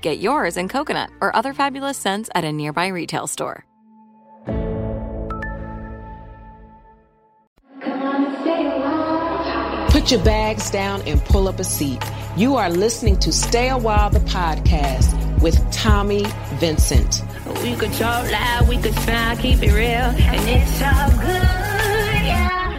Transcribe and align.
Get 0.00 0.18
yours 0.18 0.56
in 0.56 0.68
coconut 0.68 1.10
or 1.20 1.34
other 1.34 1.52
fabulous 1.52 1.98
scents 1.98 2.30
at 2.34 2.44
a 2.44 2.52
nearby 2.52 2.88
retail 2.88 3.26
store. 3.26 3.64
Put 9.90 10.10
your 10.10 10.24
bags 10.24 10.70
down 10.70 11.02
and 11.02 11.20
pull 11.24 11.48
up 11.48 11.58
a 11.60 11.64
seat. 11.64 12.02
You 12.36 12.56
are 12.56 12.70
listening 12.70 13.18
to 13.18 13.32
Stay 13.32 13.68
a 13.68 13.76
While, 13.76 14.08
the 14.08 14.20
podcast 14.20 15.42
with 15.42 15.56
Tommi 15.72 16.24
Vincent. 16.58 17.22
We 17.62 17.74
could 17.74 17.92
talk 17.92 18.30
loud, 18.30 18.68
we 18.68 18.78
could 18.78 18.94
smile, 18.94 19.36
keep 19.36 19.62
it 19.62 19.72
real, 19.72 19.86
and 19.86 20.48
it's 20.48 20.80
all 20.82 21.10
good, 21.20 22.24
yeah. 22.24 22.69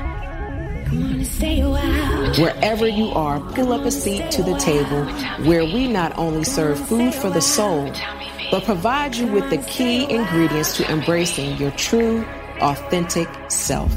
Wherever 0.92 2.88
you 2.88 3.10
are, 3.10 3.40
pull 3.54 3.72
up 3.72 3.86
a 3.86 3.92
seat 3.92 4.30
to 4.32 4.44
the 4.44 4.58
table 4.58 5.06
where 5.46 5.64
we 5.64 5.88
not 5.88 6.18
only 6.18 6.44
serve 6.44 6.78
food 6.88 7.14
for 7.14 7.30
the 7.30 7.42
soul, 7.42 7.90
but 8.52 8.66
provide 8.66 9.16
you 9.16 9.28
with 9.28 9.50
the 9.50 9.58
key 9.60 10.04
ingredients 10.10 10.76
to 10.78 10.92
embracing 10.92 11.56
your 11.58 11.72
true, 11.72 12.26
authentic 12.60 13.30
self. 13.50 13.90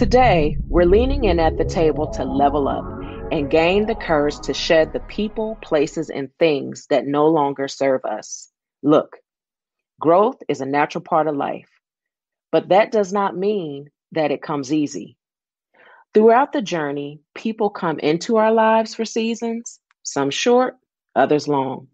Today, 0.00 0.56
we're 0.70 0.86
leaning 0.86 1.24
in 1.24 1.38
at 1.38 1.58
the 1.58 1.64
table 1.66 2.06
to 2.12 2.24
level 2.24 2.68
up 2.68 2.90
and 3.30 3.50
gain 3.50 3.84
the 3.84 3.94
courage 3.94 4.40
to 4.44 4.54
shed 4.54 4.94
the 4.94 5.00
people, 5.00 5.58
places, 5.62 6.08
and 6.08 6.30
things 6.38 6.86
that 6.88 7.06
no 7.06 7.26
longer 7.26 7.68
serve 7.68 8.06
us. 8.06 8.50
Look, 8.82 9.18
growth 10.00 10.38
is 10.48 10.62
a 10.62 10.64
natural 10.64 11.04
part 11.04 11.26
of 11.26 11.36
life, 11.36 11.68
but 12.50 12.70
that 12.70 12.92
does 12.92 13.12
not 13.12 13.36
mean 13.36 13.90
that 14.12 14.30
it 14.30 14.40
comes 14.40 14.72
easy. 14.72 15.18
Throughout 16.14 16.54
the 16.54 16.62
journey, 16.62 17.20
people 17.34 17.68
come 17.68 17.98
into 17.98 18.38
our 18.38 18.54
lives 18.54 18.94
for 18.94 19.04
seasons, 19.04 19.80
some 20.02 20.30
short, 20.30 20.76
others 21.14 21.46
long. 21.46 21.88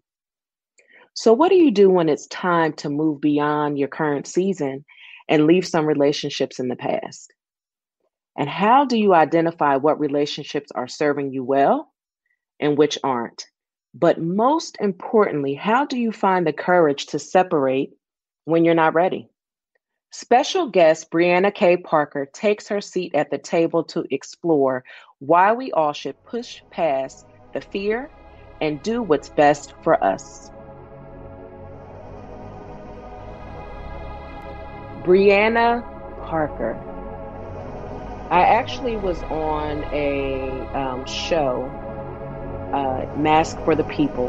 So, 1.13 1.33
what 1.33 1.49
do 1.49 1.55
you 1.55 1.71
do 1.71 1.89
when 1.89 2.07
it's 2.07 2.27
time 2.27 2.71
to 2.75 2.89
move 2.89 3.19
beyond 3.19 3.77
your 3.77 3.89
current 3.89 4.27
season 4.27 4.85
and 5.27 5.45
leave 5.45 5.67
some 5.67 5.85
relationships 5.85 6.57
in 6.57 6.69
the 6.69 6.77
past? 6.77 7.33
And 8.37 8.47
how 8.47 8.85
do 8.85 8.97
you 8.97 9.15
identify 9.15 9.77
what 9.77 9.99
relationships 9.99 10.71
are 10.75 10.87
serving 10.87 11.33
you 11.33 11.43
well 11.43 11.91
and 12.59 12.77
which 12.77 12.99
aren't? 13.03 13.47
But 13.95 14.21
most 14.21 14.77
importantly, 14.79 15.55
how 15.55 15.85
do 15.85 15.97
you 15.97 16.11
find 16.11 16.45
the 16.45 16.53
courage 16.53 17.07
to 17.07 17.19
separate 17.19 17.93
when 18.45 18.63
you're 18.63 18.75
not 18.75 18.93
ready? 18.93 19.27
Special 20.11 20.69
guest 20.69 21.09
Brianna 21.11 21.53
K. 21.53 21.77
Parker 21.77 22.27
takes 22.31 22.67
her 22.67 22.79
seat 22.79 23.15
at 23.15 23.31
the 23.31 23.39
table 23.39 23.83
to 23.85 24.05
explore 24.11 24.83
why 25.19 25.53
we 25.53 25.71
all 25.71 25.93
should 25.93 26.15
push 26.23 26.61
past 26.71 27.25
the 27.53 27.61
fear 27.61 28.09
and 28.61 28.81
do 28.83 29.01
what's 29.01 29.29
best 29.29 29.73
for 29.83 30.01
us. 30.03 30.49
Brianna 35.03 35.81
Parker. 36.27 36.86
I 38.29 38.41
actually 38.41 38.97
was 38.97 39.23
on 39.23 39.85
a 39.93 40.49
um, 40.77 41.05
show, 41.05 41.63
uh, 42.73 43.17
Mask 43.17 43.57
for 43.63 43.73
the 43.73 43.85
People, 43.85 44.27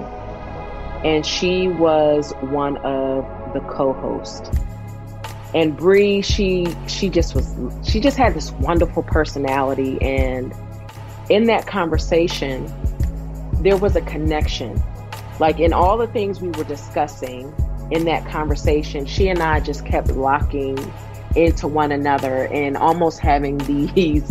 and 1.04 1.26
she 1.26 1.66
was 1.66 2.32
one 2.40 2.76
of 2.78 3.24
the 3.54 3.60
co-hosts. 3.60 4.50
And 5.52 5.76
Bree, 5.76 6.22
she 6.22 6.66
she 6.86 7.08
just 7.08 7.34
was 7.34 7.52
she 7.82 7.98
just 7.98 8.16
had 8.16 8.34
this 8.34 8.52
wonderful 8.52 9.02
personality, 9.02 9.98
and 10.00 10.54
in 11.28 11.44
that 11.44 11.66
conversation, 11.66 12.72
there 13.62 13.76
was 13.76 13.96
a 13.96 14.02
connection. 14.02 14.80
Like 15.40 15.58
in 15.58 15.72
all 15.72 15.96
the 15.96 16.06
things 16.06 16.40
we 16.40 16.50
were 16.50 16.64
discussing 16.64 17.52
in 17.90 18.04
that 18.04 18.28
conversation, 18.28 19.06
she 19.06 19.28
and 19.28 19.42
I 19.42 19.58
just 19.58 19.84
kept 19.84 20.08
locking 20.12 20.76
into 21.38 21.68
one 21.68 21.92
another 21.92 22.48
and 22.48 22.76
almost 22.76 23.20
having 23.20 23.58
these 23.58 24.30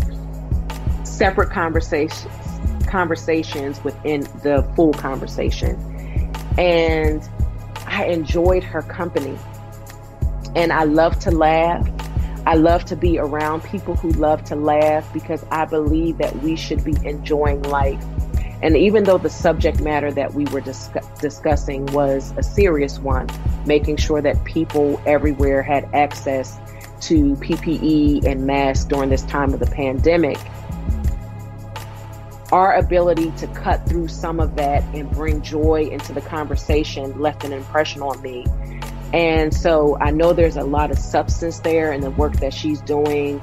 separate 1.03 1.49
conversations 1.49 2.31
conversations 2.87 3.83
within 3.83 4.21
the 4.43 4.65
full 4.75 4.93
conversation. 4.93 5.75
And 6.57 7.21
i 7.85 8.05
enjoyed 8.05 8.63
her 8.63 8.81
company. 8.81 9.37
And 10.55 10.71
i 10.71 10.83
love 10.83 11.19
to 11.19 11.31
laugh. 11.31 11.87
I 12.45 12.55
love 12.55 12.85
to 12.85 12.95
be 12.95 13.19
around 13.19 13.63
people 13.65 13.95
who 13.95 14.09
love 14.11 14.43
to 14.45 14.55
laugh 14.55 15.11
because 15.11 15.45
i 15.51 15.65
believe 15.65 16.17
that 16.19 16.35
we 16.37 16.55
should 16.55 16.83
be 16.83 16.95
enjoying 17.03 17.61
life. 17.63 18.03
And 18.61 18.75
even 18.75 19.03
though 19.03 19.19
the 19.19 19.29
subject 19.29 19.81
matter 19.81 20.11
that 20.13 20.33
we 20.33 20.45
were 20.45 20.61
discussing 20.61 21.85
was 21.87 22.33
a 22.37 22.43
serious 22.43 22.97
one 22.97 23.27
making 23.67 23.97
sure 23.97 24.21
that 24.21 24.43
people 24.45 24.99
everywhere 25.05 25.61
had 25.61 25.83
access 25.93 26.57
to 27.01 27.35
PPE 27.35 28.25
and 28.25 28.45
masks 28.45 28.85
during 28.85 29.09
this 29.09 29.23
time 29.23 29.53
of 29.53 29.59
the 29.59 29.67
pandemic, 29.67 30.37
our 32.51 32.75
ability 32.75 33.31
to 33.31 33.47
cut 33.47 33.87
through 33.87 34.07
some 34.07 34.39
of 34.39 34.55
that 34.55 34.83
and 34.95 35.09
bring 35.11 35.41
joy 35.41 35.89
into 35.91 36.13
the 36.13 36.21
conversation 36.21 37.19
left 37.19 37.43
an 37.43 37.51
impression 37.51 38.01
on 38.01 38.21
me. 38.21 38.45
And 39.13 39.53
so 39.53 39.97
I 39.99 40.11
know 40.11 40.33
there's 40.33 40.57
a 40.57 40.63
lot 40.63 40.91
of 40.91 40.97
substance 40.97 41.59
there 41.59 41.91
in 41.93 42.01
the 42.01 42.11
work 42.11 42.37
that 42.37 42.53
she's 42.53 42.81
doing 42.81 43.41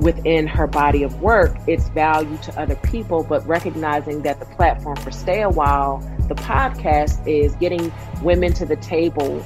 within 0.00 0.46
her 0.46 0.66
body 0.66 1.04
of 1.04 1.20
work, 1.22 1.56
its 1.66 1.88
value 1.90 2.36
to 2.38 2.60
other 2.60 2.74
people, 2.76 3.22
but 3.22 3.46
recognizing 3.46 4.22
that 4.22 4.40
the 4.40 4.46
platform 4.46 4.96
for 4.96 5.10
Stay 5.10 5.42
a 5.42 5.48
While, 5.48 5.98
the 6.28 6.34
podcast, 6.34 7.26
is 7.26 7.54
getting 7.56 7.92
women 8.20 8.52
to 8.54 8.66
the 8.66 8.76
table 8.76 9.44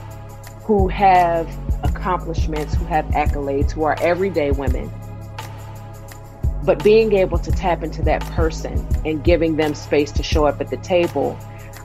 who 0.66 0.88
have 0.88 1.48
accomplishments, 1.84 2.74
who 2.74 2.84
have 2.86 3.04
accolades, 3.06 3.70
who 3.70 3.84
are 3.84 3.96
everyday 4.00 4.50
women. 4.50 4.90
But 6.64 6.82
being 6.82 7.12
able 7.12 7.38
to 7.38 7.52
tap 7.52 7.84
into 7.84 8.02
that 8.02 8.20
person 8.32 8.84
and 9.04 9.22
giving 9.22 9.54
them 9.54 9.76
space 9.76 10.10
to 10.10 10.24
show 10.24 10.44
up 10.44 10.60
at 10.60 10.68
the 10.68 10.76
table, 10.78 11.38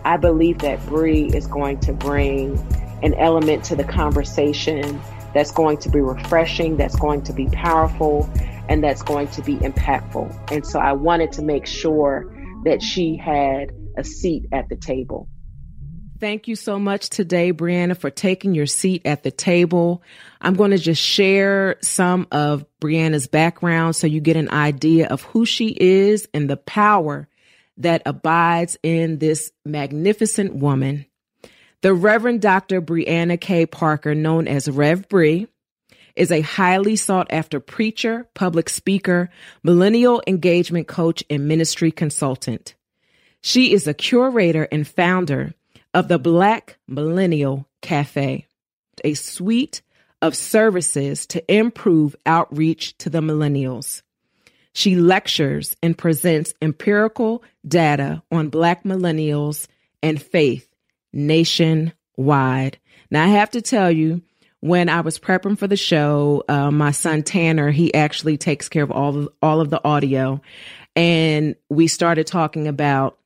I 0.03 0.17
believe 0.17 0.57
that 0.59 0.83
Bree 0.87 1.25
is 1.25 1.45
going 1.45 1.79
to 1.81 1.93
bring 1.93 2.57
an 3.03 3.13
element 3.13 3.63
to 3.65 3.75
the 3.75 3.83
conversation 3.83 4.99
that's 5.35 5.51
going 5.51 5.77
to 5.77 5.89
be 5.89 6.01
refreshing, 6.01 6.75
that's 6.75 6.95
going 6.95 7.21
to 7.25 7.33
be 7.33 7.47
powerful, 7.49 8.27
and 8.67 8.83
that's 8.83 9.03
going 9.03 9.27
to 9.27 9.43
be 9.43 9.57
impactful. 9.57 10.51
And 10.51 10.65
so 10.65 10.79
I 10.79 10.93
wanted 10.93 11.31
to 11.33 11.43
make 11.43 11.67
sure 11.67 12.25
that 12.65 12.81
she 12.81 13.15
had 13.15 13.71
a 13.95 14.03
seat 14.03 14.47
at 14.51 14.69
the 14.69 14.75
table. 14.75 15.29
Thank 16.21 16.47
you 16.47 16.55
so 16.55 16.77
much 16.77 17.09
today, 17.09 17.51
Brianna, 17.51 17.97
for 17.97 18.11
taking 18.11 18.53
your 18.53 18.67
seat 18.67 19.01
at 19.05 19.23
the 19.23 19.31
table. 19.31 20.03
I'm 20.39 20.53
going 20.53 20.69
to 20.69 20.77
just 20.77 21.01
share 21.01 21.77
some 21.81 22.27
of 22.31 22.63
Brianna's 22.79 23.25
background 23.25 23.95
so 23.95 24.05
you 24.05 24.21
get 24.21 24.37
an 24.37 24.51
idea 24.51 25.07
of 25.07 25.23
who 25.23 25.47
she 25.47 25.69
is 25.69 26.29
and 26.31 26.47
the 26.47 26.57
power 26.57 27.27
that 27.77 28.03
abides 28.05 28.77
in 28.83 29.17
this 29.17 29.51
magnificent 29.65 30.53
woman. 30.53 31.07
The 31.81 31.91
Reverend 31.91 32.43
Dr. 32.43 32.83
Brianna 32.83 33.41
K. 33.41 33.65
Parker, 33.65 34.13
known 34.13 34.47
as 34.47 34.69
Rev 34.69 35.09
Bree, 35.09 35.47
is 36.15 36.31
a 36.31 36.41
highly 36.41 36.97
sought 36.97 37.33
after 37.33 37.59
preacher, 37.59 38.29
public 38.35 38.69
speaker, 38.69 39.31
millennial 39.63 40.21
engagement 40.27 40.87
coach, 40.87 41.23
and 41.31 41.47
ministry 41.47 41.91
consultant. 41.91 42.75
She 43.41 43.73
is 43.73 43.87
a 43.87 43.95
curator 43.95 44.67
and 44.71 44.87
founder 44.87 45.55
of 45.93 46.07
the 46.07 46.19
Black 46.19 46.77
Millennial 46.87 47.67
Cafe, 47.81 48.47
a 49.03 49.13
suite 49.13 49.81
of 50.21 50.35
services 50.35 51.25
to 51.27 51.53
improve 51.53 52.15
outreach 52.25 52.97
to 52.99 53.09
the 53.09 53.21
millennials. 53.21 54.01
She 54.73 54.95
lectures 54.95 55.75
and 55.81 55.97
presents 55.97 56.53
empirical 56.61 57.43
data 57.67 58.23
on 58.31 58.49
Black 58.49 58.83
millennials 58.83 59.67
and 60.01 60.21
faith 60.21 60.67
nationwide. 61.11 62.77
Now, 63.09 63.25
I 63.25 63.27
have 63.27 63.51
to 63.51 63.61
tell 63.61 63.91
you, 63.91 64.21
when 64.61 64.89
I 64.89 65.01
was 65.01 65.19
prepping 65.19 65.57
for 65.57 65.67
the 65.67 65.75
show, 65.75 66.43
uh, 66.47 66.71
my 66.71 66.91
son 66.91 67.23
Tanner, 67.23 67.71
he 67.71 67.93
actually 67.93 68.37
takes 68.37 68.69
care 68.69 68.83
of 68.83 68.91
all 68.91 69.17
of, 69.17 69.29
all 69.41 69.59
of 69.59 69.71
the 69.71 69.83
audio, 69.83 70.39
and 70.95 71.55
we 71.69 71.87
started 71.87 72.27
talking 72.27 72.67
about 72.67 73.17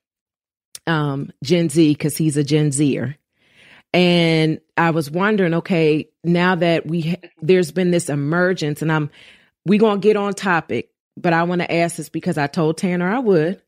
um, 0.87 1.31
Gen 1.43 1.69
Z 1.69 1.91
because 1.91 2.17
he's 2.17 2.37
a 2.37 2.43
Gen 2.43 2.71
Zer. 2.71 3.17
And 3.93 4.59
I 4.75 4.91
was 4.91 5.09
wondering, 5.09 5.53
okay, 5.55 6.09
now 6.23 6.55
that 6.55 6.85
we 6.85 7.15
there's 7.41 7.71
been 7.71 7.91
this 7.91 8.09
emergence, 8.09 8.81
and 8.81 8.91
I'm 8.91 9.09
we 9.65 9.77
gonna 9.77 9.99
get 9.99 10.17
on 10.17 10.33
topic, 10.33 10.89
but 11.15 11.33
I 11.33 11.43
want 11.43 11.61
to 11.61 11.73
ask 11.73 11.95
this 11.95 12.09
because 12.09 12.37
I 12.37 12.47
told 12.47 12.77
Tanner 12.77 13.09
I 13.09 13.19
would. 13.19 13.61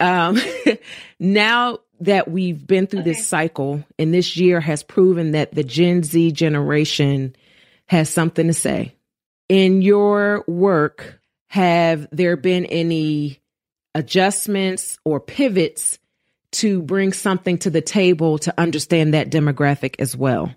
Um, 0.00 0.38
now 1.18 1.78
that 2.00 2.30
we've 2.30 2.64
been 2.64 2.86
through 2.86 3.00
okay. 3.00 3.10
this 3.10 3.26
cycle 3.26 3.84
and 3.98 4.14
this 4.14 4.36
year 4.36 4.60
has 4.60 4.82
proven 4.82 5.32
that 5.32 5.52
the 5.52 5.64
Gen 5.64 6.02
Z 6.02 6.32
generation 6.32 7.34
has 7.86 8.08
something 8.08 8.46
to 8.46 8.52
say. 8.52 8.94
In 9.48 9.82
your 9.82 10.44
work, 10.46 11.20
have 11.48 12.06
there 12.12 12.36
been 12.36 12.66
any 12.66 13.40
adjustments 13.94 14.98
or 15.04 15.18
pivots 15.20 15.98
to 16.52 16.82
bring 16.82 17.12
something 17.12 17.58
to 17.58 17.70
the 17.70 17.80
table 17.80 18.38
to 18.38 18.54
understand 18.58 19.14
that 19.14 19.30
demographic 19.30 19.96
as 19.98 20.16
well? 20.16 20.54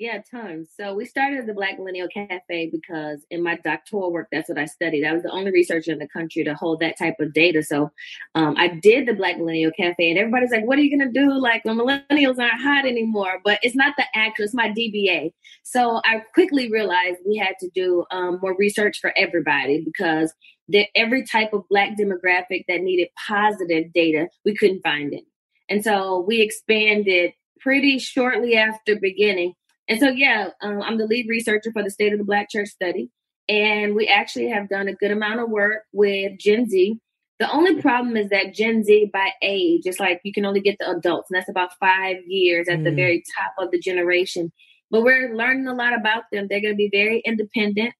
Yeah, 0.00 0.22
tons. 0.30 0.70
So 0.74 0.94
we 0.94 1.04
started 1.04 1.44
the 1.44 1.52
Black 1.52 1.76
Millennial 1.76 2.08
Cafe 2.08 2.70
because 2.72 3.26
in 3.30 3.42
my 3.42 3.56
doctoral 3.56 4.10
work, 4.10 4.28
that's 4.32 4.48
what 4.48 4.56
I 4.56 4.64
studied. 4.64 5.04
I 5.04 5.12
was 5.12 5.24
the 5.24 5.30
only 5.30 5.50
researcher 5.50 5.92
in 5.92 5.98
the 5.98 6.08
country 6.08 6.42
to 6.42 6.54
hold 6.54 6.80
that 6.80 6.96
type 6.98 7.16
of 7.20 7.34
data. 7.34 7.62
So 7.62 7.90
um, 8.34 8.54
I 8.56 8.68
did 8.68 9.06
the 9.06 9.12
Black 9.12 9.36
Millennial 9.36 9.72
Cafe, 9.72 10.08
and 10.08 10.18
everybody's 10.18 10.52
like, 10.52 10.64
"What 10.64 10.78
are 10.78 10.80
you 10.80 10.98
gonna 10.98 11.12
do? 11.12 11.38
Like 11.38 11.64
the 11.64 11.72
millennials 11.72 12.38
aren't 12.38 12.62
hot 12.62 12.86
anymore." 12.86 13.42
But 13.44 13.58
it's 13.62 13.76
not 13.76 13.92
the 13.98 14.04
actual; 14.14 14.46
it's 14.46 14.54
my 14.54 14.70
DBA. 14.70 15.34
So 15.64 16.00
I 16.02 16.20
quickly 16.32 16.70
realized 16.70 17.18
we 17.26 17.36
had 17.36 17.56
to 17.60 17.68
do 17.74 18.06
um, 18.10 18.38
more 18.40 18.56
research 18.56 19.00
for 19.02 19.12
everybody 19.18 19.84
because 19.84 20.32
the, 20.70 20.86
every 20.94 21.24
type 21.24 21.52
of 21.52 21.68
Black 21.68 21.98
demographic 21.98 22.64
that 22.68 22.80
needed 22.80 23.08
positive 23.28 23.92
data, 23.92 24.28
we 24.44 24.56
couldn't 24.56 24.82
find 24.82 25.12
it. 25.12 25.24
And 25.68 25.84
so 25.84 26.24
we 26.26 26.40
expanded 26.40 27.32
pretty 27.60 27.98
shortly 27.98 28.56
after 28.56 28.96
beginning 28.96 29.54
and 29.90 29.98
so, 29.98 30.08
yeah, 30.08 30.50
um, 30.62 30.80
I'm 30.82 30.98
the 30.98 31.06
lead 31.06 31.26
researcher 31.28 31.72
for 31.72 31.82
the 31.82 31.90
State 31.90 32.12
of 32.12 32.20
the 32.20 32.24
Black 32.24 32.48
Church 32.48 32.68
Study. 32.68 33.10
And 33.48 33.96
we 33.96 34.06
actually 34.06 34.48
have 34.48 34.68
done 34.68 34.86
a 34.86 34.94
good 34.94 35.10
amount 35.10 35.40
of 35.40 35.50
work 35.50 35.82
with 35.92 36.38
Gen 36.38 36.70
Z. 36.70 36.96
The 37.40 37.50
only 37.50 37.82
problem 37.82 38.16
is 38.16 38.28
that 38.28 38.54
Gen 38.54 38.84
Z 38.84 39.10
by 39.12 39.30
age, 39.42 39.82
it's 39.86 39.98
like 39.98 40.20
you 40.22 40.32
can 40.32 40.46
only 40.46 40.60
get 40.60 40.76
the 40.78 40.88
adults, 40.88 41.28
and 41.30 41.36
that's 41.36 41.48
about 41.48 41.70
five 41.80 42.18
years 42.24 42.68
at 42.68 42.78
mm. 42.78 42.84
the 42.84 42.92
very 42.92 43.24
top 43.36 43.52
of 43.58 43.72
the 43.72 43.80
generation. 43.80 44.52
But 44.92 45.02
we're 45.02 45.34
learning 45.34 45.66
a 45.66 45.74
lot 45.74 45.92
about 45.92 46.24
them. 46.30 46.46
They're 46.48 46.60
going 46.60 46.74
to 46.74 46.76
be 46.76 46.90
very 46.92 47.20
independent. 47.24 47.92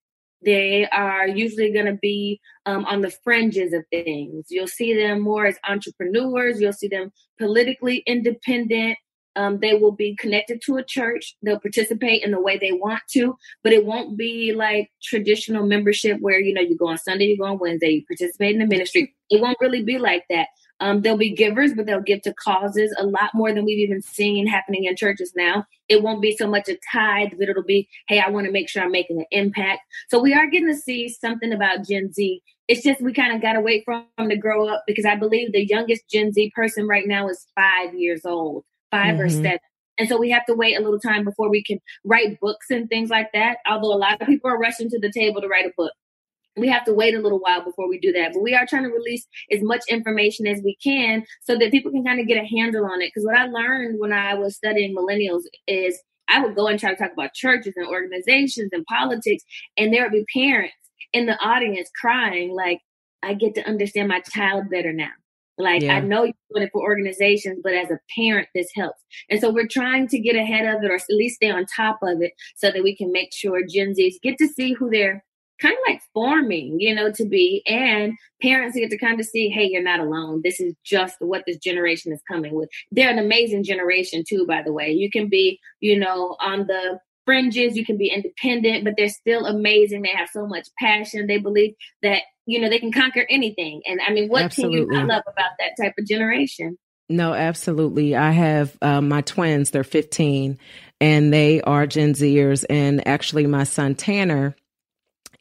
They 0.43 0.89
are 0.89 1.29
usually 1.29 1.73
going 1.73 1.87
to 1.87 1.99
be 2.01 2.41
um, 2.67 2.85
on 2.87 3.03
the 3.03 3.11
fringes 3.11 3.73
of 3.73 3.85
things. 3.91 4.47
You'll 4.49 4.67
see 4.67 4.95
them 4.95 5.21
more 5.21 5.47
as 5.47 5.59
entrepreneurs. 5.69 6.61
You'll 6.61 6.73
see 6.73 6.89
them 6.89 7.13
politically 7.39 7.99
independent. 8.07 8.99
Um, 9.37 9.59
they 9.61 9.75
will 9.75 9.93
be 9.93 10.17
connected 10.17 10.61
to 10.67 10.77
a 10.77 10.85
church. 10.85 11.37
They'll 11.43 11.61
participate 11.61 12.25
in 12.25 12.33
the 12.33 12.41
way 12.41 12.59
they 12.59 12.73
want 12.73 13.03
to, 13.13 13.37
but 13.63 13.73
it 13.73 13.87
won't 13.87 14.19
be 14.19 14.53
like 14.53 14.91
traditional 15.03 15.67
membership 15.67 16.21
where 16.21 16.41
you 16.41 16.53
know 16.53 16.61
you 16.61 16.77
go 16.77 16.89
on 16.89 16.99
Sunday, 16.99 17.27
you 17.27 17.39
go 17.39 17.45
on 17.45 17.59
Wednesday, 17.59 17.91
you 17.91 18.05
participate 18.07 18.55
in 18.55 18.61
the 18.61 18.67
ministry. 18.67 19.15
It 19.31 19.41
won't 19.41 19.59
really 19.61 19.85
be 19.85 19.99
like 19.99 20.25
that. 20.31 20.49
Um, 20.81 21.03
they'll 21.03 21.17
be 21.17 21.35
givers, 21.35 21.75
but 21.75 21.87
they'll 21.87 22.00
give 22.00 22.23
to 22.23 22.35
causes 22.35 22.94
a 22.99 23.05
lot 23.05 23.31
more 23.35 23.53
than 23.53 23.65
we've 23.65 23.79
even 23.79 24.00
seen 24.00 24.47
happening 24.47 24.85
in 24.85 24.97
churches 24.97 25.32
now. 25.37 25.67
It 25.88 26.03
won't 26.03 26.23
be 26.23 26.37
so 26.37 26.49
much 26.49 26.69
a 26.69 26.79
tithe, 26.93 27.32
but 27.39 27.49
it'll 27.49 27.63
be, 27.63 27.89
hey, 28.08 28.20
I 28.20 28.31
want 28.31 28.46
to 28.46 28.53
make 28.53 28.69
sure 28.69 28.82
I'm 28.82 28.91
making 28.91 29.19
an 29.19 29.27
impact. 29.31 29.82
So 30.08 30.19
we 30.19 30.32
are 30.32 30.46
getting 30.46 30.69
to 30.69 30.77
see 30.77 31.08
something 31.08 31.53
about 31.53 31.87
Gen 31.87 32.13
Z. 32.13 32.43
It's 32.69 32.82
just 32.82 33.03
we 33.03 33.13
kind 33.13 33.34
of 33.34 33.43
got 33.43 33.55
to 33.55 33.60
wait 33.60 33.82
for 33.84 34.03
them 34.17 34.29
to 34.29 34.37
grow 34.37 34.69
up 34.69 34.84
because 34.87 35.05
I 35.05 35.17
believe 35.17 35.53
the 35.53 35.67
youngest 35.67 36.08
Gen 36.08 36.32
Z 36.32 36.53
person 36.55 36.87
right 36.87 37.06
now 37.06 37.29
is 37.29 37.46
five 37.55 37.94
years 37.94 38.25
old. 38.25 38.65
5 38.91 39.15
mm-hmm. 39.15 39.20
or 39.20 39.29
seven. 39.29 39.58
And 39.99 40.08
so 40.08 40.17
we 40.17 40.31
have 40.31 40.46
to 40.46 40.55
wait 40.55 40.79
a 40.79 40.81
little 40.81 40.99
time 40.99 41.25
before 41.25 41.51
we 41.51 41.63
can 41.63 41.79
write 42.05 42.41
books 42.41 42.70
and 42.70 42.89
things 42.89 43.10
like 43.10 43.32
that. 43.34 43.58
Although 43.69 43.93
a 43.93 43.99
lot 43.99 44.20
of 44.20 44.27
people 44.27 44.51
are 44.51 44.58
rushing 44.58 44.89
to 44.91 44.99
the 44.99 45.13
table 45.13 45.41
to 45.41 45.49
write 45.49 45.67
a 45.67 45.72
book. 45.77 45.93
We 46.60 46.69
have 46.69 46.84
to 46.84 46.93
wait 46.93 47.14
a 47.14 47.20
little 47.20 47.40
while 47.40 47.64
before 47.64 47.88
we 47.88 47.98
do 47.98 48.12
that. 48.12 48.32
But 48.32 48.43
we 48.43 48.55
are 48.55 48.67
trying 48.67 48.84
to 48.84 48.90
release 48.90 49.26
as 49.50 49.62
much 49.62 49.82
information 49.88 50.46
as 50.46 50.60
we 50.62 50.76
can 50.82 51.24
so 51.43 51.56
that 51.58 51.70
people 51.70 51.90
can 51.90 52.05
kind 52.05 52.20
of 52.20 52.29
get 52.29 52.43
a 52.43 52.46
handle 52.46 52.84
on 52.84 53.02
it. 53.02 53.10
Because 53.14 53.26
what 53.26 53.36
I 53.36 53.46
learned 53.46 53.98
when 53.98 54.12
I 54.12 54.34
was 54.34 54.56
studying 54.56 54.94
millennials 54.94 55.43
is 55.67 56.00
I 56.29 56.40
would 56.44 56.55
go 56.55 56.69
and 56.69 56.79
try 56.79 56.90
to 56.90 56.96
talk 56.96 57.12
about 57.12 57.34
churches 57.34 57.74
and 57.76 57.88
organizations 57.88 58.70
and 58.72 58.84
politics, 58.86 59.43
and 59.76 59.93
there 59.93 60.05
would 60.05 60.12
be 60.12 60.24
parents 60.32 60.74
in 61.12 61.26
the 61.26 61.36
audience 61.40 61.90
crying, 62.00 62.52
like, 62.55 62.81
I 63.22 63.34
get 63.34 63.55
to 63.56 63.67
understand 63.67 64.08
my 64.08 64.20
child 64.20 64.70
better 64.70 64.93
now. 64.93 65.10
Like 65.58 65.82
yeah. 65.82 65.96
I 65.96 66.00
know 66.00 66.24
you're 66.24 66.34
doing 66.55 66.67
it 66.67 66.70
for 66.72 66.82
organizations, 66.82 67.60
but 67.62 67.74
as 67.74 67.90
a 67.90 67.98
parent, 68.17 68.48
this 68.55 68.70
helps. 68.74 69.02
And 69.29 69.40
so 69.40 69.52
we're 69.52 69.69
trying 69.69 70.08
to 70.08 70.19
get 70.19 70.36
ahead 70.36 70.67
of 70.67 70.82
it 70.82 70.90
or 70.90 70.94
at 70.94 71.02
least 71.10 71.36
stay 71.36 71.50
on 71.50 71.67
top 71.67 71.98
of 72.02 72.22
it 72.22 72.32
so 72.56 72.70
that 72.70 72.82
we 72.82 72.96
can 72.96 73.12
make 73.12 73.32
sure 73.34 73.60
Gen 73.69 73.94
Zs 73.94 74.14
get 74.22 74.38
to 74.38 74.48
see 74.48 74.72
who 74.72 74.88
they're 74.88 75.22
kind 75.60 75.74
of 75.74 75.93
like 75.93 76.00
forming, 76.14 76.81
you 76.81 76.94
know, 76.94 77.12
to 77.12 77.24
be 77.24 77.62
and 77.67 78.14
parents 78.43 78.76
get 78.76 78.90
to 78.90 78.98
kind 78.98 79.20
of 79.20 79.26
see, 79.26 79.48
hey, 79.48 79.69
you're 79.70 79.82
not 79.82 80.00
alone. 80.00 80.40
This 80.43 80.60
is 80.60 80.74
just 80.84 81.17
what 81.20 81.44
this 81.46 81.58
generation 81.58 82.12
is 82.12 82.22
coming 82.31 82.55
with. 82.55 82.69
They're 82.90 83.10
an 83.10 83.19
amazing 83.19 83.64
generation 83.64 84.24
too, 84.26 84.46
by 84.46 84.62
the 84.62 84.72
way. 84.72 84.90
You 84.90 85.10
can 85.10 85.29
be, 85.29 85.60
you 85.81 85.98
know, 85.98 86.36
on 86.40 86.67
the 86.67 86.98
fringes, 87.24 87.76
you 87.76 87.84
can 87.84 87.96
be 87.96 88.08
independent, 88.08 88.84
but 88.84 88.94
they're 88.96 89.08
still 89.08 89.46
amazing. 89.46 90.02
They 90.02 90.14
have 90.14 90.29
so 90.32 90.46
much 90.46 90.69
passion. 90.79 91.26
They 91.26 91.38
believe 91.38 91.74
that, 92.02 92.22
you 92.46 92.60
know, 92.60 92.69
they 92.69 92.79
can 92.79 92.93
conquer 92.93 93.26
anything. 93.29 93.82
And 93.86 94.00
I 94.06 94.12
mean, 94.12 94.29
what 94.29 94.43
absolutely. 94.43 94.86
can 94.86 95.02
you 95.02 95.06
love 95.06 95.22
about 95.26 95.52
that 95.58 95.81
type 95.81 95.94
of 95.98 96.06
generation? 96.06 96.79
No, 97.08 97.34
absolutely. 97.34 98.14
I 98.14 98.31
have 98.31 98.76
uh, 98.82 99.00
my 99.00 99.20
twins, 99.22 99.70
they're 99.70 99.84
15, 99.84 100.58
and 101.00 101.32
they 101.32 101.60
are 101.62 101.86
Gen 101.86 102.14
Zers. 102.14 102.64
And 102.70 103.06
actually, 103.06 103.46
my 103.46 103.64
son 103.64 103.96
Tanner 103.96 104.55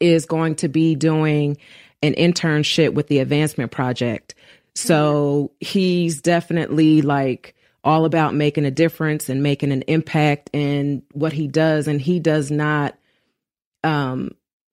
is 0.00 0.26
going 0.26 0.56
to 0.56 0.68
be 0.68 0.94
doing 0.94 1.56
an 2.02 2.14
internship 2.14 2.94
with 2.94 3.08
the 3.08 3.18
Advancement 3.18 3.70
Project. 3.70 4.34
So 4.74 5.52
he's 5.60 6.22
definitely 6.22 7.02
like 7.02 7.54
all 7.84 8.04
about 8.04 8.34
making 8.34 8.64
a 8.64 8.70
difference 8.70 9.28
and 9.28 9.42
making 9.42 9.72
an 9.72 9.82
impact 9.82 10.50
in 10.52 11.02
what 11.12 11.32
he 11.32 11.48
does. 11.48 11.88
And 11.88 12.00
he 12.00 12.20
does 12.20 12.50
not 12.50 12.96
um, 13.82 14.32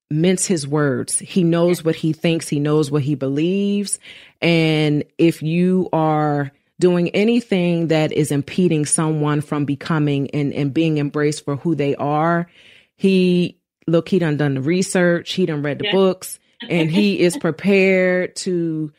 mince 0.10 0.46
his 0.46 0.68
words. 0.68 1.20
He 1.20 1.44
knows 1.44 1.84
what 1.84 1.96
he 1.96 2.14
thinks, 2.14 2.48
he 2.48 2.60
knows 2.60 2.92
what 2.92 3.04
he 3.04 3.16
believes. 3.16 4.00
And 4.42 5.04
if 5.18 5.42
you 5.42 5.90
are 5.92 6.52
doing 6.80 7.10
anything 7.10 7.88
that 7.88 8.12
is 8.12 8.32
impeding 8.32 8.86
someone 8.86 9.42
from 9.42 9.66
becoming 9.66 10.30
and, 10.32 10.54
and 10.54 10.74
being 10.74 11.00
embraced 11.00 11.44
for 11.44 11.56
who 11.56 11.76
they 11.76 11.96
are, 11.96 12.48
he 12.96 13.58
look, 13.88 14.10
he 14.10 14.20
done 14.20 14.38
done 14.38 14.56
the 14.56 14.62
research, 14.62 15.34
he 15.34 15.46
done 15.46 15.64
read 15.64 15.80
the 15.80 15.86
Yeah. 15.86 15.92
books, 15.94 16.40
and 16.70 16.92
he 16.92 17.20
is 17.20 17.38
prepared 17.42 18.36
to 18.38 18.92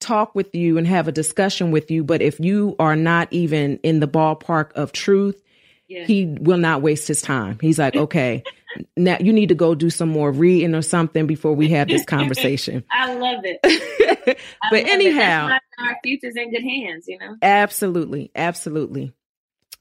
talk 0.00 0.34
with 0.34 0.54
you 0.54 0.78
and 0.78 0.86
have 0.86 1.08
a 1.08 1.12
discussion 1.12 1.70
with 1.70 1.90
you. 1.90 2.04
But 2.04 2.22
if 2.22 2.38
you 2.40 2.76
are 2.78 2.96
not 2.96 3.28
even 3.32 3.78
in 3.82 4.00
the 4.00 4.06
ballpark 4.08 4.72
of 4.72 4.92
truth, 4.92 5.42
Yeah. 5.88 6.04
he 6.06 6.26
will 6.40 6.58
not 6.58 6.82
waste 6.82 7.08
his 7.08 7.20
time. 7.22 7.58
He's 7.60 7.78
like, 7.78 7.96
okay, 7.96 8.42
now 8.96 9.16
you 9.20 9.32
need 9.32 9.48
to 9.48 9.54
go 9.56 9.74
do 9.74 9.90
some 9.90 10.08
more 10.08 10.30
reading 10.30 10.74
or 10.74 10.82
something 10.82 11.26
before 11.26 11.52
we 11.54 11.68
have 11.68 11.88
this 11.88 12.04
conversation. 12.04 12.84
I 12.92 13.14
love 13.14 13.44
it. 13.44 13.58
I 13.64 14.36
but 14.70 14.82
love 14.82 14.86
it. 14.86 14.88
anyhow, 14.88 15.48
That's 15.48 15.64
our 15.80 15.96
future's 16.04 16.36
in 16.36 16.50
good 16.52 16.62
hands, 16.62 17.06
you 17.08 17.18
know. 17.18 17.36
absolutely, 17.42 18.30
absolutely. 18.36 19.12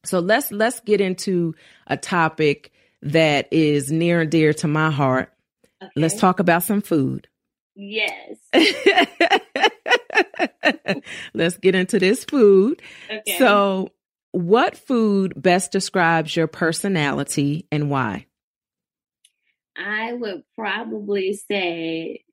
So 0.05 0.19
let's 0.19 0.51
let's 0.51 0.79
get 0.79 1.01
into 1.01 1.53
a 1.87 1.97
topic 1.97 2.71
that 3.11 3.47
is 3.51 3.91
near 3.91 4.21
and 4.21 4.31
dear 4.31 4.53
to 4.53 4.67
my 4.67 4.91
heart. 4.91 5.31
Okay. 5.81 5.91
Let's 5.95 6.19
talk 6.19 6.39
about 6.39 6.63
some 6.63 6.81
food. 6.81 7.27
Yes. 7.75 8.37
let's 11.33 11.57
get 11.57 11.75
into 11.75 11.99
this 11.99 12.23
food. 12.23 12.81
Okay. 13.09 13.37
So, 13.37 13.89
what 14.31 14.77
food 14.77 15.33
best 15.35 15.71
describes 15.71 16.35
your 16.35 16.47
personality 16.47 17.67
and 17.71 17.89
why? 17.89 18.25
I 19.77 20.13
would 20.13 20.43
probably 20.57 21.33
say, 21.33 22.23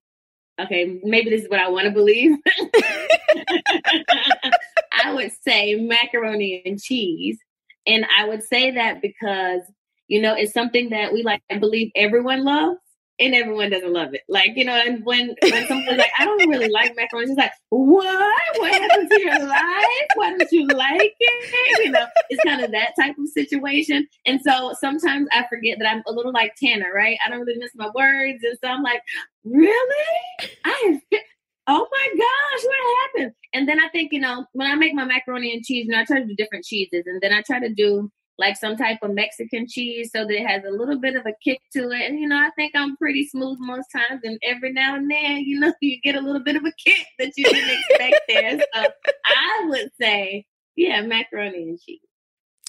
okay, 0.58 1.00
maybe 1.04 1.30
this 1.30 1.42
is 1.42 1.50
what 1.50 1.60
I 1.60 1.68
want 1.68 1.86
to 1.86 1.90
believe. 1.90 2.32
I 4.92 5.12
would 5.12 5.32
say 5.46 5.74
macaroni 5.74 6.62
and 6.64 6.80
cheese. 6.80 7.38
And 7.86 8.06
I 8.18 8.28
would 8.28 8.42
say 8.42 8.72
that 8.72 9.02
because, 9.02 9.60
you 10.08 10.20
know, 10.20 10.34
it's 10.34 10.52
something 10.52 10.90
that 10.90 11.12
we 11.12 11.22
like 11.22 11.42
believe 11.60 11.90
everyone 11.94 12.44
loves 12.44 12.78
and 13.20 13.34
everyone 13.34 13.70
doesn't 13.70 13.92
love 13.92 14.12
it. 14.12 14.22
Like, 14.28 14.52
you 14.56 14.64
know, 14.64 14.74
and 14.74 15.04
when 15.04 15.34
when 15.42 15.66
someone's 15.66 15.98
like, 15.98 16.10
I 16.18 16.24
don't 16.24 16.48
really 16.48 16.68
like 16.68 16.96
macaroni, 16.96 17.30
it's 17.30 17.38
like, 17.38 17.52
what? 17.70 18.58
What 18.58 18.72
happened 18.72 19.10
to 19.10 19.20
your 19.20 19.46
life? 19.46 20.08
Why 20.16 20.30
don't 20.30 20.52
you 20.52 20.66
like 20.68 21.14
it? 21.18 21.84
You 21.84 21.90
know, 21.92 22.06
it's 22.28 22.42
kind 22.44 22.62
of 22.62 22.72
that 22.72 22.92
type 22.98 23.16
of 23.18 23.28
situation. 23.28 24.06
And 24.26 24.40
so 24.42 24.74
sometimes 24.80 25.28
I 25.32 25.46
forget 25.48 25.78
that 25.78 25.88
I'm 25.88 26.02
a 26.06 26.12
little 26.12 26.32
like 26.32 26.54
Tanner, 26.56 26.92
right? 26.94 27.16
I 27.24 27.30
don't 27.30 27.40
really 27.40 27.58
miss 27.58 27.72
my 27.74 27.90
words. 27.94 28.42
And 28.42 28.58
so 28.62 28.68
I'm 28.68 28.82
like, 28.82 29.02
really? 29.44 30.50
I 30.64 30.98
have 31.10 31.20
oh 31.66 31.86
my 31.90 32.08
gosh, 32.08 32.64
what 32.64 32.76
happened? 33.02 33.34
And 33.52 33.68
then 33.68 33.82
I 33.82 33.88
think, 33.88 34.12
you 34.12 34.20
know, 34.20 34.44
when 34.52 34.70
I 34.70 34.74
make 34.74 34.94
my 34.94 35.04
macaroni 35.04 35.54
and 35.54 35.64
cheese, 35.64 35.86
you 35.86 35.92
know, 35.92 36.00
I 36.00 36.04
try 36.04 36.20
to 36.20 36.26
do 36.26 36.34
different 36.34 36.64
cheeses. 36.64 37.04
And 37.06 37.20
then 37.20 37.32
I 37.32 37.42
try 37.42 37.58
to 37.60 37.72
do 37.72 38.10
like 38.38 38.56
some 38.56 38.76
type 38.76 38.98
of 39.02 39.14
Mexican 39.14 39.66
cheese 39.68 40.10
so 40.12 40.24
that 40.24 40.34
it 40.34 40.46
has 40.46 40.62
a 40.64 40.70
little 40.70 40.98
bit 40.98 41.14
of 41.14 41.24
a 41.26 41.32
kick 41.42 41.60
to 41.72 41.90
it. 41.90 42.02
And, 42.02 42.18
you 42.18 42.28
know, 42.28 42.36
I 42.36 42.50
think 42.56 42.72
I'm 42.74 42.96
pretty 42.96 43.28
smooth 43.28 43.58
most 43.60 43.88
times. 43.92 44.22
And 44.24 44.38
every 44.42 44.72
now 44.72 44.96
and 44.96 45.10
then, 45.10 45.38
you 45.38 45.60
know, 45.60 45.72
you 45.80 46.00
get 46.00 46.16
a 46.16 46.20
little 46.20 46.42
bit 46.42 46.56
of 46.56 46.64
a 46.64 46.72
kick 46.72 47.06
that 47.18 47.32
you 47.36 47.44
didn't 47.44 47.78
expect 47.88 48.20
there. 48.28 48.60
So 48.74 48.84
I 49.24 49.66
would 49.68 49.90
say, 50.00 50.46
yeah, 50.76 51.02
macaroni 51.02 51.62
and 51.62 51.80
cheese. 51.80 52.00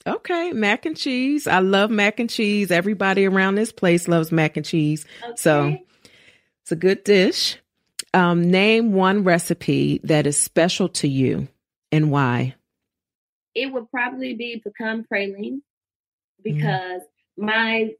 Okay, 0.07 0.53
mac 0.53 0.86
and 0.86 0.95
cheese. 0.95 1.48
I 1.48 1.60
love 1.60 1.89
mac 1.89 2.19
and 2.19 2.29
cheese. 2.29 2.69
Everybody 2.69 3.25
around 3.25 3.55
this 3.55 3.72
place 3.72 4.07
loves 4.07 4.31
mac 4.31 4.55
and 4.55 4.65
cheese. 4.65 5.03
So 5.36 5.77
it's 6.62 6.72
a 6.72 6.75
good 6.75 7.03
dish. 7.03 7.57
Um, 8.13 8.50
name 8.51 8.93
one 8.93 9.24
recipe 9.24 10.00
that 10.03 10.27
is 10.27 10.38
special 10.38 10.89
to 10.89 11.07
you 11.07 11.48
and 11.91 12.12
why. 12.12 12.55
It 13.55 13.71
would 13.71 13.89
probably 13.89 14.35
be 14.35 14.62
pecan 14.62 15.05
praline 15.12 15.62
because 16.43 17.01
my 17.38 17.91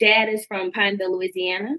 dad 0.00 0.28
is 0.28 0.44
from 0.46 0.72
Pineville, 0.72 1.16
Louisiana, 1.16 1.76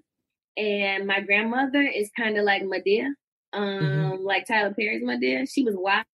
and 0.58 1.06
my 1.06 1.22
grandmother 1.22 1.82
is 1.82 2.10
kind 2.18 2.38
of 2.38 2.46
like 2.46 2.64
Madea, 2.64 3.10
um, 3.54 4.24
like 4.24 4.46
Tyler 4.48 4.74
Perry's 4.78 5.04
Madea. 5.04 5.48
She 5.50 5.64
was 5.64 5.76
wild, 5.78 6.06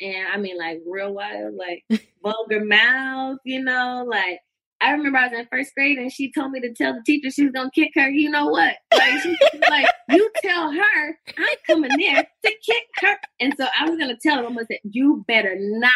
and 0.00 0.26
I 0.32 0.36
mean, 0.38 0.58
like 0.58 0.80
real 0.86 1.12
wild, 1.12 1.54
like 1.54 1.84
vulgar 2.22 2.64
mouth, 2.64 3.38
you 3.44 3.62
know, 3.62 4.04
like. 4.08 4.40
I 4.84 4.90
remember 4.90 5.16
I 5.16 5.28
was 5.28 5.38
in 5.38 5.46
first 5.46 5.76
grade 5.76 5.98
and 5.98 6.10
she 6.12 6.32
told 6.32 6.50
me 6.50 6.58
to 6.58 6.74
tell 6.74 6.92
the 6.92 7.02
teacher 7.06 7.30
she 7.30 7.44
was 7.44 7.52
gonna 7.52 7.70
kick 7.72 7.92
her. 7.94 8.10
You 8.10 8.28
know 8.30 8.48
what? 8.48 8.74
Like 8.92 9.20
she 9.20 9.28
was 9.28 9.62
like, 9.70 9.86
you 10.10 10.28
tell 10.42 10.72
her 10.72 11.18
I'm 11.38 11.56
coming 11.68 11.92
there 11.96 12.24
to 12.44 12.52
kick 12.66 12.82
her. 12.96 13.16
And 13.38 13.54
so 13.56 13.68
I 13.78 13.88
was 13.88 13.96
gonna 13.96 14.16
tell 14.20 14.38
her, 14.38 14.44
I'm 14.44 14.54
gonna 14.54 14.66
say, 14.68 14.80
you 14.82 15.24
better 15.28 15.54
not 15.56 15.92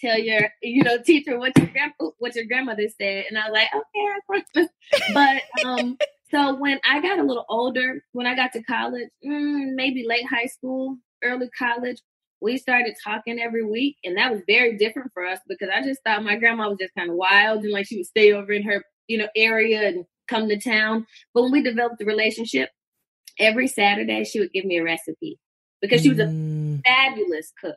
tell 0.00 0.18
your 0.18 0.50
you 0.62 0.82
know 0.82 0.98
teacher 0.98 1.38
what 1.38 1.56
your 1.58 1.66
grand 1.68 1.92
what 2.18 2.34
your 2.34 2.44
grandmother 2.46 2.88
said. 3.00 3.24
And 3.28 3.38
i 3.38 3.48
was 3.48 3.52
like 3.52 3.68
okay 3.74 3.82
i 3.96 4.18
promise. 4.26 4.70
But 5.14 5.42
um 5.66 5.98
so 6.30 6.56
when 6.56 6.80
i 6.84 7.00
got 7.00 7.18
a 7.18 7.22
little 7.24 7.46
older 7.48 8.02
when 8.12 8.26
i 8.26 8.34
got 8.34 8.52
to 8.52 8.62
college 8.62 9.08
mm, 9.24 9.74
maybe 9.74 10.04
late 10.06 10.26
high 10.26 10.46
school 10.46 10.96
early 11.22 11.48
college 11.58 11.98
we 12.40 12.56
started 12.56 12.94
talking 13.02 13.40
every 13.40 13.64
week. 13.64 13.96
And 14.04 14.16
that 14.16 14.30
was 14.30 14.42
very 14.46 14.76
different 14.78 15.10
for 15.12 15.26
us 15.26 15.40
because 15.48 15.68
i 15.74 15.82
just 15.82 16.00
thought 16.04 16.24
my 16.24 16.36
grandma 16.36 16.68
was 16.68 16.78
just 16.80 16.94
kind 16.96 17.10
of 17.10 17.16
wild 17.16 17.64
and 17.64 17.72
like 17.72 17.86
she 17.86 17.96
would 17.96 18.06
stay 18.06 18.32
over 18.32 18.52
in 18.52 18.62
her 18.64 18.84
you 19.08 19.18
know 19.18 19.28
area 19.36 19.88
and 19.88 20.04
come 20.28 20.48
to 20.48 20.58
town. 20.60 21.06
But 21.34 21.44
when 21.44 21.52
we 21.52 21.62
developed 21.62 21.98
the 21.98 22.04
relationship 22.04 22.70
every 23.38 23.68
saturday 23.68 24.24
she 24.24 24.40
would 24.40 24.52
give 24.52 24.64
me 24.64 24.78
a 24.78 24.82
recipe 24.82 25.38
because 25.80 26.02
she 26.02 26.10
was 26.10 26.18
a 26.18 26.26
Mm, 26.26 26.82
fabulous 26.84 27.52
cook 27.60 27.76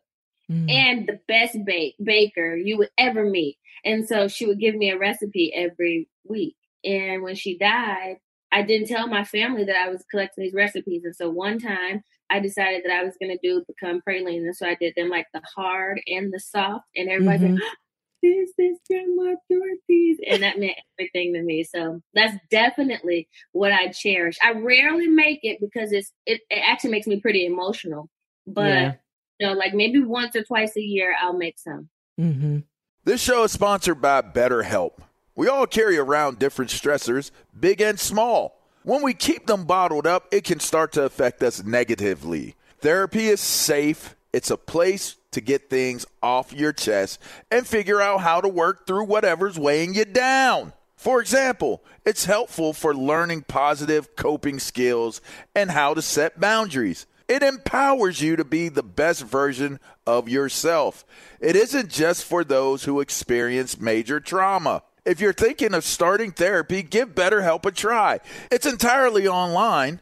mm. 0.52 0.70
and 0.70 1.08
the 1.08 1.20
best 1.28 1.58
bake 1.66 1.96
baker 2.04 2.56
you 2.56 2.78
would 2.78 2.90
ever 2.98 3.24
meet. 3.24 3.58
And 3.86 4.08
so 4.08 4.28
she 4.28 4.46
would 4.46 4.60
give 4.60 4.76
me 4.76 4.92
a 4.92 4.98
recipe 4.98 5.54
every 5.56 6.08
week. 6.26 6.56
And 6.84 7.24
when 7.24 7.36
she 7.36 7.58
died, 7.58 8.18
I 8.52 8.64
didn't 8.64 8.88
tell 8.88 9.08
my 9.08 9.24
family 9.24 9.64
that 9.66 9.76
I 9.78 9.90
was 9.90 10.04
collecting 10.12 10.44
these 10.44 10.54
recipes. 10.54 11.04
And 11.06 11.16
so 11.16 11.30
one 11.30 11.58
time 11.60 12.04
I 12.30 12.40
decided 12.40 12.84
that 12.86 12.94
I 12.94 13.04
was 13.04 13.16
going 13.20 13.32
to 13.32 13.48
do 13.48 13.64
pecan 13.66 14.02
praline. 14.08 14.46
And 14.46 14.56
so 14.56 14.68
I 14.68 14.76
did 14.76 14.94
them 14.96 15.10
like 15.10 15.28
the 15.34 15.42
hard 15.56 16.02
and 16.08 16.34
the 16.34 16.40
soft. 16.40 16.86
And 16.96 17.10
everybody's 17.10 17.42
Mhm. 17.42 17.54
like, 17.56 17.64
this 18.22 18.52
is 18.58 18.78
Grandma 18.90 19.36
Dorothy's. 19.50 20.20
And 20.28 20.44
that 20.44 20.60
meant 20.60 20.78
everything 21.00 21.34
to 21.34 21.42
me. 21.42 21.64
So 21.64 22.02
that's 22.14 22.38
definitely 22.50 23.28
what 23.52 23.72
I 23.72 23.88
cherish. 23.88 24.38
I 24.44 24.52
rarely 24.52 25.08
make 25.08 25.40
it 25.44 25.60
because 25.62 25.92
it's 25.92 26.12
it, 26.26 26.42
it 26.50 26.62
actually 26.66 26.92
makes 26.92 27.08
me 27.08 27.20
pretty 27.20 27.46
emotional. 27.46 28.10
But 28.46 28.68
Yeah. 28.68 28.94
You 29.42 29.48
know, 29.48 29.54
like 29.54 29.74
maybe 29.74 30.00
once 30.00 30.36
or 30.36 30.44
twice 30.44 30.78
a 30.78 30.82
year 30.82 31.16
I'll 31.20 31.34
make 31.34 31.58
some. 31.58 31.90
Mm-hmm. 32.20 32.60
This 33.04 33.22
show 33.22 33.44
is 33.44 33.52
sponsored 33.52 34.00
by 34.00 34.22
BetterHelp. 34.22 35.00
We 35.36 35.48
all 35.48 35.66
carry 35.66 35.98
around 35.98 36.38
different 36.38 36.70
stressors, 36.70 37.32
big 37.60 37.82
and 37.82 38.00
small. 38.00 38.60
When 38.84 39.02
we 39.02 39.16
keep 39.16 39.48
them 39.48 39.66
bottled 39.66 40.06
up, 40.06 40.28
it 40.32 40.44
can 40.44 40.60
start 40.60 40.92
to 40.94 41.04
affect 41.04 41.42
us 41.42 41.64
negatively. 41.64 42.56
Therapy 42.82 43.28
is 43.28 43.42
safe, 43.42 44.16
it's 44.32 44.52
a 44.52 44.58
place 44.58 45.16
to 45.32 45.42
get 45.42 45.70
things 45.72 46.06
off 46.22 46.54
your 46.54 46.74
chest 46.74 47.20
and 47.50 47.66
figure 47.66 48.00
out 48.00 48.22
how 48.22 48.42
to 48.42 48.48
work 48.48 48.86
through 48.86 49.06
whatever's 49.06 49.58
weighing 49.58 49.96
you 49.96 50.06
down. 50.06 50.74
For 50.98 51.20
example, 51.20 51.84
it's 52.06 52.26
helpful 52.26 52.74
for 52.74 52.94
learning 52.94 53.46
positive 53.48 54.16
coping 54.16 54.60
skills 54.60 55.20
and 55.56 55.72
how 55.72 55.96
to 55.96 56.02
set 56.04 56.40
boundaries. 56.40 57.08
It 57.32 57.44
empowers 57.44 58.22
you 58.22 58.36
to 58.36 58.44
be 58.44 58.68
the 58.68 58.84
best 58.84 59.24
version 59.24 59.80
of 60.06 60.28
yourself. 60.28 61.06
It 61.40 61.56
isn't 61.56 61.88
just 61.88 62.26
for 62.26 62.44
those 62.44 62.84
who 62.84 63.00
experience 63.00 63.80
major 63.80 64.20
trauma. 64.20 64.84
If 65.06 65.22
you're 65.22 65.32
thinking 65.32 65.74
of 65.74 65.86
starting 65.86 66.34
therapy, 66.34 66.84
give 66.84 67.16
BetterHelp 67.16 67.66
a 67.66 67.72
try. 67.72 68.20
It's 68.52 68.66
entirely 68.66 69.30
online, 69.30 70.02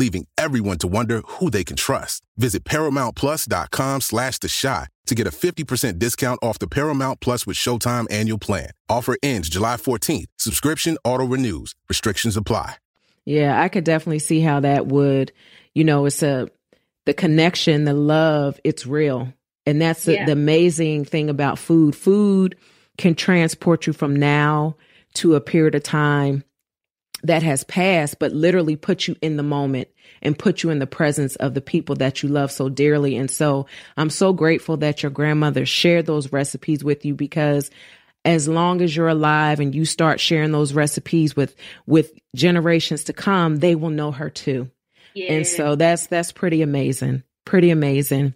leaving 0.00 0.26
everyone 0.36 0.78
to 0.78 0.88
wonder 0.88 1.22
who 1.26 1.50
they 1.50 1.62
can 1.62 1.76
trust. 1.76 2.24
Visit 2.36 2.64
ParamountPlus.com 2.64 4.00
slash 4.00 4.38
The 4.38 4.48
Chi 4.48 4.86
to 5.06 5.14
get 5.14 5.26
a 5.26 5.30
50% 5.30 5.98
discount 5.98 6.38
off 6.42 6.58
the 6.58 6.66
Paramount 6.68 7.20
Plus 7.20 7.46
with 7.46 7.56
Showtime 7.56 8.06
annual 8.10 8.38
plan. 8.38 8.70
Offer 8.88 9.16
ends 9.22 9.48
July 9.48 9.76
14th. 9.76 10.26
Subscription 10.38 10.96
auto-renews. 11.04 11.74
Restrictions 11.88 12.36
apply. 12.36 12.76
Yeah, 13.26 13.60
I 13.60 13.68
could 13.68 13.84
definitely 13.84 14.18
see 14.20 14.40
how 14.40 14.60
that 14.60 14.86
would, 14.86 15.32
you 15.74 15.84
know, 15.84 16.06
it's 16.06 16.22
a, 16.22 16.48
the 17.06 17.14
connection, 17.14 17.84
the 17.84 17.92
love, 17.94 18.58
it's 18.64 18.86
real. 18.86 19.32
And 19.66 19.80
that's 19.80 20.04
the, 20.04 20.14
Yeah. 20.14 20.26
the 20.26 20.32
amazing 20.32 21.04
thing 21.04 21.28
about 21.28 21.58
food. 21.58 21.94
Food 21.94 22.56
can 22.98 23.14
transport 23.14 23.86
you 23.86 23.92
from 23.92 24.16
now 24.16 24.76
to 25.14 25.34
a 25.34 25.40
period 25.40 25.74
of 25.74 25.82
time 25.82 26.44
that 27.22 27.42
has 27.42 27.64
passed, 27.64 28.18
but 28.18 28.32
literally 28.32 28.76
put 28.76 29.08
you 29.08 29.16
in 29.20 29.36
the 29.36 29.42
moment 29.42 29.88
and 30.22 30.38
put 30.38 30.62
you 30.62 30.70
in 30.70 30.78
the 30.78 30.86
presence 30.86 31.36
of 31.36 31.54
the 31.54 31.60
people 31.60 31.96
that 31.96 32.22
you 32.22 32.28
love 32.28 32.50
so 32.50 32.68
dearly. 32.68 33.16
And 33.16 33.30
so 33.30 33.66
I'm 33.96 34.10
so 34.10 34.32
grateful 34.32 34.76
that 34.78 35.02
your 35.02 35.10
grandmother 35.10 35.66
shared 35.66 36.06
those 36.06 36.32
recipes 36.32 36.84
with 36.84 37.04
you 37.04 37.14
because 37.14 37.70
as 38.24 38.48
long 38.48 38.82
as 38.82 38.94
you're 38.94 39.08
alive 39.08 39.60
and 39.60 39.74
you 39.74 39.84
start 39.84 40.20
sharing 40.20 40.52
those 40.52 40.74
recipes 40.74 41.34
with 41.34 41.56
with 41.86 42.12
generations 42.34 43.04
to 43.04 43.12
come, 43.12 43.56
they 43.56 43.74
will 43.74 43.90
know 43.90 44.12
her 44.12 44.28
too. 44.28 44.70
Yeah. 45.14 45.32
And 45.32 45.46
so 45.46 45.74
that's 45.74 46.06
that's 46.06 46.32
pretty 46.32 46.62
amazing. 46.62 47.22
Pretty 47.44 47.70
amazing. 47.70 48.34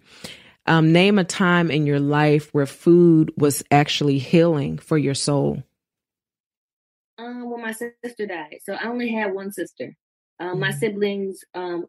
Um, 0.67 0.91
name 0.91 1.19
a 1.19 1.23
time 1.23 1.69
in 1.69 1.85
your 1.85 1.99
life 1.99 2.51
where 2.51 2.65
food 2.65 3.31
was 3.37 3.63
actually 3.69 4.17
healing 4.17 4.79
for 4.79 4.97
your 4.97 5.13
soul. 5.13 5.63
When 7.55 7.63
my 7.63 7.71
sister 7.71 8.25
died, 8.25 8.59
so 8.63 8.73
I 8.73 8.89
only 8.89 9.09
had 9.13 9.33
one 9.33 9.49
sister. 9.53 9.95
Um, 10.41 10.59
my 10.59 10.71
Mhm. 10.71 10.79
siblings, 10.79 11.39
um, 11.53 11.87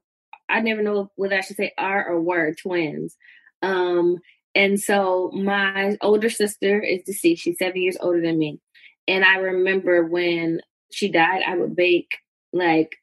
I 0.48 0.60
never 0.60 0.80
know 0.80 1.10
whether 1.16 1.36
I 1.36 1.40
should 1.40 1.56
say 1.56 1.72
are 1.76 2.08
or 2.08 2.20
were 2.20 2.54
twins. 2.54 3.16
Um, 3.62 4.18
and 4.54 4.78
so 4.78 5.32
my 5.32 5.96
older 6.00 6.30
sister 6.30 6.80
is 6.80 7.02
deceased. 7.02 7.42
She's 7.42 7.58
seven 7.58 7.82
years 7.82 7.96
older 8.00 8.20
than 8.20 8.38
me. 8.38 8.60
And 9.08 9.24
I 9.24 9.38
remember 9.38 10.04
when 10.04 10.60
she 10.92 11.10
died, 11.10 11.42
I 11.44 11.56
would 11.56 11.74
bake 11.74 12.12
like 12.52 12.96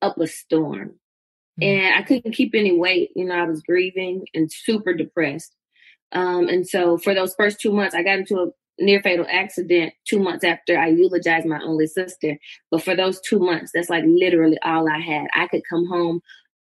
up 0.00 0.16
a 0.18 0.28
storm. 0.28 1.00
Mhm. 1.60 1.64
And 1.64 1.94
I 1.96 2.02
couldn't 2.02 2.32
keep 2.32 2.54
any 2.54 2.72
weight. 2.72 3.10
You 3.16 3.24
know, 3.24 3.34
I 3.34 3.44
was 3.44 3.62
grieving 3.62 4.26
and 4.34 4.52
super 4.52 4.94
depressed. 4.94 5.54
Um, 6.12 6.48
and 6.48 6.66
so 6.68 6.96
for 6.96 7.12
those 7.14 7.34
first 7.36 7.60
two 7.60 7.72
months, 7.72 7.94
I 7.94 8.04
got 8.04 8.20
into 8.20 8.38
a 8.38 8.52
near 8.78 9.00
fatal 9.02 9.26
accident 9.30 9.92
two 10.04 10.18
months 10.18 10.44
after 10.44 10.78
I 10.78 10.88
eulogized 10.88 11.46
my 11.46 11.60
only 11.62 11.86
sister. 11.86 12.38
But 12.70 12.82
for 12.82 12.96
those 12.96 13.20
two 13.20 13.38
months, 13.38 13.72
that's 13.74 13.90
like 13.90 14.04
literally 14.06 14.58
all 14.62 14.88
I 14.88 14.98
had. 14.98 15.26
I 15.34 15.46
could 15.46 15.62
come 15.68 15.86
home 15.86 16.20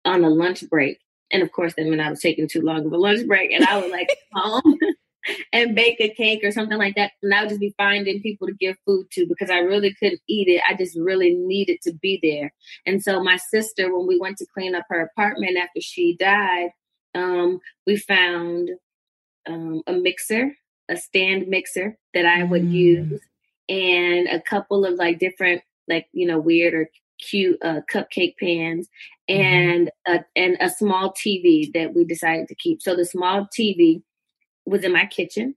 on 0.04 0.24
a 0.24 0.30
lunch 0.30 0.68
break. 0.68 0.98
And 1.30 1.42
of 1.42 1.52
course, 1.52 1.74
that 1.76 1.86
meant 1.86 2.00
I 2.00 2.10
was 2.10 2.20
taking 2.20 2.48
too 2.48 2.62
long 2.62 2.86
of 2.86 2.92
a 2.92 2.96
lunch 2.96 3.26
break. 3.26 3.52
And 3.52 3.64
I 3.64 3.78
would 3.78 3.90
like 3.90 4.08
home 4.32 4.78
and 5.52 5.74
bake 5.74 6.00
a 6.00 6.08
cake 6.08 6.40
or 6.42 6.50
something 6.50 6.78
like 6.78 6.94
that. 6.96 7.12
And 7.22 7.34
I 7.34 7.42
would 7.42 7.50
just 7.50 7.60
be 7.60 7.74
finding 7.76 8.22
people 8.22 8.46
to 8.46 8.54
give 8.54 8.76
food 8.86 9.06
to 9.12 9.26
because 9.26 9.50
I 9.50 9.58
really 9.58 9.94
couldn't 9.94 10.22
eat 10.28 10.48
it. 10.48 10.62
I 10.68 10.74
just 10.74 10.98
really 10.98 11.34
needed 11.34 11.80
to 11.82 11.92
be 11.92 12.18
there. 12.22 12.52
And 12.86 13.02
so 13.02 13.22
my 13.22 13.36
sister, 13.36 13.94
when 13.94 14.06
we 14.06 14.18
went 14.18 14.38
to 14.38 14.46
clean 14.54 14.74
up 14.74 14.84
her 14.88 15.02
apartment 15.02 15.58
after 15.58 15.80
she 15.80 16.16
died, 16.16 16.70
um, 17.14 17.60
we 17.86 17.96
found 17.96 18.70
um, 19.46 19.82
a 19.86 19.92
mixer, 19.92 20.52
a 20.88 20.96
stand 20.96 21.48
mixer 21.48 21.96
that 22.14 22.26
I 22.26 22.42
would 22.44 22.62
Mm. 22.62 22.72
use, 22.72 23.20
and 23.68 24.28
a 24.28 24.40
couple 24.40 24.84
of 24.84 24.94
like 24.94 25.18
different, 25.18 25.62
like 25.88 26.08
you 26.12 26.26
know, 26.26 26.38
weird 26.38 26.74
or 26.74 26.88
cute 27.18 27.58
uh, 27.62 27.80
cupcake 27.92 28.36
pans, 28.38 28.88
and 29.28 29.90
a, 30.06 30.24
and 30.36 30.56
a 30.60 30.70
small 30.70 31.12
TV 31.12 31.72
that 31.74 31.94
we 31.94 32.04
decided 32.04 32.48
to 32.48 32.54
keep. 32.54 32.80
So 32.82 32.94
the 32.96 33.04
small 33.04 33.46
TV 33.58 34.02
was 34.66 34.84
in 34.84 34.92
my 34.92 35.06
kitchen. 35.06 35.54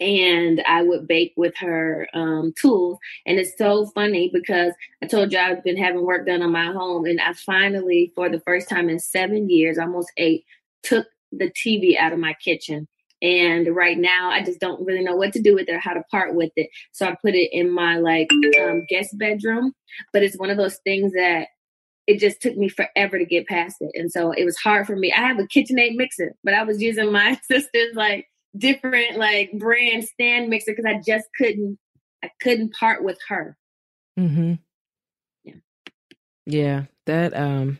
And 0.00 0.62
I 0.66 0.82
would 0.82 1.06
bake 1.06 1.34
with 1.36 1.54
her 1.58 2.08
um, 2.14 2.54
tools. 2.58 2.98
And 3.26 3.38
it's 3.38 3.58
so 3.58 3.84
funny 3.94 4.30
because 4.32 4.72
I 5.02 5.06
told 5.06 5.30
you 5.30 5.38
I've 5.38 5.62
been 5.62 5.76
having 5.76 6.06
work 6.06 6.26
done 6.26 6.40
on 6.40 6.52
my 6.52 6.72
home. 6.72 7.04
And 7.04 7.20
I 7.20 7.34
finally, 7.34 8.10
for 8.14 8.30
the 8.30 8.40
first 8.40 8.66
time 8.70 8.88
in 8.88 8.98
seven 8.98 9.50
years, 9.50 9.76
almost 9.76 10.10
eight, 10.16 10.46
took 10.82 11.06
the 11.32 11.50
TV 11.50 11.98
out 11.98 12.14
of 12.14 12.18
my 12.18 12.32
kitchen. 12.42 12.88
And 13.22 13.74
right 13.74 13.98
now, 13.98 14.30
I 14.30 14.42
just 14.42 14.60
don't 14.60 14.84
really 14.84 15.04
know 15.04 15.16
what 15.16 15.32
to 15.34 15.42
do 15.42 15.54
with 15.54 15.68
it 15.68 15.74
or 15.74 15.78
how 15.78 15.92
to 15.92 16.02
part 16.10 16.34
with 16.34 16.52
it. 16.56 16.70
So 16.92 17.06
I 17.06 17.16
put 17.22 17.34
it 17.34 17.50
in 17.52 17.70
my 17.70 17.98
like 17.98 18.30
um, 18.60 18.86
guest 18.88 19.16
bedroom. 19.18 19.72
But 20.12 20.22
it's 20.22 20.38
one 20.38 20.50
of 20.50 20.56
those 20.56 20.78
things 20.84 21.12
that 21.12 21.48
it 22.06 22.18
just 22.18 22.40
took 22.40 22.56
me 22.56 22.68
forever 22.68 23.18
to 23.18 23.24
get 23.24 23.46
past 23.46 23.76
it. 23.80 23.92
And 23.94 24.10
so 24.10 24.32
it 24.32 24.44
was 24.44 24.56
hard 24.56 24.86
for 24.86 24.96
me. 24.96 25.12
I 25.12 25.20
have 25.20 25.38
a 25.38 25.44
KitchenAid 25.44 25.96
mixer, 25.96 26.34
but 26.42 26.54
I 26.54 26.62
was 26.62 26.80
using 26.80 27.12
my 27.12 27.38
sister's 27.50 27.94
like 27.94 28.26
different 28.56 29.16
like 29.16 29.52
brand 29.58 30.04
stand 30.04 30.48
mixer 30.48 30.72
because 30.72 30.84
I 30.84 31.00
just 31.06 31.26
couldn't 31.36 31.78
I 32.24 32.30
couldn't 32.42 32.74
part 32.74 33.04
with 33.04 33.18
her. 33.28 33.56
Mm-hmm. 34.18 34.54
Yeah. 35.44 35.54
Yeah. 36.46 36.82
That 37.06 37.36
um 37.36 37.78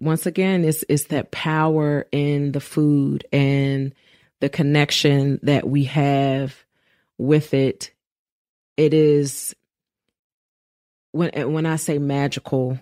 once 0.00 0.26
again 0.26 0.64
it's 0.64 0.84
it's 0.88 1.04
that 1.06 1.30
power 1.30 2.06
in 2.12 2.52
the 2.52 2.60
food 2.60 3.26
and 3.32 3.94
the 4.40 4.48
connection 4.48 5.40
that 5.42 5.68
we 5.68 5.84
have 5.84 6.54
with 7.18 7.54
it. 7.54 7.90
It 8.76 8.94
is 8.94 9.54
when 11.12 11.52
when 11.52 11.66
I 11.66 11.76
say 11.76 11.98
magical, 11.98 12.78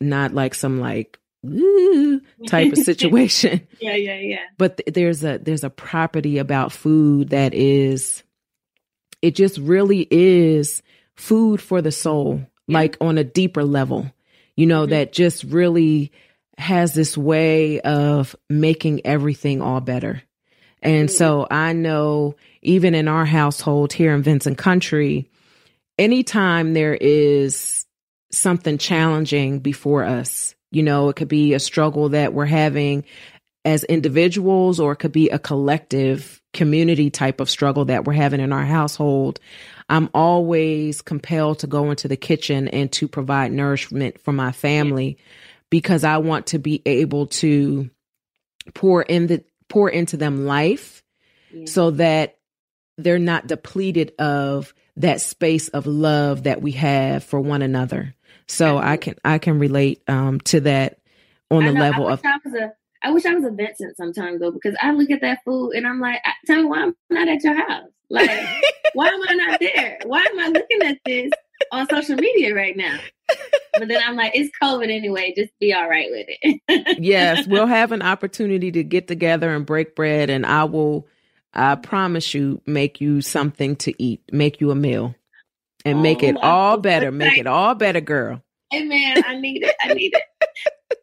not 0.00 0.32
like 0.32 0.54
some 0.54 0.80
like 0.80 1.18
type 2.46 2.72
of 2.72 2.78
situation 2.84 3.66
Yeah, 3.80 3.94
yeah, 3.94 4.18
yeah. 4.18 4.38
but 4.58 4.78
th- 4.78 4.94
there's 4.94 5.22
a 5.24 5.38
there's 5.38 5.62
a 5.64 5.70
property 5.70 6.38
about 6.38 6.72
food 6.72 7.28
that 7.30 7.54
is 7.54 8.24
it 9.22 9.34
just 9.36 9.58
really 9.58 10.08
is 10.10 10.82
food 11.14 11.60
for 11.62 11.80
the 11.80 11.92
soul 11.92 12.40
like 12.66 12.96
on 13.00 13.18
a 13.18 13.24
deeper 13.24 13.62
level 13.64 14.10
you 14.56 14.66
know 14.66 14.84
Mhm. 14.86 14.90
that 14.90 15.12
just 15.12 15.44
really 15.44 16.10
has 16.58 16.92
this 16.92 17.16
way 17.16 17.80
of 17.80 18.36
making 18.50 19.06
everything 19.06 19.62
all 19.62 19.80
better. 19.80 20.22
And 20.82 21.08
mm. 21.08 21.12
so 21.12 21.46
i 21.50 21.72
know 21.72 22.36
even 22.62 22.94
in 22.94 23.08
our 23.08 23.24
household 23.24 23.92
here 23.92 24.14
in 24.14 24.22
vincent 24.22 24.58
country 24.58 25.28
anytime 25.98 26.72
there 26.72 26.94
is 26.94 27.84
something 28.30 28.78
challenging 28.78 29.58
before 29.58 30.04
us 30.04 30.54
you 30.70 30.84
know 30.84 31.08
it 31.08 31.16
could 31.16 31.26
be 31.26 31.54
a 31.54 31.58
struggle 31.58 32.10
that 32.10 32.32
we're 32.32 32.44
having 32.44 33.04
as 33.64 33.82
individuals 33.84 34.78
or 34.78 34.92
it 34.92 34.96
could 34.96 35.12
be 35.12 35.30
a 35.30 35.38
collective 35.38 36.40
community 36.52 37.10
type 37.10 37.40
of 37.40 37.50
struggle 37.50 37.84
that 37.86 38.04
we're 38.04 38.12
having 38.12 38.40
in 38.40 38.52
our 38.52 38.64
household, 38.64 39.38
I'm 39.88 40.08
always 40.14 41.02
compelled 41.02 41.60
to 41.60 41.66
go 41.66 41.90
into 41.90 42.08
the 42.08 42.16
kitchen 42.16 42.68
and 42.68 42.90
to 42.92 43.08
provide 43.08 43.52
nourishment 43.52 44.20
for 44.20 44.32
my 44.32 44.52
family 44.52 45.18
because 45.70 46.04
I 46.04 46.18
want 46.18 46.48
to 46.48 46.58
be 46.58 46.82
able 46.86 47.26
to 47.26 47.90
pour 48.74 49.02
in 49.02 49.26
the 49.26 49.44
pour 49.68 49.88
into 49.90 50.16
them 50.16 50.46
life 50.46 51.02
yeah. 51.52 51.66
so 51.66 51.90
that 51.92 52.38
they're 52.96 53.18
not 53.18 53.46
depleted 53.46 54.12
of 54.18 54.74
that 54.96 55.20
space 55.20 55.68
of 55.68 55.86
love 55.86 56.44
that 56.44 56.60
we 56.60 56.72
have 56.72 57.22
for 57.22 57.40
one 57.40 57.62
another. 57.62 58.14
So 58.46 58.78
I 58.78 58.96
can 58.96 59.14
I 59.24 59.38
can 59.38 59.58
relate 59.58 60.02
um, 60.08 60.40
to 60.40 60.60
that 60.60 60.98
on 61.50 61.64
the 61.64 61.72
know, 61.72 61.80
level 61.80 62.08
of. 62.08 62.20
I 62.24 62.38
was 62.44 62.54
a, 62.54 62.72
I 63.02 63.10
wish 63.12 63.24
I 63.26 63.34
was 63.34 63.44
a 63.44 63.50
Vincent 63.50 63.96
sometimes 63.96 64.40
though, 64.40 64.50
because 64.50 64.74
I 64.82 64.92
look 64.92 65.10
at 65.10 65.20
that 65.20 65.40
food 65.44 65.72
and 65.72 65.86
I'm 65.86 66.00
like, 66.00 66.20
tell 66.46 66.56
me 66.56 66.64
why 66.64 66.82
I'm 66.82 66.96
not 67.10 67.28
at 67.28 67.44
your 67.44 67.54
house. 67.54 67.84
Like, 68.10 68.30
why 68.94 69.08
am 69.08 69.20
I 69.28 69.34
not 69.34 69.60
there? 69.60 69.98
Why 70.06 70.20
am 70.20 70.38
I 70.40 70.48
looking 70.48 70.82
at 70.82 70.98
this 71.04 71.30
on 71.70 71.88
social 71.88 72.16
media 72.16 72.54
right 72.54 72.76
now? 72.76 72.98
But 73.78 73.88
then 73.88 74.00
I'm 74.04 74.16
like, 74.16 74.32
it's 74.34 74.50
COVID 74.60 74.90
anyway. 74.90 75.32
Just 75.36 75.52
be 75.60 75.72
all 75.72 75.88
right 75.88 76.08
with 76.10 76.26
it. 76.28 76.98
yes, 77.00 77.46
we'll 77.46 77.66
have 77.66 77.92
an 77.92 78.02
opportunity 78.02 78.72
to 78.72 78.82
get 78.82 79.06
together 79.06 79.54
and 79.54 79.64
break 79.64 79.94
bread, 79.94 80.30
and 80.30 80.44
I 80.44 80.64
will. 80.64 81.06
I 81.54 81.76
promise 81.76 82.34
you, 82.34 82.60
make 82.66 83.00
you 83.00 83.20
something 83.20 83.76
to 83.76 84.02
eat, 84.02 84.20
make 84.30 84.60
you 84.60 84.70
a 84.70 84.74
meal, 84.74 85.14
and 85.84 85.98
oh, 85.98 86.02
make 86.02 86.22
it 86.22 86.36
oh 86.36 86.40
all 86.40 86.76
better. 86.76 87.10
Make 87.10 87.38
it 87.38 87.46
all 87.46 87.74
better, 87.74 88.00
girl. 88.00 88.42
Hey 88.70 88.84
man, 88.84 89.22
I 89.26 89.36
need 89.36 89.62
it. 89.62 89.74
I 89.82 89.94
need 89.94 90.12
it. 90.14 90.22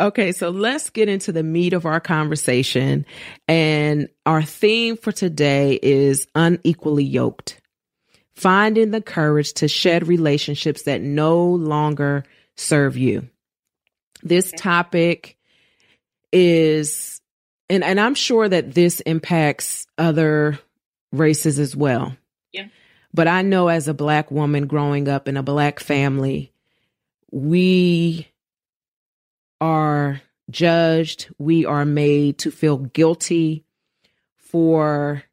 Okay, 0.00 0.30
so 0.30 0.50
let's 0.50 0.90
get 0.90 1.08
into 1.08 1.32
the 1.32 1.42
meat 1.42 1.72
of 1.72 1.84
our 1.84 1.98
conversation. 1.98 3.04
And 3.48 4.08
our 4.26 4.42
theme 4.42 4.96
for 4.96 5.10
today 5.10 5.76
is 5.82 6.28
unequally 6.36 7.02
yoked. 7.02 7.60
Finding 8.38 8.92
the 8.92 9.00
courage 9.00 9.52
to 9.54 9.66
shed 9.66 10.06
relationships 10.06 10.82
that 10.82 11.00
no 11.00 11.44
longer 11.44 12.22
serve 12.56 12.96
you. 12.96 13.28
This 14.22 14.52
topic 14.56 15.36
is, 16.32 17.20
and, 17.68 17.82
and 17.82 17.98
I'm 17.98 18.14
sure 18.14 18.48
that 18.48 18.74
this 18.74 19.00
impacts 19.00 19.88
other 19.98 20.56
races 21.10 21.58
as 21.58 21.74
well. 21.74 22.16
Yeah. 22.52 22.68
But 23.12 23.26
I 23.26 23.42
know 23.42 23.66
as 23.66 23.88
a 23.88 23.94
Black 23.94 24.30
woman 24.30 24.68
growing 24.68 25.08
up 25.08 25.26
in 25.26 25.36
a 25.36 25.42
Black 25.42 25.80
family, 25.80 26.52
we 27.32 28.28
are 29.60 30.22
judged, 30.48 31.28
we 31.38 31.66
are 31.66 31.84
made 31.84 32.38
to 32.38 32.52
feel 32.52 32.76
guilty 32.76 33.64
for 34.36 35.24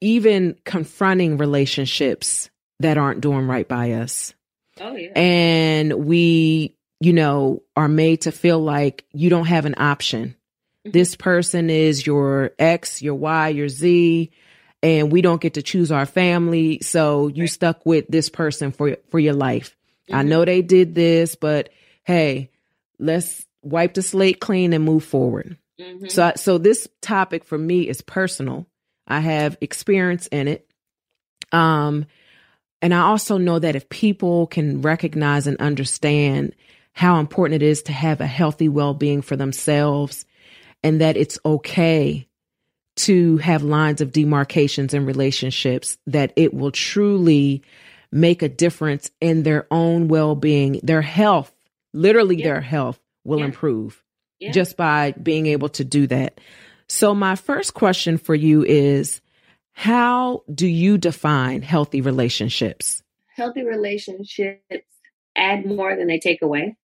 even 0.00 0.56
confronting 0.64 1.38
relationships 1.38 2.50
that 2.80 2.98
aren't 2.98 3.20
doing 3.20 3.46
right 3.46 3.66
by 3.66 3.92
us. 3.92 4.34
Oh, 4.80 4.94
yeah. 4.94 5.12
And 5.16 6.04
we, 6.04 6.76
you 7.00 7.12
know, 7.12 7.62
are 7.76 7.88
made 7.88 8.22
to 8.22 8.32
feel 8.32 8.60
like 8.60 9.04
you 9.12 9.30
don't 9.30 9.46
have 9.46 9.66
an 9.66 9.74
option. 9.76 10.36
Mm-hmm. 10.86 10.90
This 10.92 11.16
person 11.16 11.70
is 11.70 12.06
your 12.06 12.52
X, 12.58 13.02
your 13.02 13.14
Y, 13.14 13.48
your 13.48 13.68
Z, 13.68 14.30
and 14.82 15.10
we 15.10 15.22
don't 15.22 15.40
get 15.40 15.54
to 15.54 15.62
choose 15.62 15.90
our 15.90 16.06
family. 16.06 16.80
So 16.82 17.28
you 17.28 17.44
right. 17.44 17.50
stuck 17.50 17.84
with 17.84 18.06
this 18.08 18.28
person 18.28 18.70
for 18.70 18.96
for 19.08 19.18
your 19.18 19.34
life. 19.34 19.76
Mm-hmm. 20.08 20.14
I 20.16 20.22
know 20.22 20.44
they 20.44 20.62
did 20.62 20.94
this, 20.94 21.34
but 21.34 21.70
hey, 22.04 22.50
let's 22.98 23.44
wipe 23.62 23.94
the 23.94 24.02
slate 24.02 24.40
clean 24.40 24.72
and 24.72 24.84
move 24.84 25.04
forward. 25.04 25.58
Mm-hmm. 25.80 26.08
So, 26.08 26.32
so 26.36 26.58
this 26.58 26.88
topic 27.00 27.44
for 27.44 27.58
me 27.58 27.88
is 27.88 28.02
personal. 28.02 28.66
I 29.08 29.20
have 29.20 29.56
experience 29.60 30.26
in 30.28 30.48
it. 30.48 30.70
Um, 31.50 32.06
and 32.80 32.94
I 32.94 33.00
also 33.00 33.38
know 33.38 33.58
that 33.58 33.74
if 33.74 33.88
people 33.88 34.46
can 34.46 34.82
recognize 34.82 35.46
and 35.46 35.56
understand 35.58 36.54
how 36.92 37.18
important 37.18 37.62
it 37.62 37.66
is 37.66 37.82
to 37.84 37.92
have 37.92 38.20
a 38.20 38.26
healthy 38.26 38.68
well 38.68 38.94
being 38.94 39.22
for 39.22 39.34
themselves 39.34 40.26
and 40.82 41.00
that 41.00 41.16
it's 41.16 41.38
okay 41.44 42.28
to 42.96 43.36
have 43.38 43.62
lines 43.62 44.00
of 44.00 44.12
demarcations 44.12 44.92
in 44.92 45.06
relationships, 45.06 45.96
that 46.06 46.32
it 46.36 46.52
will 46.52 46.72
truly 46.72 47.62
make 48.10 48.42
a 48.42 48.48
difference 48.48 49.10
in 49.20 49.42
their 49.42 49.66
own 49.70 50.08
well 50.08 50.34
being, 50.34 50.80
their 50.82 51.02
health, 51.02 51.52
literally 51.92 52.36
yeah. 52.36 52.44
their 52.44 52.60
health 52.60 52.98
will 53.24 53.38
yeah. 53.38 53.46
improve 53.46 54.02
yeah. 54.40 54.52
just 54.52 54.76
by 54.76 55.12
being 55.12 55.46
able 55.46 55.68
to 55.70 55.84
do 55.84 56.06
that. 56.08 56.40
So, 56.88 57.14
my 57.14 57.36
first 57.36 57.74
question 57.74 58.18
for 58.18 58.34
you 58.34 58.64
is 58.64 59.20
How 59.72 60.42
do 60.52 60.66
you 60.66 60.98
define 60.98 61.62
healthy 61.62 62.00
relationships? 62.00 63.02
Healthy 63.36 63.64
relationships 63.64 64.86
add 65.36 65.64
more 65.64 65.94
than 65.96 66.08
they 66.08 66.18
take 66.18 66.42
away. 66.42 66.76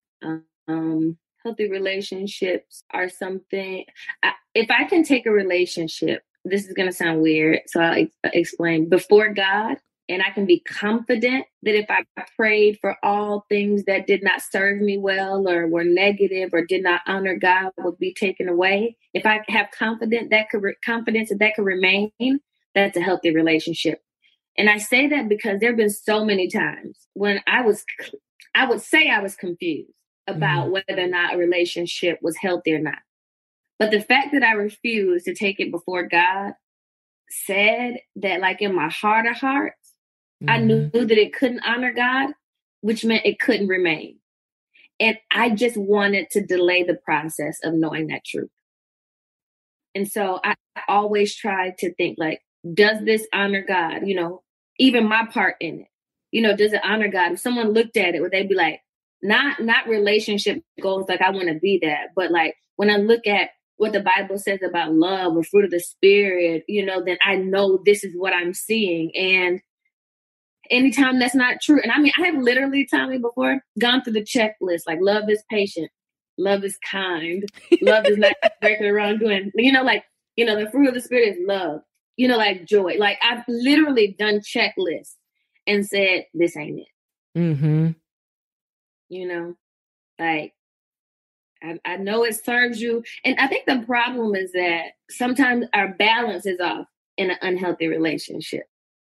Um, 0.69 1.19
healthy 1.45 1.71
relationships 1.71 2.85
are 2.93 3.09
something, 3.09 3.85
I, 4.23 4.33
if 4.55 4.71
I 4.71 4.85
can 4.85 5.03
take 5.05 5.27
a 5.27 5.31
relationship, 5.31 6.23
this 6.45 6.67
is 6.67 6.75
going 6.75 6.89
to 6.89 6.95
sound 6.95 7.21
weird, 7.21 7.61
so 7.67 7.81
I'll 7.81 8.03
ex- 8.03 8.17
explain. 8.25 8.89
Before 8.89 9.33
God, 9.33 9.79
and 10.09 10.23
I 10.23 10.31
can 10.31 10.45
be 10.45 10.61
confident 10.61 11.47
that 11.63 11.75
if 11.75 11.87
I 11.91 12.05
prayed 12.37 12.79
for 12.81 12.97
all 13.03 13.47
things 13.49 13.85
that 13.85 14.07
did 14.07 14.23
not 14.23 14.43
serve 14.43 14.81
me 14.81 14.99
well 14.99 15.49
or 15.49 15.67
were 15.67 15.85
negative 15.85 16.51
or 16.53 16.65
did 16.65 16.83
not 16.83 17.01
honor 17.07 17.37
God 17.37 17.71
would 17.79 17.99
be 17.99 18.13
taken 18.13 18.49
away. 18.49 18.97
If 19.15 19.25
I 19.25 19.41
have 19.49 19.71
confidence 19.71 20.29
that 20.31 20.51
could 20.51 20.63
re- 20.63 20.77
confidence 20.85 21.31
that 21.31 21.39
that 21.39 21.55
could 21.55 21.65
remain, 21.65 22.11
that's 22.75 22.97
a 22.97 23.01
healthy 23.01 23.35
relationship. 23.35 24.03
And 24.59 24.69
I 24.69 24.79
say 24.79 25.09
that 25.09 25.29
because 25.29 25.61
there 25.61 25.71
have 25.71 25.79
been 25.79 25.91
so 25.91 26.25
many 26.25 26.49
times 26.49 26.99
when 27.15 27.41
I 27.47 27.63
was, 27.63 27.85
I 28.55 28.69
would 28.69 28.83
say 28.83 29.09
I 29.09 29.21
was 29.21 29.37
confused 29.37 29.91
about 30.27 30.65
mm-hmm. 30.65 30.73
whether 30.73 31.03
or 31.03 31.09
not 31.09 31.35
a 31.35 31.39
relationship 31.39 32.19
was 32.21 32.37
healthy 32.37 32.75
or 32.75 32.79
not. 32.79 32.99
But 33.79 33.91
the 33.91 34.01
fact 34.01 34.29
that 34.33 34.43
I 34.43 34.53
refused 34.53 35.25
to 35.25 35.35
take 35.35 35.61
it 35.61 35.73
before 35.73 36.07
God 36.07 36.53
said 37.31 37.99
that, 38.17 38.41
like 38.41 38.63
in 38.63 38.75
my 38.75 38.89
heart 38.89 39.27
of 39.27 39.37
hearts, 39.37 39.84
Mm-hmm. 40.47 40.51
I 40.51 40.59
knew 40.59 40.91
that 41.07 41.19
it 41.19 41.33
couldn't 41.33 41.65
honor 41.65 41.93
God, 41.93 42.31
which 42.81 43.05
meant 43.05 43.27
it 43.27 43.41
couldn't 43.41 43.69
remain. 43.69 44.19
And 45.01 45.17
I 45.33 45.51
just 45.51 45.77
wanted 45.77 46.31
to 46.31 46.45
delay 46.45 46.83
the 46.83 46.99
process 47.05 47.59
of 47.65 47.75
knowing 47.75 48.09
that 48.09 48.25
truth. 48.25 48.51
And 49.95 50.09
so 50.09 50.41
I 50.45 50.55
always 50.89 51.35
tried 51.35 51.79
to 51.79 51.95
think 51.95 52.17
like, 52.19 52.41
does 52.73 53.05
this 53.05 53.27
honor 53.33 53.65
God? 53.67 54.07
You 54.07 54.17
know, 54.17 54.43
even 54.79 55.09
my 55.09 55.27
part 55.33 55.57
in 55.61 55.81
it. 55.81 55.87
You 56.31 56.43
know, 56.43 56.57
does 56.57 56.73
it 56.73 56.81
honor 56.85 57.09
God? 57.09 57.33
If 57.33 57.41
someone 57.41 57.73
looked 57.73 57.97
at 57.97 58.15
it, 58.15 58.21
would 58.21 58.33
they 58.33 58.45
be 58.45 58.55
like, 58.55 58.81
not 59.23 59.61
not 59.61 59.89
relationship 59.89 60.63
goals 60.83 61.07
like 61.09 61.23
I 61.23 61.31
want 61.31 61.49
to 61.49 61.55
be 61.55 61.81
that, 61.83 62.09
but 62.15 62.31
like 62.31 62.55
when 62.77 62.91
I 62.91 62.97
look 62.97 63.27
at 63.27 63.51
what 63.77 63.93
the 63.93 64.01
Bible 64.01 64.39
says 64.39 64.61
about 64.63 64.95
love 64.95 65.37
or 65.37 65.43
fruit 65.43 65.65
of 65.65 65.71
the 65.71 65.81
spirit, 65.81 66.65
you 66.69 66.85
know, 66.85 67.03
then 67.05 67.19
I 67.25 67.37
know 67.37 67.81
this 67.85 68.05
is 68.05 68.15
what 68.17 68.33
I'm 68.33 68.53
seeing. 68.53 69.11
And 69.17 69.61
anytime 70.71 71.19
that's 71.19 71.35
not 71.35 71.61
true. 71.63 71.81
And 71.83 71.93
I 71.93 71.99
mean, 71.99 72.13
I 72.19 72.27
have 72.27 72.37
literally, 72.37 72.87
Tommi, 72.93 73.21
before 73.21 73.61
gone 73.79 74.03
through 74.03 74.15
the 74.15 74.23
checklist 74.23 74.83
like 74.87 74.99
love 75.01 75.25
is 75.29 75.43
patient, 75.51 75.91
love 76.39 76.65
is 76.65 76.79
kind, 76.91 77.45
love 77.83 78.07
is 78.07 78.19
not 78.19 78.35
breaking 78.61 78.91
wrongdoing. 78.91 79.51
You 79.55 79.73
know, 79.73 79.83
like, 79.83 80.05
you 80.37 80.45
know, 80.45 80.59
the 80.59 80.71
fruit 80.71 80.89
of 80.89 80.95
the 80.95 81.01
spirit 81.01 81.29
is 81.29 81.39
love, 81.47 81.81
you 82.17 82.29
know, 82.29 82.37
like 82.37 82.65
joy. 82.65 82.97
Like 82.99 83.19
I've 83.23 83.45
literally 83.49 84.17
done 84.19 84.41
checklists 84.41 85.15
and 85.67 85.87
said, 85.87 86.25
this 86.35 86.57
ain't 86.57 86.81
it. 86.81 87.39
Mm-hmm. 87.39 87.91
You 89.09 89.29
know, 89.29 89.55
like 90.19 90.55
I, 91.63 91.79
I 91.85 91.97
know 91.97 92.25
it 92.25 92.45
serves 92.45 92.81
you. 92.81 93.03
And 93.25 93.39
I 93.39 93.47
think 93.47 93.67
the 93.67 93.85
problem 93.87 94.35
is 94.35 94.53
that 94.53 94.93
sometimes 95.11 95.67
our 95.73 95.95
balance 95.95 96.47
is 96.47 96.61
off 96.61 96.87
in 97.17 97.31
an 97.31 97.39
unhealthy 97.43 97.89
relationship. 97.89 98.65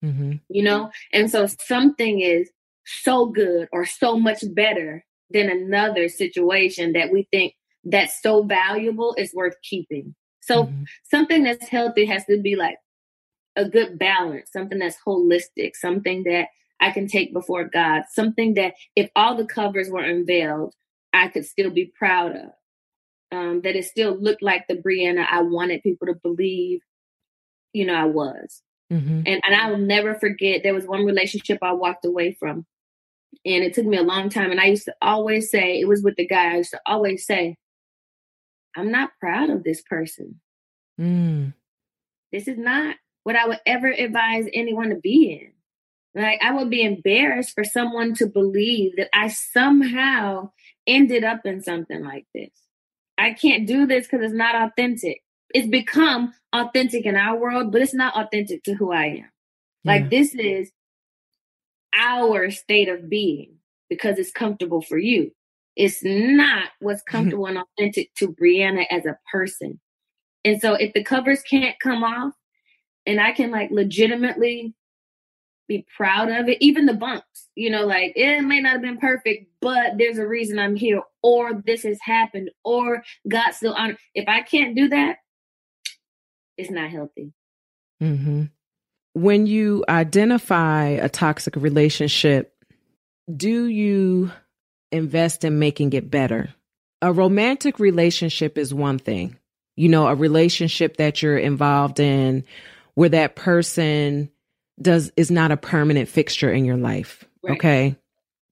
Mm-hmm. 0.03 0.33
You 0.49 0.63
know? 0.63 0.91
And 1.11 1.29
so 1.29 1.47
something 1.65 2.21
is 2.21 2.49
so 2.85 3.25
good 3.25 3.67
or 3.71 3.85
so 3.85 4.17
much 4.17 4.43
better 4.53 5.03
than 5.29 5.49
another 5.49 6.07
situation 6.07 6.93
that 6.93 7.11
we 7.11 7.27
think 7.31 7.53
that's 7.83 8.21
so 8.21 8.43
valuable 8.43 9.15
is 9.17 9.33
worth 9.33 9.55
keeping. 9.61 10.15
So 10.41 10.65
mm-hmm. 10.65 10.83
something 11.03 11.43
that's 11.43 11.67
healthy 11.67 12.05
has 12.05 12.25
to 12.25 12.39
be 12.41 12.55
like 12.55 12.77
a 13.55 13.67
good 13.67 13.99
balance, 13.99 14.51
something 14.51 14.79
that's 14.79 14.97
holistic, 15.05 15.75
something 15.75 16.23
that 16.23 16.47
I 16.79 16.91
can 16.91 17.07
take 17.07 17.33
before 17.33 17.65
God, 17.65 18.03
something 18.09 18.53
that 18.53 18.75
if 18.95 19.09
all 19.15 19.35
the 19.35 19.45
covers 19.45 19.89
were 19.89 20.03
unveiled, 20.03 20.73
I 21.11 21.27
could 21.27 21.45
still 21.45 21.71
be 21.71 21.91
proud 21.97 22.35
of. 22.35 22.49
Um, 23.29 23.61
that 23.63 23.75
it 23.75 23.83
still 23.83 24.15
looked 24.17 24.41
like 24.41 24.67
the 24.67 24.75
Brianna 24.75 25.25
I 25.29 25.41
wanted 25.41 25.83
people 25.83 26.07
to 26.07 26.13
believe, 26.13 26.79
you 27.73 27.85
know, 27.85 27.93
I 27.93 28.05
was. 28.05 28.61
Mm-hmm. 28.91 29.23
And 29.25 29.41
and 29.43 29.55
I 29.55 29.69
will 29.69 29.77
never 29.77 30.15
forget 30.15 30.63
there 30.63 30.73
was 30.73 30.85
one 30.85 31.05
relationship 31.05 31.59
I 31.61 31.73
walked 31.73 32.05
away 32.05 32.33
from. 32.39 32.65
And 33.45 33.63
it 33.63 33.73
took 33.73 33.85
me 33.85 33.97
a 33.97 34.03
long 34.03 34.29
time. 34.29 34.51
And 34.51 34.59
I 34.59 34.65
used 34.65 34.85
to 34.85 34.95
always 35.01 35.51
say, 35.51 35.79
it 35.79 35.87
was 35.87 36.01
with 36.01 36.15
the 36.15 36.25
guy, 36.25 36.53
I 36.53 36.57
used 36.57 36.71
to 36.71 36.81
always 36.85 37.25
say, 37.25 37.55
I'm 38.75 38.91
not 38.91 39.11
proud 39.19 39.49
of 39.49 39.63
this 39.63 39.81
person. 39.81 40.39
Mm. 40.99 41.53
This 42.31 42.47
is 42.47 42.57
not 42.57 42.95
what 43.23 43.35
I 43.35 43.47
would 43.47 43.59
ever 43.65 43.91
advise 43.91 44.45
anyone 44.53 44.89
to 44.89 44.95
be 44.95 45.39
in. 45.41 46.21
Like, 46.21 46.39
I 46.41 46.51
would 46.51 46.69
be 46.69 46.81
embarrassed 46.81 47.53
for 47.53 47.63
someone 47.63 48.15
to 48.15 48.27
believe 48.27 48.95
that 48.95 49.09
I 49.13 49.27
somehow 49.27 50.51
ended 50.87 51.23
up 51.23 51.45
in 51.45 51.61
something 51.61 52.03
like 52.03 52.25
this. 52.33 52.49
I 53.17 53.33
can't 53.33 53.67
do 53.67 53.85
this 53.85 54.07
because 54.07 54.25
it's 54.25 54.33
not 54.33 54.55
authentic. 54.55 55.21
It's 55.53 55.67
become 55.67 56.33
authentic 56.53 57.05
in 57.05 57.15
our 57.15 57.37
world, 57.37 57.71
but 57.71 57.81
it's 57.81 57.93
not 57.93 58.15
authentic 58.15 58.63
to 58.63 58.73
who 58.73 58.91
I 58.91 59.05
am. 59.05 59.31
Like, 59.83 60.03
Yeah. 60.03 60.09
this 60.09 60.35
is 60.35 60.71
our 61.97 62.51
state 62.51 62.89
of 62.89 63.09
being 63.09 63.57
because 63.89 64.19
it's 64.19 64.31
comfortable 64.31 64.81
for 64.81 64.97
you. 64.97 65.31
It's 65.75 66.03
not 66.03 66.69
what's 66.79 67.01
mm-hmm. 67.01 67.17
comfortable 67.17 67.45
and 67.45 67.59
authentic 67.59 68.13
to 68.15 68.33
Brianna 68.33 68.85
as 68.89 69.05
a 69.05 69.17
person. 69.31 69.79
And 70.43 70.61
so 70.61 70.73
if 70.73 70.93
the 70.93 71.03
covers 71.03 71.41
can't 71.43 71.79
come 71.79 72.03
off 72.03 72.33
and 73.05 73.19
I 73.19 73.31
can 73.31 73.51
like 73.51 73.69
legitimately 73.71 74.73
be 75.67 75.85
proud 75.95 76.29
of 76.29 76.47
it, 76.47 76.57
even 76.61 76.85
the 76.85 76.93
bumps, 76.93 77.49
you 77.55 77.69
know, 77.69 77.85
like 77.85 78.13
it 78.15 78.41
may 78.41 78.59
not 78.59 78.73
have 78.73 78.81
been 78.81 78.97
perfect, 78.97 79.47
but 79.61 79.97
there's 79.97 80.17
a 80.17 80.27
reason 80.27 80.59
I'm 80.59 80.75
here, 80.75 81.01
or 81.21 81.61
this 81.65 81.83
has 81.83 81.99
happened, 82.01 82.49
or 82.63 83.03
God 83.27 83.51
still 83.51 83.73
honor. 83.73 83.97
If 84.15 84.27
I 84.27 84.41
can't 84.41 84.75
do 84.75 84.87
that, 84.89 85.17
it's 86.57 86.71
not 86.71 86.89
healthy. 86.89 87.33
hmm 87.99 88.45
When 89.13 89.45
you 89.47 89.83
identify 89.87 90.85
a 90.87 91.09
toxic 91.09 91.55
relationship, 91.55 92.53
do 93.35 93.65
you 93.65 94.31
invest 94.91 95.43
in 95.43 95.59
making 95.59 95.93
it 95.93 96.09
better? 96.09 96.49
A 97.01 97.11
romantic 97.11 97.79
relationship 97.79 98.57
is 98.57 98.73
one 98.73 98.99
thing. 98.99 99.37
You 99.75 99.89
know, 99.89 100.07
a 100.07 100.15
relationship 100.15 100.97
that 100.97 101.21
you're 101.21 101.37
involved 101.37 101.99
in 101.99 102.43
where 102.95 103.09
that 103.09 103.35
person 103.35 104.31
does 104.81 105.11
is 105.15 105.29
not 105.29 105.51
a 105.51 105.57
permanent 105.57 106.09
fixture 106.09 106.51
in 106.51 106.65
your 106.65 106.77
life. 106.77 107.23
Right. 107.43 107.57
Okay. 107.57 107.95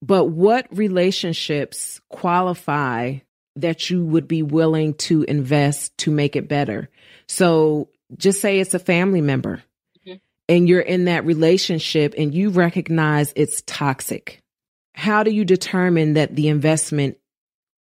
But 0.02 0.26
what 0.26 0.68
relationships 0.70 2.00
qualify 2.10 3.20
that 3.56 3.90
you 3.90 4.06
would 4.06 4.28
be 4.28 4.44
willing 4.44 4.94
to 4.96 5.24
invest 5.24 5.98
to 6.00 6.12
make 6.12 6.36
it 6.36 6.48
better? 6.48 6.90
So 7.28 7.90
just 8.18 8.42
say 8.42 8.60
it's 8.60 8.74
a 8.74 8.80
family 8.80 9.22
member 9.22 9.62
Mhm. 10.06 10.20
and 10.50 10.68
you're 10.70 10.82
in 10.82 11.06
that 11.06 11.26
relationship 11.26 12.14
and 12.18 12.34
you 12.34 12.50
recognize 12.50 13.34
it's 13.36 13.64
toxic. 13.66 14.42
How 14.94 15.24
do 15.24 15.32
you 15.32 15.44
determine 15.46 16.14
that 16.14 16.36
the 16.36 16.48
investment 16.48 17.18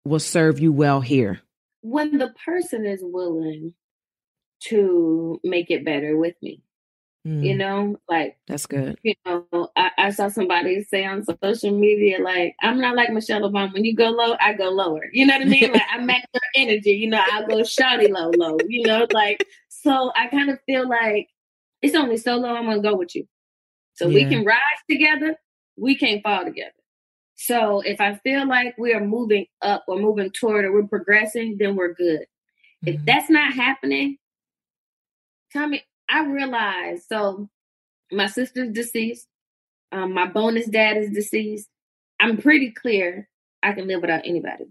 will 0.04 0.18
serve 0.20 0.58
you 0.60 0.72
well 0.72 1.00
here? 1.00 1.40
When 1.82 2.18
the 2.18 2.34
person 2.44 2.84
is 2.86 3.00
willing 3.02 3.74
to 4.68 5.40
make 5.44 5.70
it 5.70 5.84
better 5.84 6.16
with 6.16 6.34
me, 6.42 6.62
Mm, 7.26 7.44
you 7.44 7.56
know, 7.56 7.96
like 8.08 8.36
that's 8.46 8.66
good. 8.66 8.98
you 9.02 9.14
know, 9.24 9.44
I, 9.74 9.90
I 9.98 10.10
saw 10.10 10.28
somebody 10.28 10.84
say 10.84 11.04
on 11.04 11.24
social 11.42 11.76
media, 11.76 12.22
like, 12.22 12.54
I'm 12.62 12.80
not 12.80 12.94
like 12.94 13.10
Michelle 13.10 13.40
Obama. 13.42 13.72
When 13.72 13.84
you 13.84 13.96
go 13.96 14.10
low, 14.10 14.36
I 14.40 14.52
go 14.52 14.68
lower. 14.70 15.06
You 15.12 15.26
know 15.26 15.34
what 15.36 15.42
I 15.46 15.50
mean? 15.50 15.72
Like, 15.72 15.82
I 15.92 15.98
match 15.98 16.24
your 16.32 16.42
energy. 16.54 16.92
You 16.92 17.10
know, 17.10 17.20
I'll 17.32 17.48
go 17.48 17.56
shawty 17.62 18.08
low, 18.08 18.30
low. 18.36 18.58
You 18.68 18.86
know, 18.86 19.08
like, 19.12 19.44
so 19.82 20.12
I 20.16 20.28
kind 20.28 20.50
of 20.50 20.58
feel 20.66 20.88
like 20.88 21.28
it's 21.82 21.94
only 21.94 22.16
so 22.16 22.36
low 22.36 22.54
I'm 22.54 22.64
going 22.64 22.82
to 22.82 22.88
go 22.88 22.96
with 22.96 23.14
you. 23.14 23.26
So 23.94 24.08
we 24.08 24.26
can 24.26 24.44
rise 24.44 24.58
together, 24.90 25.36
we 25.76 25.96
can't 25.96 26.22
fall 26.22 26.44
together. 26.44 26.72
So 27.36 27.80
if 27.80 28.00
I 28.00 28.16
feel 28.16 28.46
like 28.46 28.76
we 28.78 28.92
are 28.92 29.04
moving 29.04 29.46
up 29.62 29.84
or 29.88 29.98
moving 29.98 30.30
toward 30.30 30.64
or 30.64 30.72
we're 30.72 30.86
progressing, 30.86 31.56
then 31.58 31.76
we're 31.76 31.94
good. 31.94 32.26
If 32.84 32.96
Mhm. 32.96 33.04
that's 33.06 33.30
not 33.30 33.52
happening, 33.52 34.18
tell 35.52 35.66
me. 35.68 35.84
I 36.08 36.24
realize. 36.24 37.06
So 37.06 37.48
my 38.12 38.26
sister's 38.26 38.72
deceased. 38.72 39.26
Um, 39.92 40.12
my 40.12 40.26
bonus 40.26 40.66
dad 40.66 40.96
is 40.96 41.10
deceased. 41.10 41.68
I'm 42.20 42.36
pretty 42.38 42.70
clear 42.70 43.28
I 43.62 43.72
can 43.72 43.86
live 43.86 44.02
without 44.02 44.26
anybody. 44.26 44.66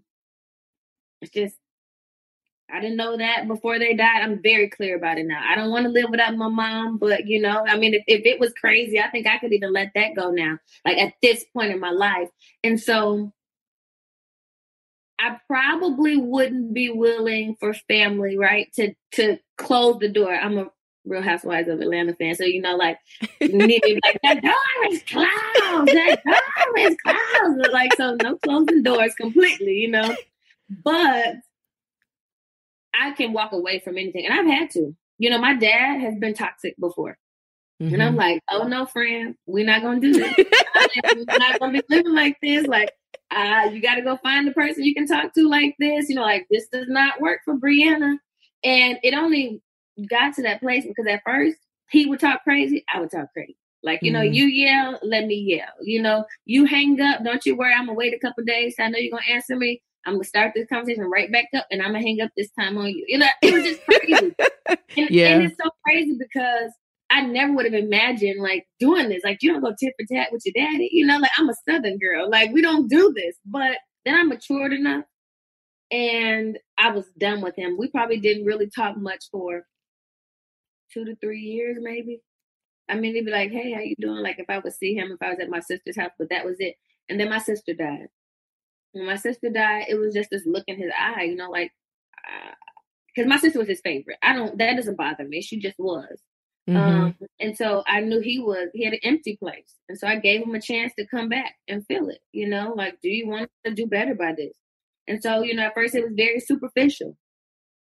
It's 1.22 1.32
just 1.32 1.56
I 2.72 2.80
didn't 2.80 2.98
know 2.98 3.16
that 3.18 3.48
before 3.48 3.78
they 3.78 3.94
died. 3.94 4.22
I'm 4.24 4.42
very 4.42 4.70
clear 4.70 4.96
about 4.96 5.18
it 5.18 5.28
now. 5.28 5.42
I 5.48 5.56
don't 5.56 5.70
want 5.70 5.86
to 5.86 5.92
live 5.92 6.10
without 6.10 6.36
my 6.36 6.50
mom, 6.50 6.98
but 6.98 7.28
you 7.28 7.40
know, 7.40 7.64
I 7.68 7.78
mean, 7.78 7.94
if, 7.94 8.04
if 8.08 8.26
it 8.26 8.40
was 8.40 8.54
crazy, 8.54 9.00
I 9.00 9.10
think 9.10 9.28
I 9.28 9.38
could 9.38 9.54
even 9.54 9.72
let 9.72 9.92
that 9.96 10.16
go 10.16 10.32
now, 10.32 10.58
like 10.84 10.98
at 10.98 11.14
this 11.22 11.46
point 11.54 11.72
in 11.72 11.80
my 11.80 11.92
life. 11.92 12.30
And 12.64 12.80
so 12.80 13.32
I 15.20 15.38
probably 15.48 16.18
wouldn't 16.18 16.74
be 16.74 16.90
willing 16.90 17.56
for 17.60 17.74
family, 17.74 18.38
right, 18.38 18.72
to 18.74 18.94
to 19.14 19.38
close 19.58 20.00
the 20.00 20.10
door. 20.10 20.34
I'm 20.34 20.58
a 20.58 20.70
Real 21.06 21.22
Housewives 21.22 21.70
of 21.70 21.80
Atlanta 21.80 22.16
fan, 22.16 22.36
so 22.36 22.46
you 22.46 22.62
know, 22.62 22.76
like, 22.76 22.98
like 23.40 23.52
that 24.24 24.42
door 24.42 24.92
is 24.92 25.04
closed, 25.04 25.88
that 25.88 26.22
door 26.26 26.78
is 26.80 26.98
closed, 27.06 27.72
like 27.72 27.94
so, 27.96 28.18
no 28.22 28.38
closing 28.38 28.84
doors 28.84 29.14
completely, 29.16 29.74
you 29.74 29.90
know. 29.90 30.16
But 30.84 31.36
I 33.00 33.12
can 33.12 33.34
walk 33.34 33.52
away 33.52 33.80
from 33.80 33.98
anything, 33.98 34.26
and 34.26 34.34
I've 34.34 34.46
had 34.60 34.70
to. 34.72 34.96
You 35.18 35.30
know, 35.30 35.38
my 35.40 35.56
dad 35.56 36.00
has 36.02 36.16
been 36.16 36.34
toxic 36.34 36.76
before, 36.80 37.18
and 37.80 38.02
I'm 38.04 38.16
Mhm. 38.16 38.18
like, 38.18 38.42
oh 38.52 38.68
no, 38.68 38.86
friend, 38.86 39.36
we're 39.46 39.66
not 39.66 39.82
gonna 39.82 40.00
do 40.00 40.14
this. 40.14 40.34
I'm 40.76 41.26
not 41.38 41.60
gonna 41.60 41.74
be 41.74 41.82
living 41.90 42.14
like 42.14 42.38
this. 42.42 42.68
Like, 42.68 42.92
uh, 43.32 43.70
you 43.72 43.82
got 43.82 43.96
to 43.96 44.02
go 44.02 44.18
find 44.18 44.48
the 44.48 44.52
person 44.52 44.84
you 44.84 44.94
can 44.94 45.08
talk 45.08 45.34
to 45.34 45.48
like 45.48 45.76
this. 45.80 46.10
You 46.10 46.16
know, 46.16 46.22
like 46.24 46.48
this 46.50 46.68
does 46.68 46.88
not 46.88 47.22
work 47.22 47.42
for 47.46 47.56
Brianna. 47.56 48.18
And 48.64 48.98
it 49.04 49.14
only 49.14 49.62
got 50.10 50.36
to 50.36 50.42
that 50.44 50.60
place 50.62 50.86
because 50.86 51.08
at 51.08 51.22
first 51.26 51.58
he 51.90 52.06
would 52.06 52.20
talk 52.20 52.44
crazy, 52.44 52.84
I 52.94 53.00
would 53.00 53.12
talk 53.12 53.32
crazy. 53.34 53.58
Like, 53.84 54.02
you 54.04 54.12
know, 54.12 54.22
Mhm. 54.22 54.34
you 54.34 54.46
yell, 54.46 55.00
let 55.04 55.26
me 55.28 55.36
yell. 55.36 55.70
You 55.84 56.02
know, 56.02 56.26
you 56.46 56.66
hang 56.66 57.00
up, 57.00 57.24
don't 57.24 57.46
you 57.46 57.56
worry, 57.56 57.74
I'm 57.74 57.86
gonna 57.86 57.94
wait 57.94 58.14
a 58.14 58.20
couple 58.20 58.44
days. 58.44 58.76
I 58.80 58.90
know 58.90 58.98
you're 58.98 59.12
gonna 59.12 59.32
answer 59.32 59.56
me. 59.56 59.82
I'm 60.06 60.14
gonna 60.14 60.24
start 60.24 60.54
this 60.56 60.68
conversation 60.70 61.04
right 61.06 61.32
back 61.32 61.46
up 61.56 61.66
and 61.72 61.82
I'm 61.82 61.90
gonna 61.90 62.02
hang 62.02 62.22
up 62.22 62.32
this 62.38 62.50
time 62.60 62.78
on 62.78 62.88
you. 62.90 63.06
You 63.08 63.20
know, 63.20 63.28
it 63.42 63.54
was 63.54 63.64
just 63.64 63.86
crazy. 63.86 64.36
And, 64.98 65.10
Yeah. 65.12 65.28
and 65.36 65.44
it's 65.44 65.56
so 65.64 65.70
crazy 65.86 66.18
because 66.18 66.72
I 67.12 67.22
never 67.22 67.54
would 67.54 67.66
have 67.66 67.74
imagined 67.76 68.42
like 68.42 68.66
doing 68.80 69.10
this. 69.10 69.24
Like 69.24 69.40
you 69.44 69.52
don't 69.52 69.62
go 69.62 69.74
tit 69.80 69.94
for 70.00 70.06
tat 70.12 70.30
with 70.32 70.44
your 70.46 70.54
daddy. 70.56 70.90
You 70.92 71.06
know, 71.06 71.18
like 71.20 71.32
I'm 71.38 71.50
a 71.50 71.54
southern 71.70 72.00
girl. 72.00 72.30
Like 72.30 72.52
we 72.52 72.62
don't 72.62 72.88
do 72.90 73.14
this. 73.16 73.36
But 73.46 73.78
then 74.06 74.16
I 74.16 74.24
matured 74.24 74.74
enough 74.74 75.04
and 75.92 76.58
I 76.78 76.92
was 76.92 77.06
done 77.20 77.42
with 77.42 77.56
him. 77.56 77.78
We 77.78 77.90
probably 77.90 78.20
didn't 78.20 78.46
really 78.46 78.70
talk 78.70 78.98
much 78.98 79.26
for 79.32 79.66
two 80.94 81.06
to 81.06 81.16
three 81.18 81.42
years, 81.42 81.78
maybe. 81.80 82.22
I 82.90 82.96
mean, 82.96 83.16
he'd 83.16 83.26
be 83.26 83.32
like, 83.32 83.52
"Hey, 83.52 83.72
how 83.74 83.82
you 83.82 83.96
doing?" 84.00 84.18
Like 84.24 84.40
if 84.40 84.50
I 84.50 84.60
would 84.60 84.74
see 84.74 84.96
him 84.96 85.12
if 85.12 85.22
I 85.22 85.30
was 85.32 85.40
at 85.40 85.50
my 85.50 85.60
sister's 85.60 85.98
house, 85.98 86.12
but 86.20 86.30
that 86.30 86.46
was 86.46 86.58
it. 86.60 86.76
And 87.10 87.20
then 87.20 87.30
my 87.30 87.40
sister 87.40 87.74
died. 87.74 88.08
When 88.96 89.08
my 89.08 89.18
sister 89.18 89.50
died, 89.52 89.88
it 89.90 89.96
was 89.96 90.16
just 90.16 90.32
this 90.32 90.46
look 90.48 90.64
in 90.68 90.78
his 90.80 90.92
eye, 90.98 91.24
you 91.24 91.36
know, 91.36 91.52
like 91.52 91.72
because 93.16 93.30
my 93.30 93.38
sister 93.38 93.60
was 93.60 93.68
his 93.68 93.82
favorite. 93.82 94.18
I 94.24 94.34
don't. 94.36 94.58
That 94.58 94.76
doesn't 94.76 94.98
bother 94.98 95.26
me. 95.26 95.42
She 95.42 95.60
just 95.60 95.78
was. 95.80 96.22
Mhm. 96.70 96.78
Um, 96.78 97.16
and 97.40 97.58
so 97.58 97.84
I 97.88 98.02
knew 98.02 98.22
he 98.22 98.40
was, 98.40 98.70
he 98.74 98.84
had 98.86 98.94
an 98.94 99.00
empty 99.04 99.38
place. 99.38 99.76
And 99.90 99.98
so 100.00 100.08
I 100.08 100.18
gave 100.20 100.42
him 100.44 100.56
a 100.56 100.62
chance 100.62 100.94
to 100.98 101.08
come 101.08 101.30
back 101.30 101.56
and 101.68 101.86
fill 101.88 102.10
it, 102.10 102.20
you 102.34 102.50
know, 102.50 102.74
like, 102.76 103.00
do 103.02 103.10
you 103.10 103.28
want 103.30 103.50
to 103.66 103.74
do 103.74 103.88
better 103.88 104.16
by 104.16 104.34
this? 104.36 104.58
And 105.08 105.22
so, 105.22 105.44
you 105.44 105.54
know, 105.56 105.64
at 105.64 105.76
first 105.76 105.96
it 105.96 106.04
was 106.04 106.14
very 106.16 106.40
superficial, 106.40 107.18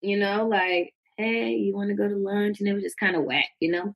you 0.02 0.18
know, 0.20 0.48
like, 0.48 0.94
hey, 1.18 1.52
you 1.56 1.76
want 1.76 1.90
to 1.90 1.96
go 1.96 2.08
to 2.08 2.16
lunch? 2.18 2.60
And 2.60 2.70
it 2.70 2.74
was 2.74 2.84
just 2.84 3.00
kind 3.00 3.16
of 3.16 3.24
whack, 3.24 3.48
you 3.60 3.72
know? 3.72 3.96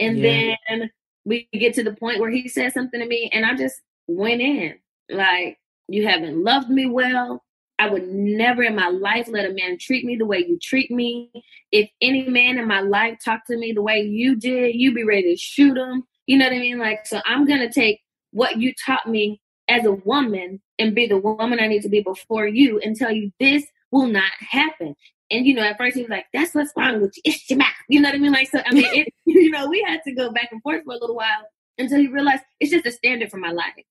And 0.00 0.18
Yeah. 0.18 0.56
then 0.68 0.90
we 1.24 1.48
get 1.52 1.74
to 1.74 1.84
the 1.84 1.94
point 1.94 2.20
where 2.20 2.30
he 2.30 2.48
said 2.48 2.72
something 2.72 3.00
to 3.00 3.06
me 3.06 3.30
and 3.32 3.44
I 3.46 3.54
just 3.56 3.80
went 4.08 4.40
in 4.42 4.76
like, 5.10 5.58
you 5.92 6.08
haven't 6.08 6.42
loved 6.42 6.70
me 6.70 6.86
well. 6.86 7.44
I 7.78 7.88
would 7.88 8.08
never 8.08 8.62
in 8.62 8.76
my 8.76 8.88
life 8.88 9.28
let 9.28 9.44
a 9.44 9.52
man 9.52 9.76
treat 9.78 10.04
me 10.04 10.16
the 10.16 10.24
way 10.24 10.38
you 10.38 10.58
treat 10.62 10.90
me. 10.90 11.30
If 11.70 11.90
any 12.00 12.28
man 12.28 12.58
in 12.58 12.66
my 12.66 12.80
life 12.80 13.18
talked 13.22 13.48
to 13.48 13.58
me 13.58 13.72
the 13.72 13.82
way 13.82 14.00
you 14.00 14.36
did, 14.36 14.74
you'd 14.74 14.94
be 14.94 15.04
ready 15.04 15.34
to 15.34 15.36
shoot 15.36 15.76
him. 15.76 16.04
You 16.26 16.38
know 16.38 16.46
what 16.46 16.54
I 16.54 16.58
mean? 16.60 16.78
Like, 16.78 17.06
so 17.06 17.20
I'm 17.26 17.44
going 17.44 17.60
to 17.60 17.70
take 17.70 18.00
what 18.30 18.58
you 18.58 18.72
taught 18.86 19.06
me 19.06 19.40
as 19.68 19.84
a 19.84 19.92
woman 19.92 20.60
and 20.78 20.94
be 20.94 21.06
the 21.06 21.18
woman 21.18 21.60
I 21.60 21.66
need 21.66 21.82
to 21.82 21.88
be 21.88 22.00
before 22.00 22.46
you 22.46 22.78
and 22.78 22.96
tell 22.96 23.12
you 23.12 23.30
this 23.38 23.64
will 23.90 24.06
not 24.06 24.32
happen. 24.38 24.94
And, 25.30 25.46
you 25.46 25.54
know, 25.54 25.62
at 25.62 25.76
first 25.76 25.96
he 25.96 26.02
was 26.02 26.10
like, 26.10 26.26
that's 26.32 26.54
what's 26.54 26.72
wrong 26.76 27.00
with 27.02 27.16
you. 27.16 27.22
It's 27.26 27.50
your 27.50 27.58
mouth. 27.58 27.68
You 27.88 28.00
know 28.00 28.08
what 28.08 28.16
I 28.16 28.18
mean? 28.18 28.32
Like, 28.32 28.48
so, 28.48 28.60
I 28.64 28.72
mean, 28.72 28.86
it, 28.86 29.12
you 29.26 29.50
know, 29.50 29.68
we 29.68 29.84
had 29.86 30.00
to 30.04 30.12
go 30.12 30.30
back 30.30 30.48
and 30.52 30.62
forth 30.62 30.84
for 30.84 30.94
a 30.94 30.98
little 30.98 31.16
while 31.16 31.48
until 31.78 31.98
he 31.98 32.06
realized 32.06 32.44
it's 32.60 32.70
just 32.70 32.86
a 32.86 32.92
standard 32.92 33.30
for 33.30 33.38
my 33.38 33.50
life. 33.50 33.84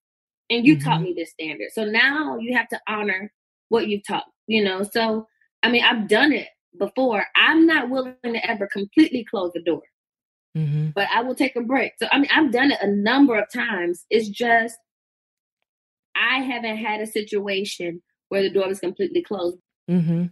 And 0.52 0.68
you 0.68 0.80
taught 0.80 1.00
Mhm. 1.00 1.04
me 1.06 1.14
this 1.14 1.32
standard. 1.32 1.72
So 1.72 1.86
now 1.86 2.38
you 2.38 2.54
have 2.56 2.68
to 2.70 2.82
honor 2.88 3.34
what 3.70 3.88
you've 3.88 4.06
taught, 4.06 4.26
you 4.48 4.62
know? 4.64 4.84
So, 4.84 5.28
I 5.64 5.72
mean, 5.72 5.84
I've 5.84 6.08
done 6.10 6.34
it 6.34 6.50
before. 6.78 7.26
I'm 7.36 7.66
not 7.66 7.90
willing 7.90 8.16
to 8.24 8.50
ever 8.50 8.68
completely 8.68 9.24
close 9.24 9.54
the 9.54 9.62
door, 9.62 9.82
Mhm. 10.56 10.94
but 10.94 11.08
I 11.10 11.22
will 11.22 11.36
take 11.36 11.56
a 11.56 11.62
break. 11.62 11.94
So, 11.98 12.08
I 12.12 12.20
mean, 12.20 12.30
I've 12.32 12.52
done 12.52 12.72
it 12.72 12.80
a 12.82 12.88
number 12.88 13.36
of 13.40 13.50
times. 13.52 14.06
It's 14.10 14.28
just, 14.28 14.78
I 16.16 16.40
haven't 16.40 16.78
had 16.78 17.00
a 17.00 17.08
situation 17.08 18.04
where 18.28 18.42
the 18.42 18.50
door 18.50 18.68
was 18.68 18.82
completely 18.82 19.22
closed. 19.22 19.58
Mhm. 19.90 20.32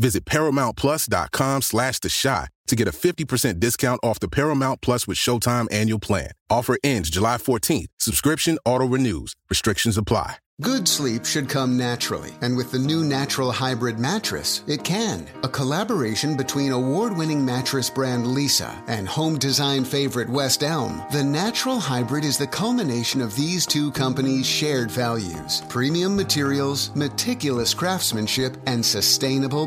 Visit 0.00 0.24
ParamountPlus.com 0.24 1.62
slash 1.62 2.00
The 2.00 2.08
Chi 2.08 2.48
to 2.68 2.76
get 2.76 2.88
a 2.88 2.92
50% 2.92 3.60
discount 3.60 4.00
off 4.02 4.18
the 4.20 4.28
Paramount 4.28 4.80
Plus 4.80 5.06
with 5.06 5.18
Showtime 5.18 5.66
annual 5.70 5.98
plan. 5.98 6.30
Offer 6.48 6.78
ends 6.82 7.10
July 7.10 7.36
14th. 7.36 7.88
Subscription 7.98 8.58
auto-renews. 8.64 9.34
Restrictions 9.50 9.98
apply. 9.98 10.36
Good 10.60 10.86
sleep 10.86 11.24
should 11.24 11.48
come 11.48 11.78
naturally, 11.78 12.32
and 12.42 12.54
with 12.54 12.70
the 12.70 12.78
new 12.78 13.02
Natural 13.02 13.50
Hybrid 13.50 13.98
mattress, 13.98 14.62
it 14.66 14.84
can. 14.84 15.26
A 15.42 15.48
collaboration 15.48 16.36
between 16.36 16.72
award 16.72 17.16
winning 17.16 17.42
mattress 17.42 17.88
brand 17.88 18.26
Leesa 18.26 18.70
and 18.86 19.08
home 19.08 19.38
design 19.38 19.86
favorite 19.86 20.28
West 20.28 20.62
Elm, 20.62 21.02
the 21.12 21.24
Natural 21.24 21.80
Hybrid 21.80 22.26
is 22.26 22.36
the 22.36 22.46
culmination 22.46 23.22
of 23.22 23.34
these 23.34 23.64
two 23.64 23.90
companies' 23.92 24.44
shared 24.44 24.90
values 24.90 25.62
premium 25.70 26.14
materials, 26.14 26.94
meticulous 26.94 27.72
craftsmanship, 27.72 28.58
and 28.66 28.84
sustainable 28.84 29.66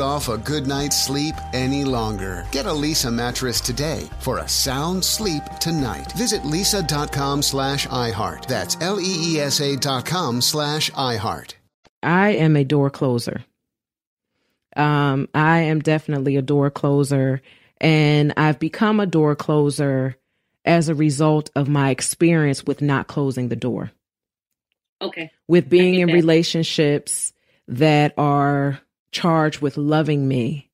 off 0.00 0.28
a 0.28 0.38
good 0.38 0.66
night's 0.66 1.02
sleep 1.02 1.34
any 1.52 1.84
longer. 1.84 2.46
Get 2.52 2.66
a 2.66 2.70
Leesa 2.70 3.12
mattress 3.12 3.60
today 3.60 4.08
for 4.20 4.38
a 4.38 4.48
sound 4.48 5.04
sleep 5.04 5.42
tonight. 5.60 6.12
Visit 6.12 6.42
leesa.com 6.42 7.42
slash 7.42 7.86
iHeart. 7.88 8.46
That's 8.46 8.76
L-E-E-S-A 8.80 9.76
dot 9.76 10.06
com 10.06 10.40
slash 10.40 10.90
iHeart. 10.92 11.54
I 12.02 12.30
am 12.30 12.56
a 12.56 12.64
door 12.64 12.90
closer. 12.90 13.44
Um, 14.76 15.28
I 15.34 15.60
am 15.60 15.80
definitely 15.80 16.36
a 16.36 16.42
door 16.42 16.70
closer, 16.70 17.40
and 17.80 18.34
I've 18.36 18.58
become 18.58 19.00
a 19.00 19.06
door 19.06 19.34
closer 19.34 20.16
as 20.64 20.88
a 20.88 20.94
result 20.94 21.50
of 21.56 21.68
my 21.68 21.90
experience 21.90 22.64
with 22.64 22.82
not 22.82 23.06
closing 23.06 23.48
the 23.48 23.56
door. 23.56 23.90
Okay. 25.00 25.30
With 25.48 25.68
being 25.68 25.94
in 25.94 26.08
that. 26.08 26.14
relationships 26.14 27.32
that 27.68 28.14
are 28.18 28.80
charged 29.16 29.60
with 29.60 29.76
loving 29.78 30.28
me. 30.28 30.68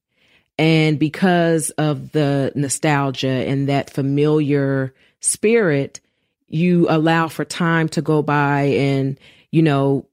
And 0.59 0.99
because 0.99 1.71
of 1.71 2.11
the 2.13 2.53
nostalgia 2.55 3.29
and 3.29 3.69
that 3.69 3.91
familiar 3.91 4.93
spirit, 5.21 6.01
you 6.49 6.87
allow 6.91 7.29
for 7.29 7.45
time 7.45 7.89
to 7.91 8.03
go 8.03 8.21
by 8.21 8.63
and, 8.63 9.19
you 9.51 9.63
know, 9.63 10.07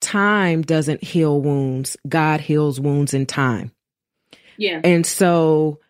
time 0.00 0.62
doesn't 0.62 1.04
heal 1.04 1.40
wounds. 1.40 1.96
God 2.08 2.40
heals 2.40 2.80
wounds 2.80 3.12
in 3.12 3.26
time. 3.26 3.72
Yeah. 4.56 4.80
And 4.82 5.06
so 5.06 5.80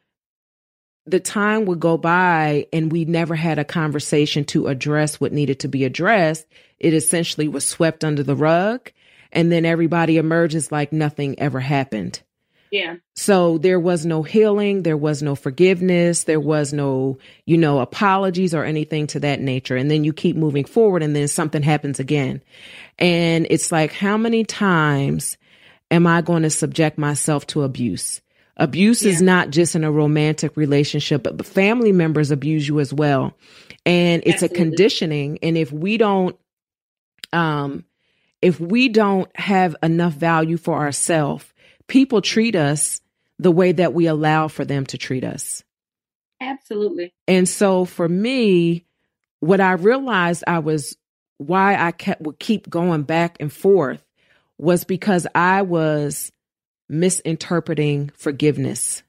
the 1.06 1.20
time 1.20 1.66
would 1.66 1.80
go 1.80 1.96
by 1.96 2.66
and 2.72 2.90
we 2.90 3.04
never 3.04 3.34
had 3.34 3.58
a 3.58 3.64
conversation 3.64 4.44
to 4.46 4.66
address 4.66 5.20
what 5.20 5.32
needed 5.32 5.60
to 5.60 5.68
be 5.68 5.84
addressed. 5.84 6.46
It 6.80 6.94
essentially 6.94 7.46
was 7.46 7.64
swept 7.64 8.04
under 8.04 8.22
the 8.22 8.36
rug. 8.36 8.90
And 9.34 9.52
then 9.52 9.66
everybody 9.66 10.16
emerges 10.16 10.72
like 10.72 10.92
nothing 10.92 11.38
ever 11.38 11.60
happened. 11.60 12.22
Yeah. 12.70 12.96
So 13.14 13.58
there 13.58 13.78
was 13.78 14.04
no 14.04 14.24
healing, 14.24 14.82
there 14.82 14.96
was 14.96 15.22
no 15.22 15.36
forgiveness, 15.36 16.24
there 16.24 16.40
was 16.40 16.72
no, 16.72 17.18
you 17.46 17.56
know, 17.56 17.78
apologies 17.78 18.52
or 18.52 18.64
anything 18.64 19.06
to 19.08 19.20
that 19.20 19.40
nature. 19.40 19.76
And 19.76 19.88
then 19.88 20.02
you 20.02 20.12
keep 20.12 20.34
moving 20.34 20.64
forward 20.64 21.02
and 21.02 21.14
then 21.14 21.28
something 21.28 21.62
happens 21.62 22.00
again. 22.00 22.42
And 22.98 23.46
it's 23.48 23.70
like, 23.70 23.92
how 23.92 24.16
many 24.16 24.44
times 24.44 25.36
am 25.90 26.06
I 26.06 26.20
going 26.20 26.42
to 26.42 26.50
subject 26.50 26.98
myself 26.98 27.46
to 27.48 27.62
abuse? 27.62 28.20
Abuse 28.56 29.04
is 29.04 29.22
not 29.22 29.50
just 29.50 29.76
in 29.76 29.84
a 29.84 29.92
romantic 29.92 30.56
relationship, 30.56 31.22
but 31.22 31.46
family 31.46 31.92
members 31.92 32.32
abuse 32.32 32.66
you 32.66 32.80
as 32.80 32.92
well. 32.92 33.34
And 33.86 34.22
it's 34.26 34.42
Absolutely. 34.42 34.56
a 34.56 34.64
conditioning. 34.64 35.38
And 35.42 35.58
if 35.58 35.72
we 35.72 35.96
don't, 35.96 36.36
um, 37.32 37.84
if 38.44 38.60
we 38.60 38.90
don't 38.90 39.34
have 39.36 39.74
enough 39.82 40.12
value 40.12 40.58
for 40.58 40.78
ourselves, 40.78 41.46
people 41.88 42.20
treat 42.20 42.54
us 42.54 43.00
the 43.38 43.50
way 43.50 43.72
that 43.72 43.94
we 43.94 44.06
allow 44.06 44.48
for 44.48 44.66
them 44.66 44.84
to 44.86 44.98
treat 44.98 45.24
us. 45.24 45.64
Absolutely. 46.40 47.14
And 47.26 47.48
so 47.48 47.86
for 47.86 48.06
me, 48.06 48.84
what 49.40 49.62
I 49.62 49.72
realized 49.72 50.44
I 50.46 50.58
was 50.58 50.94
why 51.38 51.76
I 51.76 51.90
kept 51.90 52.20
would 52.20 52.38
keep 52.38 52.68
going 52.68 53.04
back 53.04 53.38
and 53.40 53.50
forth 53.52 54.04
was 54.58 54.84
because 54.84 55.26
I 55.34 55.62
was 55.62 56.30
misinterpreting 56.90 58.10
forgiveness. 58.14 59.02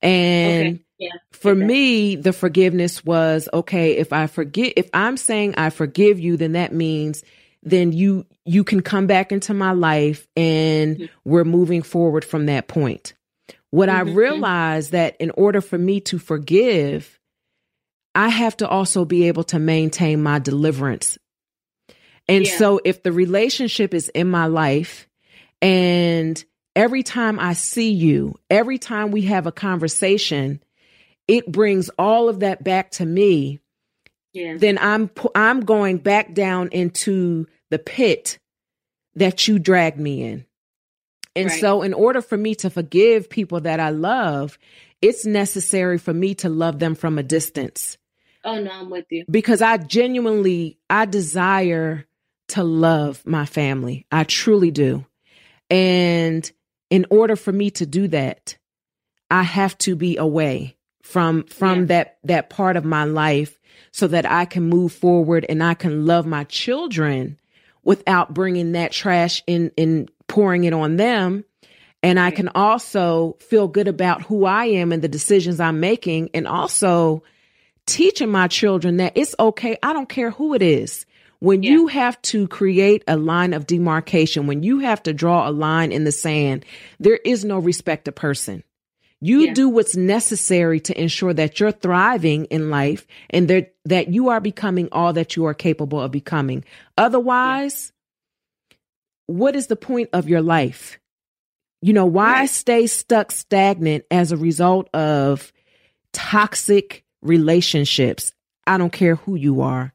And 0.00 0.76
Okay. 0.76 0.84
Yeah. 0.98 1.10
for 1.32 1.54
me, 1.56 2.16
the 2.16 2.32
forgiveness 2.32 3.04
was 3.04 3.48
okay, 3.52 3.96
if 3.96 4.12
I 4.12 4.28
forget 4.28 4.74
if 4.76 4.88
I'm 4.94 5.16
saying 5.16 5.56
I 5.56 5.70
forgive 5.70 6.20
you, 6.20 6.36
then 6.36 6.52
that 6.52 6.72
means 6.72 7.24
then 7.62 7.92
you 7.92 8.26
you 8.44 8.64
can 8.64 8.80
come 8.80 9.06
back 9.06 9.30
into 9.32 9.52
my 9.52 9.72
life 9.72 10.26
and 10.36 10.96
Mhm. 10.96 11.08
we're 11.24 11.44
moving 11.44 11.82
forward 11.82 12.24
from 12.24 12.46
that 12.46 12.66
point. 12.68 13.14
What 13.70 13.88
I 13.90 14.00
Mhm. 14.00 14.14
realized 14.14 14.92
that 14.92 15.16
in 15.20 15.30
order 15.32 15.60
for 15.60 15.76
me 15.76 16.00
to 16.02 16.18
forgive, 16.18 17.18
I 18.14 18.28
have 18.30 18.56
to 18.58 18.68
also 18.68 19.04
be 19.04 19.28
able 19.28 19.44
to 19.44 19.58
maintain 19.58 20.22
my 20.22 20.38
deliverance. 20.38 21.18
And 22.26 22.46
Yeah. 22.46 22.56
so 22.56 22.80
if 22.84 23.02
the 23.02 23.12
relationship 23.12 23.94
is 23.94 24.08
in 24.10 24.30
my 24.30 24.46
life 24.46 25.08
and 25.60 26.42
every 26.74 27.02
time 27.02 27.38
I 27.38 27.52
see 27.52 27.90
you, 27.90 28.34
every 28.50 28.78
time 28.78 29.10
we 29.10 29.22
have 29.22 29.46
a 29.46 29.52
conversation, 29.52 30.62
it 31.26 31.50
brings 31.50 31.90
all 31.98 32.28
of 32.28 32.40
that 32.40 32.64
back 32.64 32.92
to 32.92 33.06
me, 33.06 33.60
Yeah. 34.38 34.56
then 34.58 34.78
I'm 34.78 35.10
I'm 35.34 35.60
going 35.60 35.98
back 35.98 36.34
down 36.34 36.68
into 36.72 37.46
the 37.70 37.78
pit 37.78 38.38
that 39.14 39.48
you 39.48 39.58
dragged 39.58 39.98
me 39.98 40.22
in. 40.22 40.44
And 41.36 41.48
Right. 41.50 41.60
so 41.60 41.82
in 41.82 41.92
order 41.94 42.20
for 42.22 42.36
me 42.36 42.54
to 42.56 42.70
forgive 42.70 43.28
people 43.30 43.60
that 43.62 43.80
I 43.80 43.90
love, 43.90 44.58
it's 45.02 45.24
necessary 45.24 45.98
for 45.98 46.12
me 46.14 46.34
to 46.36 46.48
love 46.48 46.78
them 46.78 46.94
from 46.94 47.18
a 47.18 47.22
distance 47.22 47.98
Oh 48.44 48.60
no, 48.60 48.70
I'm 48.70 48.90
with 48.90 49.06
you. 49.10 49.24
because 49.30 49.60
I 49.62 49.76
genuinely 49.78 50.78
I 50.88 51.04
desire 51.04 52.06
to 52.48 52.64
love 52.64 53.24
my 53.26 53.44
family. 53.46 54.06
I 54.10 54.24
truly 54.24 54.70
do. 54.70 55.04
And 55.70 56.50
in 56.90 57.04
order 57.10 57.36
for 57.36 57.52
me 57.52 57.70
to 57.72 57.84
do 57.86 58.08
that, 58.08 58.56
I 59.30 59.42
have 59.42 59.76
to 59.78 59.94
be 59.96 60.16
away 60.16 60.76
from 61.02 61.44
from 61.44 61.80
yeah. 61.80 61.84
that 61.86 62.18
that 62.24 62.50
part 62.50 62.76
of 62.76 62.84
my 62.84 63.04
life 63.04 63.57
so 63.98 64.06
that 64.06 64.30
I 64.30 64.44
can 64.44 64.62
move 64.62 64.92
forward 64.92 65.44
and 65.48 65.62
I 65.62 65.74
can 65.74 66.06
love 66.06 66.24
my 66.24 66.44
children 66.44 67.36
without 67.82 68.32
bringing 68.32 68.72
that 68.72 68.92
trash 68.92 69.42
in 69.46 69.72
in 69.76 70.08
pouring 70.28 70.64
it 70.64 70.72
on 70.72 70.96
them 70.96 71.44
and 72.02 72.20
I 72.20 72.30
can 72.30 72.48
also 72.48 73.36
feel 73.40 73.66
good 73.66 73.88
about 73.88 74.22
who 74.22 74.44
I 74.44 74.66
am 74.66 74.92
and 74.92 75.02
the 75.02 75.08
decisions 75.08 75.58
I'm 75.58 75.80
making 75.80 76.30
and 76.32 76.46
also 76.46 77.24
teaching 77.86 78.30
my 78.30 78.46
children 78.46 78.98
that 78.98 79.14
it's 79.16 79.34
okay. 79.38 79.78
I 79.82 79.92
don't 79.92 80.08
care 80.08 80.30
who 80.30 80.54
it 80.54 80.62
is. 80.62 81.04
When 81.40 81.62
yeah. 81.62 81.72
you 81.72 81.86
have 81.88 82.20
to 82.22 82.46
create 82.48 83.02
a 83.08 83.16
line 83.16 83.52
of 83.52 83.66
demarcation, 83.66 84.46
when 84.46 84.62
you 84.62 84.80
have 84.80 85.02
to 85.04 85.12
draw 85.12 85.48
a 85.48 85.50
line 85.50 85.92
in 85.92 86.04
the 86.04 86.12
sand, 86.12 86.64
there 87.00 87.18
is 87.24 87.44
no 87.44 87.58
respect 87.58 88.04
to 88.04 88.12
person. 88.12 88.62
You 89.20 89.46
yeah. 89.46 89.54
do 89.54 89.68
what's 89.68 89.96
necessary 89.96 90.78
to 90.80 91.00
ensure 91.00 91.34
that 91.34 91.58
you're 91.58 91.72
thriving 91.72 92.44
in 92.46 92.70
life 92.70 93.06
and 93.30 93.48
that, 93.48 93.74
that 93.84 94.08
you 94.08 94.28
are 94.28 94.40
becoming 94.40 94.88
all 94.92 95.12
that 95.14 95.34
you 95.34 95.44
are 95.46 95.54
capable 95.54 96.00
of 96.00 96.12
becoming. 96.12 96.64
Otherwise, 96.96 97.92
yeah. 98.70 98.76
what 99.26 99.56
is 99.56 99.66
the 99.66 99.76
point 99.76 100.10
of 100.12 100.28
your 100.28 100.42
life? 100.42 101.00
You 101.80 101.92
know, 101.92 102.06
why 102.06 102.40
right. 102.40 102.50
stay 102.50 102.86
stuck 102.86 103.32
stagnant 103.32 104.04
as 104.10 104.30
a 104.30 104.36
result 104.36 104.88
of 104.94 105.52
toxic 106.12 107.04
relationships? 107.20 108.32
I 108.66 108.78
don't 108.78 108.92
care 108.92 109.16
who 109.16 109.34
you 109.34 109.62
are. 109.62 109.92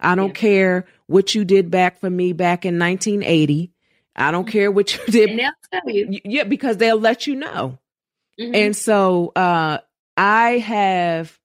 I 0.00 0.14
don't 0.14 0.28
yeah. 0.28 0.34
care 0.34 0.84
what 1.06 1.34
you 1.34 1.44
did 1.44 1.70
back 1.70 2.00
for 2.00 2.10
me 2.10 2.32
back 2.32 2.64
in 2.64 2.78
1980. 2.78 3.70
I 4.16 4.30
don't 4.30 4.44
mm-hmm. 4.44 4.50
care 4.50 4.70
what 4.70 4.94
you 4.94 5.04
did. 5.12 5.30
And 5.30 5.38
they'll 5.38 5.50
tell 5.70 5.90
you. 5.90 6.20
Yeah, 6.24 6.44
because 6.44 6.78
they'll 6.78 6.98
let 6.98 7.26
you 7.26 7.36
know. 7.36 7.78
Mm-hmm. 8.40 8.54
And 8.54 8.76
so 8.76 9.32
uh, 9.34 9.78
I 10.16 10.58
have 10.58 11.38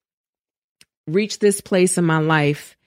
reached 1.05 1.39
this 1.39 1.61
place 1.61 1.97
in 1.97 2.05
my 2.05 2.19
life, 2.19 2.77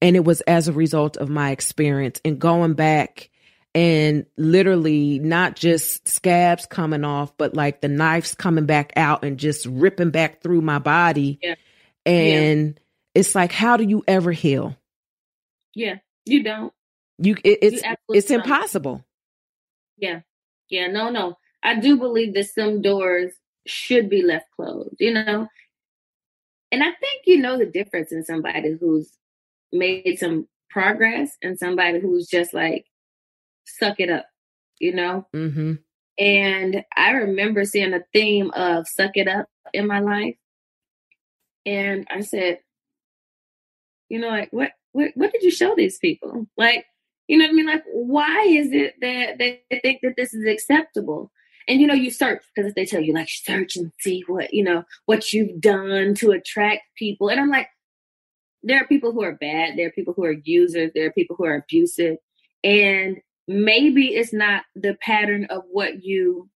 and 0.00 0.16
it 0.16 0.24
was 0.24 0.40
as 0.42 0.68
a 0.68 0.72
result 0.72 1.16
of 1.16 1.28
my 1.28 1.50
experience 1.50 2.20
and 2.24 2.38
going 2.38 2.74
back 2.74 3.30
and 3.74 4.24
literally 4.36 5.18
not 5.18 5.56
just 5.56 6.06
scabs 6.06 6.66
coming 6.66 7.04
off, 7.04 7.36
but 7.36 7.54
like 7.54 7.80
the 7.80 7.88
knives 7.88 8.34
coming 8.34 8.66
back 8.66 8.92
out 8.96 9.24
and 9.24 9.38
just 9.38 9.66
ripping 9.66 10.10
back 10.10 10.40
through 10.42 10.60
my 10.60 10.78
body. 10.78 11.40
Yeah. 11.42 11.54
And 12.06 12.66
yeah. 12.68 12.80
it's 13.14 13.34
like, 13.34 13.50
how 13.50 13.76
do 13.76 13.84
you 13.84 14.04
ever 14.06 14.30
heal? 14.30 14.76
Yeah, 15.74 15.96
you 16.24 16.44
don't. 16.44 16.72
You 17.18 17.36
it, 17.42 17.58
it's 17.62 17.82
you 17.82 17.94
it's 18.10 18.28
don't. 18.28 18.40
impossible. 18.40 19.04
Yeah, 19.96 20.20
yeah, 20.68 20.88
no, 20.88 21.10
no. 21.10 21.36
I 21.62 21.80
do 21.80 21.96
believe 21.96 22.34
that 22.34 22.50
some 22.50 22.82
doors 22.82 23.32
should 23.66 24.08
be 24.08 24.22
left 24.22 24.46
closed. 24.56 24.96
You 24.98 25.14
know, 25.14 25.48
and 26.72 26.82
I 26.82 26.92
think 26.92 27.22
you 27.26 27.38
know 27.38 27.58
the 27.58 27.66
difference 27.66 28.12
in 28.12 28.24
somebody 28.24 28.76
who's 28.80 29.12
made 29.72 30.18
some 30.18 30.48
progress 30.70 31.36
and 31.42 31.58
somebody 31.58 32.00
who's 32.00 32.26
just 32.26 32.52
like 32.52 32.86
suck 33.64 34.00
it 34.00 34.10
up, 34.10 34.26
you 34.78 34.92
know? 34.92 35.26
Mm-hmm. 35.34 35.74
And 36.18 36.84
I 36.96 37.10
remember 37.12 37.64
seeing 37.64 37.94
a 37.94 38.04
theme 38.12 38.50
of 38.52 38.88
suck 38.88 39.12
it 39.16 39.28
up 39.28 39.48
in 39.72 39.86
my 39.86 40.00
life. 40.00 40.36
And 41.66 42.06
I 42.10 42.20
said, 42.20 42.58
you 44.08 44.18
know, 44.18 44.28
like 44.28 44.52
what 44.52 44.72
what 44.92 45.12
what 45.14 45.32
did 45.32 45.42
you 45.42 45.50
show 45.50 45.74
these 45.74 45.98
people? 45.98 46.46
Like, 46.56 46.86
you 47.26 47.38
know 47.38 47.44
what 47.44 47.50
I 47.50 47.54
mean? 47.54 47.66
Like, 47.66 47.84
why 47.86 48.44
is 48.44 48.72
it 48.72 48.94
that 49.00 49.38
they 49.38 49.62
think 49.82 50.00
that 50.02 50.14
this 50.16 50.34
is 50.34 50.46
acceptable? 50.46 51.32
And 51.68 51.80
you 51.80 51.86
know, 51.86 51.94
you 51.94 52.10
search 52.10 52.42
because 52.54 52.74
they 52.74 52.84
tell 52.84 53.00
you 53.00 53.12
like 53.14 53.28
search 53.28 53.76
and 53.76 53.92
see 54.00 54.22
what, 54.26 54.52
you 54.52 54.62
know, 54.62 54.84
what 55.06 55.32
you've 55.32 55.60
done 55.60 56.14
to 56.16 56.30
attract 56.32 56.82
people. 56.96 57.28
And 57.30 57.40
I'm 57.40 57.50
like, 57.50 57.68
there 58.62 58.80
are 58.80 58.86
people 58.86 59.12
who 59.12 59.22
are 59.22 59.34
bad, 59.34 59.76
there 59.76 59.88
are 59.88 59.92
people 59.92 60.14
who 60.14 60.24
are 60.24 60.36
users, 60.44 60.90
there 60.94 61.06
are 61.06 61.12
people 61.12 61.36
who 61.36 61.44
are 61.44 61.56
abusive. 61.56 62.16
And 62.62 63.18
maybe 63.46 64.08
it's 64.08 64.32
not 64.32 64.64
the 64.74 64.96
pattern 65.00 65.46
of 65.50 65.62
what 65.70 66.02
you 66.02 66.48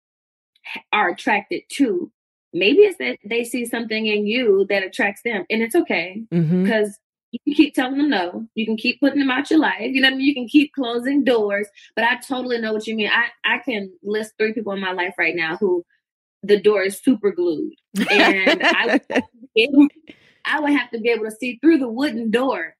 are 0.91 1.09
attracted 1.09 1.63
to. 1.73 2.11
Maybe 2.53 2.79
it's 2.79 2.97
that 2.99 3.17
they 3.25 3.43
see 3.43 3.65
something 3.65 4.05
in 4.05 4.25
you 4.25 4.65
that 4.69 4.83
attracts 4.83 5.21
them, 5.23 5.45
and 5.49 5.61
it's 5.61 5.75
okay 5.75 6.23
because 6.29 6.47
mm-hmm. 6.47 6.89
You 7.45 7.53
can 7.53 7.65
keep 7.65 7.73
telling 7.73 7.97
them 7.97 8.09
no. 8.09 8.47
You 8.55 8.65
can 8.65 8.77
keep 8.77 8.99
putting 8.99 9.19
them 9.19 9.29
out 9.31 9.49
your 9.49 9.59
life. 9.59 9.81
You 9.81 10.01
know 10.01 10.07
what 10.07 10.15
I 10.15 10.17
mean? 10.17 10.27
You 10.27 10.33
can 10.33 10.47
keep 10.47 10.73
closing 10.73 11.23
doors. 11.23 11.67
But 11.95 12.05
I 12.05 12.17
totally 12.17 12.59
know 12.59 12.73
what 12.73 12.87
you 12.87 12.95
mean. 12.95 13.09
I 13.09 13.55
I 13.55 13.59
can 13.59 13.91
list 14.03 14.33
three 14.37 14.53
people 14.53 14.73
in 14.73 14.79
my 14.79 14.91
life 14.91 15.13
right 15.17 15.35
now 15.35 15.57
who 15.57 15.85
the 16.43 16.59
door 16.59 16.83
is 16.83 16.99
super 16.99 17.31
glued, 17.31 17.73
and 18.11 18.61
I 18.63 19.01
would, 19.55 19.91
I 20.45 20.59
would 20.59 20.71
have 20.71 20.91
to 20.91 20.99
be 20.99 21.09
able 21.09 21.25
to 21.25 21.31
see 21.31 21.57
through 21.61 21.79
the 21.79 21.89
wooden 21.89 22.31
door 22.31 22.75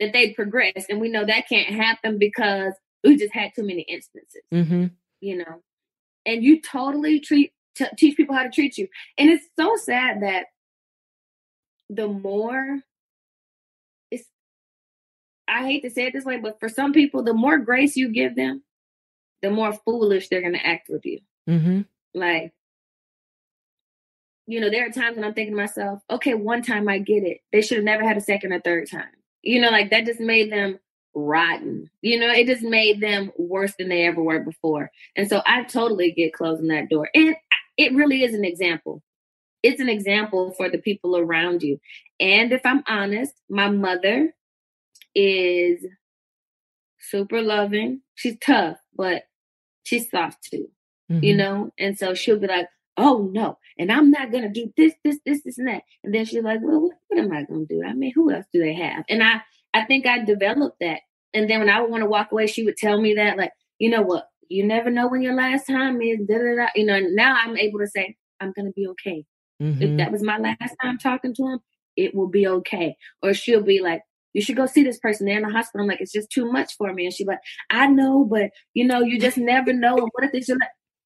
that 0.00 0.12
they 0.12 0.32
progress, 0.32 0.86
and 0.88 1.00
we 1.00 1.08
know 1.08 1.24
that 1.24 1.48
can't 1.48 1.74
happen 1.74 2.18
because 2.18 2.72
we 3.02 3.16
just 3.16 3.34
had 3.34 3.50
too 3.54 3.64
many 3.64 3.82
instances, 3.82 4.42
mm-hmm. 4.52 4.86
you 5.20 5.38
know. 5.38 5.62
And 6.26 6.42
you 6.42 6.62
totally 6.62 7.20
treat 7.20 7.52
t- 7.74 7.86
teach 7.98 8.16
people 8.16 8.34
how 8.34 8.44
to 8.44 8.50
treat 8.50 8.78
you, 8.78 8.88
and 9.18 9.28
it's 9.28 9.46
so 9.58 9.76
sad 9.76 10.22
that 10.22 10.46
the 11.90 12.08
more 12.08 12.80
I 15.48 15.64
hate 15.66 15.82
to 15.82 15.90
say 15.90 16.06
it 16.06 16.12
this 16.12 16.24
way, 16.24 16.38
but 16.38 16.58
for 16.60 16.68
some 16.68 16.92
people, 16.92 17.22
the 17.22 17.34
more 17.34 17.58
grace 17.58 17.96
you 17.96 18.08
give 18.08 18.36
them, 18.36 18.62
the 19.42 19.50
more 19.50 19.72
foolish 19.72 20.28
they're 20.28 20.40
going 20.40 20.54
to 20.54 20.66
act 20.66 20.88
with 20.88 21.04
you. 21.04 21.20
Mm-hmm. 21.48 21.82
Like, 22.14 22.52
you 24.46 24.60
know, 24.60 24.70
there 24.70 24.86
are 24.86 24.90
times 24.90 25.16
when 25.16 25.24
I'm 25.24 25.34
thinking 25.34 25.54
to 25.54 25.60
myself, 25.60 26.00
okay, 26.10 26.34
one 26.34 26.62
time 26.62 26.88
I 26.88 26.98
get 26.98 27.24
it. 27.24 27.40
They 27.52 27.62
should 27.62 27.78
have 27.78 27.84
never 27.84 28.06
had 28.06 28.16
a 28.16 28.22
second 28.22 28.52
or 28.52 28.60
third 28.60 28.90
time. 28.90 29.08
You 29.42 29.60
know, 29.60 29.70
like 29.70 29.90
that 29.90 30.06
just 30.06 30.20
made 30.20 30.50
them 30.50 30.78
rotten. 31.14 31.90
You 32.02 32.18
know, 32.18 32.30
it 32.30 32.46
just 32.46 32.62
made 32.62 33.00
them 33.00 33.32
worse 33.36 33.74
than 33.78 33.88
they 33.88 34.06
ever 34.06 34.22
were 34.22 34.40
before. 34.40 34.90
And 35.16 35.28
so 35.28 35.42
I 35.46 35.64
totally 35.64 36.12
get 36.12 36.32
closing 36.32 36.68
that 36.68 36.88
door. 36.88 37.08
And 37.14 37.36
it 37.76 37.94
really 37.94 38.22
is 38.22 38.34
an 38.34 38.44
example. 38.44 39.02
It's 39.62 39.80
an 39.80 39.88
example 39.88 40.52
for 40.52 40.68
the 40.68 40.78
people 40.78 41.16
around 41.16 41.62
you. 41.62 41.80
And 42.20 42.52
if 42.52 42.60
I'm 42.64 42.82
honest, 42.86 43.34
my 43.48 43.70
mother 43.70 44.34
is 45.14 45.84
super 46.98 47.42
loving. 47.42 48.00
She's 48.14 48.36
tough, 48.40 48.78
but 48.96 49.24
she's 49.84 50.10
soft 50.10 50.38
too. 50.50 50.68
Mm-hmm. 51.10 51.24
You 51.24 51.36
know? 51.36 51.70
And 51.78 51.98
so 51.98 52.14
she'll 52.14 52.38
be 52.38 52.46
like, 52.46 52.68
oh 52.96 53.28
no, 53.32 53.58
and 53.76 53.90
I'm 53.90 54.10
not 54.10 54.30
gonna 54.30 54.52
do 54.52 54.72
this, 54.76 54.94
this, 55.02 55.18
this, 55.26 55.42
this, 55.44 55.58
and 55.58 55.66
that. 55.68 55.82
And 56.04 56.14
then 56.14 56.24
she's 56.24 56.42
like, 56.42 56.60
well, 56.62 56.80
what, 56.80 56.96
what 57.08 57.20
am 57.20 57.32
I 57.32 57.42
gonna 57.42 57.66
do? 57.68 57.82
I 57.86 57.92
mean, 57.92 58.12
who 58.14 58.32
else 58.32 58.46
do 58.52 58.60
they 58.60 58.74
have? 58.74 59.04
And 59.08 59.22
I 59.22 59.40
I 59.74 59.84
think 59.84 60.06
I 60.06 60.24
developed 60.24 60.78
that. 60.80 61.00
And 61.34 61.50
then 61.50 61.58
when 61.58 61.68
I 61.68 61.80
would 61.80 61.90
want 61.90 62.02
to 62.02 62.08
walk 62.08 62.30
away, 62.30 62.46
she 62.46 62.62
would 62.62 62.76
tell 62.76 63.00
me 63.00 63.14
that, 63.14 63.36
like, 63.36 63.50
you 63.78 63.90
know 63.90 64.02
what? 64.02 64.28
You 64.48 64.64
never 64.64 64.88
know 64.88 65.08
when 65.08 65.20
your 65.20 65.34
last 65.34 65.66
time 65.66 66.00
is. 66.00 66.20
Da, 66.28 66.38
da, 66.38 66.54
da. 66.56 66.66
You 66.76 66.86
know, 66.86 67.00
now 67.10 67.36
I'm 67.36 67.56
able 67.56 67.80
to 67.80 67.88
say, 67.88 68.16
I'm 68.40 68.52
going 68.52 68.66
to 68.66 68.72
be 68.72 68.86
okay. 68.88 69.24
Mm-hmm. 69.60 69.82
If 69.82 69.96
that 69.98 70.12
was 70.12 70.22
my 70.22 70.38
last 70.38 70.76
time 70.80 70.96
talking 70.98 71.34
to 71.34 71.42
him, 71.42 71.58
it 71.96 72.14
will 72.14 72.28
be 72.28 72.46
okay. 72.46 72.94
Or 73.20 73.34
she'll 73.34 73.62
be 73.62 73.80
like, 73.80 74.02
you 74.34 74.42
should 74.42 74.56
go 74.56 74.66
see 74.66 74.82
this 74.82 74.98
person. 74.98 75.26
They're 75.26 75.36
in 75.38 75.42
the 75.42 75.50
hospital. 75.50 75.82
I'm 75.84 75.88
like, 75.88 76.00
it's 76.00 76.12
just 76.12 76.30
too 76.30 76.52
much 76.52 76.76
for 76.76 76.92
me. 76.92 77.06
And 77.06 77.14
she's 77.14 77.26
like, 77.26 77.38
I 77.70 77.86
know, 77.86 78.24
but 78.24 78.50
you 78.74 78.84
know, 78.84 79.00
you 79.00 79.18
just 79.18 79.38
never 79.38 79.72
know. 79.72 79.96
And 79.96 80.10
what 80.12 80.24
if 80.24 80.30
it's 80.34 80.48
like, 80.48 80.58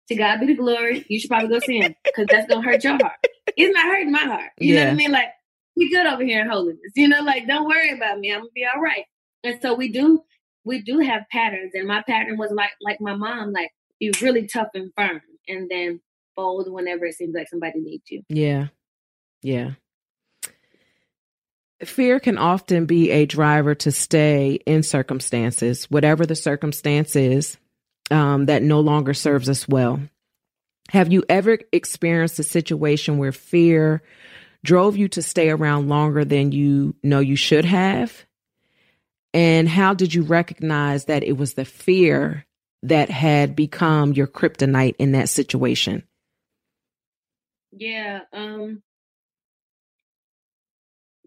to 0.08 0.14
God 0.14 0.40
be 0.40 0.46
the 0.46 0.54
glory. 0.54 1.04
You 1.08 1.20
should 1.20 1.28
probably 1.28 1.48
go 1.48 1.58
see 1.60 1.80
him 1.80 1.94
because 2.04 2.26
that's 2.30 2.48
gonna 2.48 2.62
hurt 2.62 2.82
your 2.82 2.96
heart. 3.00 3.18
It's 3.56 3.74
not 3.74 3.86
hurting 3.86 4.12
my 4.12 4.24
heart. 4.24 4.50
You 4.58 4.74
yeah. 4.74 4.80
know 4.80 4.86
what 4.86 4.92
I 4.92 4.96
mean? 4.96 5.10
Like 5.12 5.28
we 5.76 5.90
good 5.90 6.06
over 6.06 6.24
here 6.24 6.40
in 6.40 6.48
holiness. 6.48 6.92
You 6.96 7.08
know, 7.08 7.22
like 7.22 7.46
don't 7.46 7.66
worry 7.66 7.92
about 7.92 8.18
me. 8.18 8.32
I'm 8.32 8.40
gonna 8.40 8.50
be 8.54 8.64
all 8.64 8.80
right. 8.80 9.04
And 9.44 9.60
so 9.60 9.74
we 9.74 9.90
do 9.90 10.22
we 10.64 10.82
do 10.82 10.98
have 11.00 11.22
patterns. 11.30 11.72
And 11.74 11.86
my 11.86 12.02
pattern 12.02 12.38
was 12.38 12.50
like 12.52 12.72
like 12.80 13.00
my 13.00 13.14
mom, 13.14 13.52
like 13.52 13.70
be 14.00 14.12
really 14.22 14.46
tough 14.46 14.68
and 14.74 14.92
firm 14.96 15.20
and 15.46 15.68
then 15.70 16.00
fold 16.36 16.70
whenever 16.70 17.04
it 17.04 17.14
seems 17.14 17.34
like 17.34 17.48
somebody 17.48 17.80
needs 17.80 18.04
you. 18.10 18.22
Yeah. 18.28 18.68
Yeah. 19.42 19.72
Fear 21.84 22.20
can 22.20 22.38
often 22.38 22.86
be 22.86 23.10
a 23.10 23.26
driver 23.26 23.74
to 23.76 23.92
stay 23.92 24.54
in 24.66 24.82
circumstances, 24.82 25.84
whatever 25.84 26.26
the 26.26 26.34
circumstance 26.34 27.14
is, 27.14 27.56
um, 28.10 28.46
that 28.46 28.62
no 28.62 28.80
longer 28.80 29.14
serves 29.14 29.48
us 29.48 29.68
well. 29.68 30.00
Have 30.90 31.12
you 31.12 31.22
ever 31.28 31.58
experienced 31.72 32.38
a 32.38 32.42
situation 32.42 33.18
where 33.18 33.32
fear 33.32 34.02
drove 34.64 34.96
you 34.96 35.08
to 35.08 35.22
stay 35.22 35.50
around 35.50 35.88
longer 35.88 36.24
than 36.24 36.50
you 36.50 36.96
know 37.02 37.20
you 37.20 37.36
should 37.36 37.64
have? 37.64 38.24
And 39.32 39.68
how 39.68 39.94
did 39.94 40.14
you 40.14 40.22
recognize 40.22 41.04
that 41.04 41.22
it 41.22 41.36
was 41.36 41.54
the 41.54 41.64
fear 41.64 42.44
that 42.82 43.10
had 43.10 43.54
become 43.54 44.14
your 44.14 44.26
kryptonite 44.26 44.96
in 44.98 45.12
that 45.12 45.28
situation? 45.28 46.02
Yeah, 47.70 48.20
um 48.32 48.82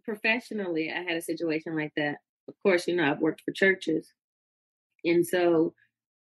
professionally 0.06 0.92
I 0.92 1.02
had 1.04 1.18
a 1.18 1.22
situation 1.22 1.76
like 1.76 1.94
that. 1.98 2.18
Of 2.48 2.56
course, 2.64 2.88
you 2.88 2.96
know, 2.96 3.10
I've 3.10 3.20
worked 3.20 3.42
for 3.46 3.52
churches. 3.52 4.12
And 5.04 5.26
so, 5.26 5.74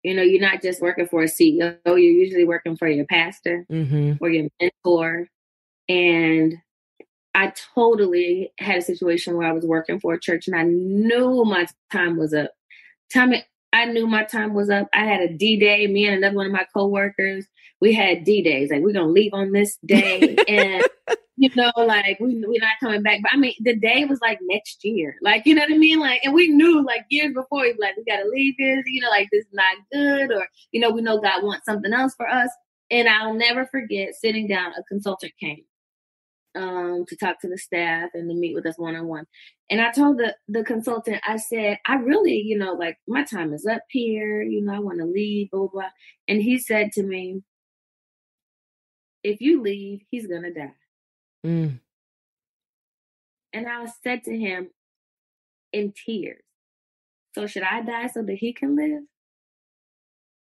you 0.03 0.13
know, 0.15 0.21
you're 0.21 0.41
not 0.41 0.61
just 0.61 0.81
working 0.81 1.07
for 1.07 1.23
a 1.23 1.27
CEO, 1.27 1.77
you're 1.85 1.97
usually 1.97 2.45
working 2.45 2.75
for 2.77 2.87
your 2.87 3.05
pastor 3.05 3.65
Mm-hmm. 3.71 4.13
or 4.21 4.29
your 4.29 4.47
mentor. 4.61 5.27
And 5.89 6.55
I 7.33 7.53
totally 7.75 8.51
had 8.59 8.77
a 8.77 8.81
situation 8.81 9.37
where 9.37 9.47
I 9.47 9.51
was 9.53 9.65
working 9.65 9.99
for 9.99 10.13
a 10.13 10.19
church 10.19 10.47
and 10.47 10.55
I 10.55 10.63
knew 10.63 11.45
my 11.45 11.67
time 11.91 12.17
was 12.17 12.33
up. 12.33 12.51
Time 13.13 13.33
I 13.73 13.85
knew 13.85 14.07
my 14.07 14.23
time 14.23 14.53
was 14.53 14.69
up. 14.69 14.87
I 14.93 15.05
had 15.05 15.21
a 15.21 15.31
D 15.31 15.57
day. 15.59 15.85
Me 15.87 16.07
and 16.07 16.17
another 16.17 16.35
one 16.35 16.47
of 16.47 16.51
my 16.51 16.65
coworkers, 16.73 17.45
we 17.81 17.93
had 17.93 18.23
D 18.23 18.41
days. 18.41 18.71
Like 18.71 18.81
we're 18.81 18.93
gonna 18.93 19.07
leave 19.07 19.33
on 19.33 19.51
this 19.51 19.77
day, 19.85 20.35
and 20.47 20.83
you 21.37 21.49
know, 21.55 21.71
like 21.77 22.19
we 22.19 22.43
we're 22.45 22.61
not 22.61 22.79
coming 22.81 23.03
back. 23.03 23.19
But 23.21 23.33
I 23.33 23.37
mean, 23.37 23.53
the 23.59 23.75
day 23.75 24.05
was 24.05 24.19
like 24.21 24.39
next 24.43 24.83
year. 24.83 25.15
Like 25.21 25.45
you 25.45 25.55
know 25.55 25.61
what 25.61 25.73
I 25.73 25.77
mean? 25.77 25.99
Like, 25.99 26.21
and 26.23 26.33
we 26.33 26.47
knew 26.47 26.83
like 26.83 27.05
years 27.09 27.33
before, 27.33 27.61
we 27.61 27.75
like 27.79 27.95
we 27.97 28.03
gotta 28.05 28.27
leave 28.29 28.55
this. 28.57 28.83
You 28.87 29.01
know, 29.01 29.09
like 29.09 29.29
this 29.31 29.45
is 29.45 29.53
not 29.53 29.77
good, 29.91 30.31
or 30.31 30.47
you 30.71 30.79
know, 30.79 30.89
we 30.89 31.01
know 31.01 31.19
God 31.19 31.43
wants 31.43 31.65
something 31.65 31.93
else 31.93 32.13
for 32.15 32.27
us. 32.27 32.49
And 32.89 33.09
I'll 33.09 33.33
never 33.33 33.65
forget 33.65 34.15
sitting 34.15 34.47
down. 34.47 34.71
A 34.71 34.83
consultant 34.83 35.33
came 35.39 35.65
um, 36.57 37.05
to 37.07 37.15
talk 37.15 37.39
to 37.41 37.49
the 37.49 37.57
staff 37.57 38.09
and 38.13 38.29
to 38.29 38.35
meet 38.35 38.55
with 38.55 38.65
us 38.65 38.77
one 38.77 38.95
on 38.95 39.07
one. 39.07 39.25
And 39.69 39.81
I 39.81 39.91
told 39.91 40.17
the 40.17 40.35
the 40.47 40.63
consultant, 40.63 41.21
I 41.27 41.37
said, 41.37 41.77
I 41.85 41.95
really, 41.95 42.41
you 42.41 42.57
know, 42.57 42.73
like 42.73 42.97
my 43.07 43.23
time 43.23 43.53
is 43.53 43.65
up 43.65 43.83
here. 43.89 44.41
You 44.41 44.63
know, 44.63 44.73
I 44.73 44.79
want 44.79 44.99
to 44.99 45.05
leave, 45.05 45.51
blah, 45.51 45.61
blah 45.61 45.67
blah. 45.67 45.89
And 46.27 46.41
he 46.41 46.57
said 46.57 46.91
to 46.93 47.03
me, 47.03 47.43
"If 49.27 49.41
you 49.41 49.61
leave, 49.61 50.01
he's 50.09 50.27
gonna 50.27 50.53
die." 50.53 50.75
Mm. 51.45 51.79
And 53.53 53.67
I 53.67 53.85
said 54.03 54.23
to 54.25 54.37
him 54.37 54.69
in 55.71 55.93
tears, 55.93 56.43
"So 57.35 57.47
should 57.47 57.63
I 57.63 57.81
die 57.81 58.07
so 58.07 58.21
that 58.23 58.35
he 58.35 58.53
can 58.53 58.75
live?" 58.75 59.03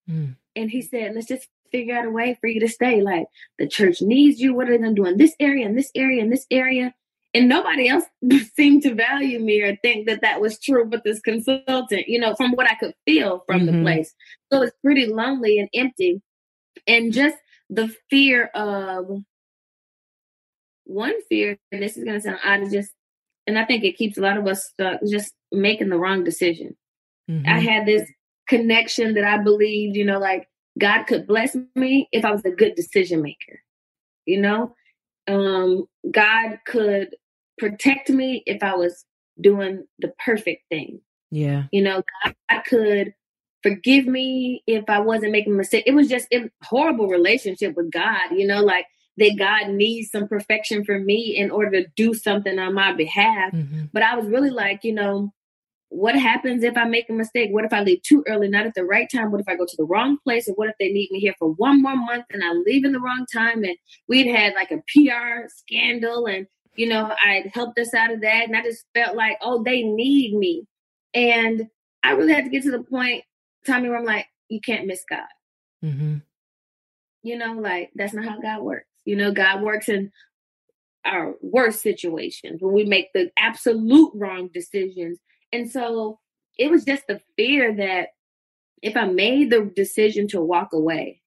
Mm. 0.10 0.36
And 0.56 0.70
he 0.70 0.82
said, 0.82 1.16
let's 1.16 1.28
just 1.28 1.48
figure 1.72 1.96
out 1.96 2.06
a 2.06 2.10
way 2.12 2.38
for 2.40 2.48
you 2.48 2.60
to 2.60 2.68
stay. 2.68 3.02
Like 3.02 3.28
the 3.58 3.68
church 3.68 4.02
needs 4.02 4.40
you. 4.40 4.54
What 4.54 4.70
are 4.70 4.74
they 4.74 4.78
going 4.84 4.96
to 4.96 5.02
do 5.02 5.08
in 5.08 5.18
this 5.18 5.36
area, 5.40 5.66
in 5.66 5.76
this 5.76 5.92
area, 5.96 6.22
in 6.22 6.30
this 6.30 6.46
area? 6.52 6.94
And 7.34 7.50
nobody 7.50 7.88
else 7.88 8.06
seemed 8.56 8.84
to 8.84 8.94
value 8.94 9.40
me 9.40 9.62
or 9.62 9.76
think 9.78 10.08
that 10.08 10.22
that 10.22 10.40
was 10.40 10.60
true 10.60 10.86
but 10.86 11.04
this 11.04 11.20
consultant, 11.20 12.08
you 12.08 12.20
know, 12.20 12.36
from 12.36 12.52
what 12.52 12.70
I 12.70 12.76
could 12.76 12.94
feel 13.06 13.44
from 13.48 13.66
the 13.66 13.72
Mhm. 13.72 13.82
place. 13.84 14.14
So 14.52 14.62
it's 14.62 14.76
pretty 14.84 15.08
lonely 15.08 15.58
and 15.58 15.70
empty. 15.74 16.22
And 16.86 17.12
just 17.12 17.38
the 17.74 17.95
fear 18.09 18.45
of 18.53 19.24
one 20.86 21.13
fear, 21.30 21.57
and 21.71 21.82
this 21.82 21.97
is 21.97 22.03
going 22.03 22.17
to 22.17 22.21
sound 22.21 22.39
odd, 22.43 22.61
is 22.61 22.71
just, 22.71 22.91
and 23.47 23.57
I 23.57 23.65
think 23.65 23.84
it 23.84 23.97
keeps 23.97 24.17
a 24.17 24.21
lot 24.21 24.38
of 24.38 24.45
us 24.47 24.65
stuck, 24.65 24.99
just 25.09 25.34
making 25.51 25.89
the 25.89 25.97
wrong 25.97 26.24
decision. 26.24 26.76
Mhm. 27.30 27.47
I 27.47 27.59
had 27.59 27.86
this 27.86 28.09
connection 28.47 29.13
that 29.15 29.24
I 29.24 29.41
believed, 29.41 29.95
you 29.95 30.05
know, 30.05 30.19
like 30.19 30.47
God 30.78 31.03
could 31.03 31.26
bless 31.28 31.55
me 31.76 32.09
if 32.11 32.26
I 32.26 32.32
was 32.32 32.43
a 32.45 32.51
good 32.51 32.76
decision 32.76 33.21
maker. 33.21 33.61
You 34.26 34.41
know, 34.41 34.76
um, 35.28 35.86
God 36.11 36.59
could 36.65 37.15
protect 37.57 38.09
me 38.09 38.43
if 38.45 38.61
I 38.61 38.76
was 38.76 39.05
doing 39.39 39.86
the 39.99 40.13
perfect 40.24 40.63
thing. 40.69 41.01
Yeah. 41.32 41.63
You 41.71 41.82
know, 41.82 42.03
God 42.24 42.36
I 42.49 42.59
could 42.59 43.13
forgive 43.64 44.05
me 44.05 44.61
if 44.68 44.84
I 44.89 44.99
wasn't 44.99 45.32
making 45.32 45.53
a 45.53 45.57
mistake. 45.57 45.86
It 45.88 45.95
was 45.95 46.09
just 46.09 46.28
a 46.34 46.49
horrible 46.64 47.07
relationship 47.07 47.76
with 47.76 47.91
God, 47.91 48.32
you 48.32 48.45
know, 48.45 48.61
like 48.61 48.86
that 49.18 49.38
God 49.38 49.70
needs 49.70 50.11
some 50.11 50.28
perfection 50.28 50.84
for 50.84 50.99
me 50.99 51.36
in 51.38 51.49
order 51.51 51.72
to 51.82 51.88
do 51.95 52.14
something 52.14 52.59
on 52.59 52.74
my 52.74 52.93
behalf. 52.93 53.53
Mhm. 53.53 53.89
But 53.93 54.03
I 54.03 54.16
was 54.16 54.28
really 54.28 54.49
like, 54.49 54.84
you 54.84 54.93
know, 54.93 55.32
what 55.89 56.16
happens 56.16 56.64
if 56.64 56.76
I 56.76 56.86
make 56.86 57.07
a 57.09 57.14
mistake? 57.14 57.51
What 57.51 57.66
if 57.66 57.72
I 57.72 57.84
leave 57.84 58.01
too 58.01 58.24
early, 58.28 58.47
not 58.47 58.66
at 58.66 58.74
the 58.74 58.84
right 58.84 59.07
time? 59.07 59.32
What 59.32 59.41
if 59.41 59.47
I 59.47 59.55
go 59.55 59.66
to 59.66 59.76
the 59.78 59.86
wrong 59.86 60.18
place? 60.24 60.49
Or 60.49 60.53
what 60.53 60.68
if 60.68 60.76
they 60.80 60.91
need 60.91 61.11
me 61.11 61.20
here 61.20 61.36
for 61.38 61.49
one 61.49 61.84
more 61.84 61.95
month 61.95 62.26
and 62.32 62.43
I 62.43 62.51
leave 62.51 62.84
in 62.84 62.93
the 62.93 62.99
wrong 62.99 63.28
time? 63.32 63.64
And 63.64 63.78
we'd 64.07 64.26
had 64.26 64.55
like 64.55 64.72
a 64.72 64.82
PR 64.88 65.47
scandal 65.47 66.26
and, 66.26 66.47
you 66.76 66.88
know, 66.88 67.14
I'd 67.24 67.51
helped 67.53 67.78
us 67.78 67.93
out 67.93 68.11
of 68.11 68.22
that. 68.22 68.47
And 68.47 68.57
I 68.57 68.64
just 68.64 68.86
felt 68.95 69.16
like, 69.16 69.38
oh, 69.41 69.64
they 69.64 69.84
need 69.84 70.36
me. 70.36 70.66
And 71.14 71.68
I 72.01 72.14
really 72.14 72.34
had 72.34 72.45
to 72.45 72.49
get 72.49 72.64
to 72.64 72.72
the 72.72 72.82
point, 72.82 73.24
Tommi, 73.68 73.89
where 73.89 73.97
I'm 73.97 74.05
like, 74.05 74.28
you 74.49 74.59
can't 74.61 74.88
miss 74.88 75.03
God. 75.09 75.22
Mm-hmm. 75.84 76.18
You 77.24 77.38
know, 77.38 77.53
like 77.53 77.91
that's 77.95 78.14
not 78.14 78.26
how 78.26 78.39
God 78.39 78.61
works. 78.61 78.88
You 79.05 79.16
know, 79.16 79.32
God 79.32 79.61
works 79.61 79.89
in 79.89 80.11
our 81.05 81.34
worst 81.41 81.82
situations 81.82 82.61
when 82.61 82.74
we 82.74 82.86
make 82.86 83.11
the 83.14 83.32
absolute 83.38 84.11
wrong 84.16 84.49
decisions. 84.53 85.20
And 85.51 85.70
so 85.70 86.20
it 86.57 86.70
was 86.70 86.86
just 86.86 87.07
the 87.07 87.22
fear 87.36 87.76
that 87.76 88.09
if 88.82 88.97
I 88.97 89.05
made 89.05 89.49
the 89.49 89.72
decision 89.76 90.28
to 90.30 90.41
walk 90.41 90.74
away, 90.74 91.22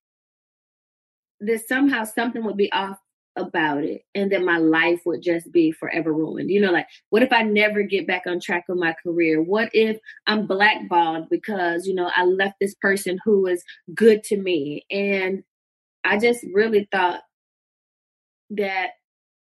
that 1.41 1.66
somehow 1.66 2.05
something 2.05 2.45
would 2.45 2.57
be 2.57 2.72
off 2.72 2.99
about 3.37 3.84
it 3.84 4.03
and 4.14 4.32
that 4.32 4.43
my 4.43 4.59
life 4.59 5.01
would 5.05 5.22
just 5.22 5.53
be 5.53 5.70
forever 5.70 6.12
ruined. 6.12 6.51
You 6.51 6.61
know, 6.61 6.72
like 6.72 6.87
what 7.11 7.22
if 7.22 7.32
I 7.32 7.43
never 7.43 7.82
get 7.82 8.07
back 8.07 8.22
on 8.26 8.41
track 8.41 8.64
with 8.68 8.78
my 8.78 8.95
career? 9.03 9.43
What 9.43 9.70
if 9.72 9.99
I'm 10.26 10.47
blackballed 10.47 11.28
because, 11.28 11.87
you 11.87 11.95
know, 11.95 12.11
I 12.16 12.24
left 12.24 12.57
this 12.61 12.74
person 12.74 13.18
who 13.24 13.47
is 13.47 13.62
good 13.95 14.22
to 14.24 14.37
me? 14.37 14.87
And 14.91 15.43
I 16.05 16.18
just 16.18 16.45
really 16.53 16.89
thought 16.91 17.20
that 18.51 18.91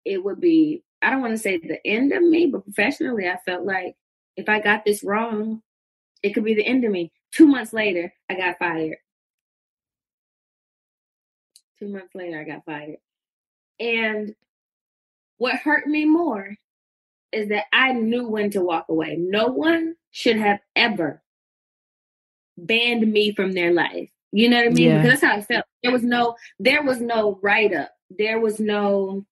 it 0.05 0.23
would 0.23 0.39
be, 0.39 0.83
I 1.01 1.09
don't 1.09 1.21
want 1.21 1.33
to 1.33 1.37
say 1.37 1.57
the 1.57 1.85
end 1.85 2.13
of 2.13 2.23
me, 2.23 2.47
but 2.47 2.63
professionally, 2.63 3.27
I 3.27 3.37
felt 3.45 3.65
like 3.65 3.95
if 4.37 4.49
I 4.49 4.59
got 4.59 4.85
this 4.85 5.03
wrong, 5.03 5.61
it 6.23 6.33
could 6.33 6.45
be 6.45 6.55
the 6.55 6.65
end 6.65 6.83
of 6.85 6.91
me. 6.91 7.11
Two 7.31 7.45
months 7.45 7.73
later, 7.73 8.13
I 8.29 8.35
got 8.35 8.57
fired. 8.57 8.97
Two 11.79 11.89
months 11.89 12.15
later, 12.15 12.39
I 12.39 12.43
got 12.45 12.65
fired. 12.65 12.97
And 13.80 14.36
what 15.38 15.55
hurt 15.55 15.88
me 15.88 16.05
more 16.05 16.55
is 17.32 17.49
that 17.49 17.65
I 17.74 17.93
knew 17.93 18.28
when 18.28 18.51
to 18.51 18.61
walk 18.61 18.86
away. 18.89 19.15
No 19.17 19.47
one 19.47 19.95
should 20.11 20.38
have 20.38 20.59
ever 20.76 21.21
banned 22.57 23.11
me 23.11 23.34
from 23.34 23.53
their 23.53 23.71
life. 23.71 24.09
You 24.32 24.49
know 24.49 24.57
what 24.57 24.67
I 24.67 24.69
mean? 24.69 24.88
Yeah. 24.88 25.01
Because 25.01 25.19
that's 25.19 25.32
how 25.32 25.38
I 25.38 25.41
felt. 25.41 25.65
There 25.82 25.91
was 25.91 26.03
no 26.03 26.36
there 26.59 26.84
was 26.84 27.01
no 27.01 27.39
write 27.41 27.74
up. 27.74 27.91
There 28.09 28.39
was 28.39 28.59
no, 28.59 29.26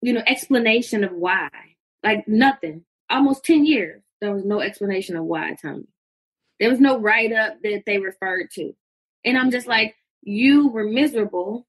you 0.00 0.12
know, 0.12 0.22
explanation 0.26 1.04
of 1.04 1.12
why. 1.12 1.48
Like 2.02 2.26
nothing. 2.28 2.84
Almost 3.10 3.44
10 3.44 3.66
years. 3.66 4.02
There 4.20 4.32
was 4.32 4.44
no 4.44 4.60
explanation 4.60 5.16
of 5.16 5.24
why, 5.24 5.56
Tommi. 5.62 5.86
There 6.60 6.70
was 6.70 6.80
no 6.80 6.98
write 6.98 7.32
up 7.32 7.56
that 7.62 7.82
they 7.86 7.98
referred 7.98 8.50
to. 8.52 8.72
And 9.24 9.36
I'm 9.36 9.50
just 9.50 9.66
like, 9.66 9.96
you 10.22 10.68
were 10.68 10.84
miserable, 10.84 11.66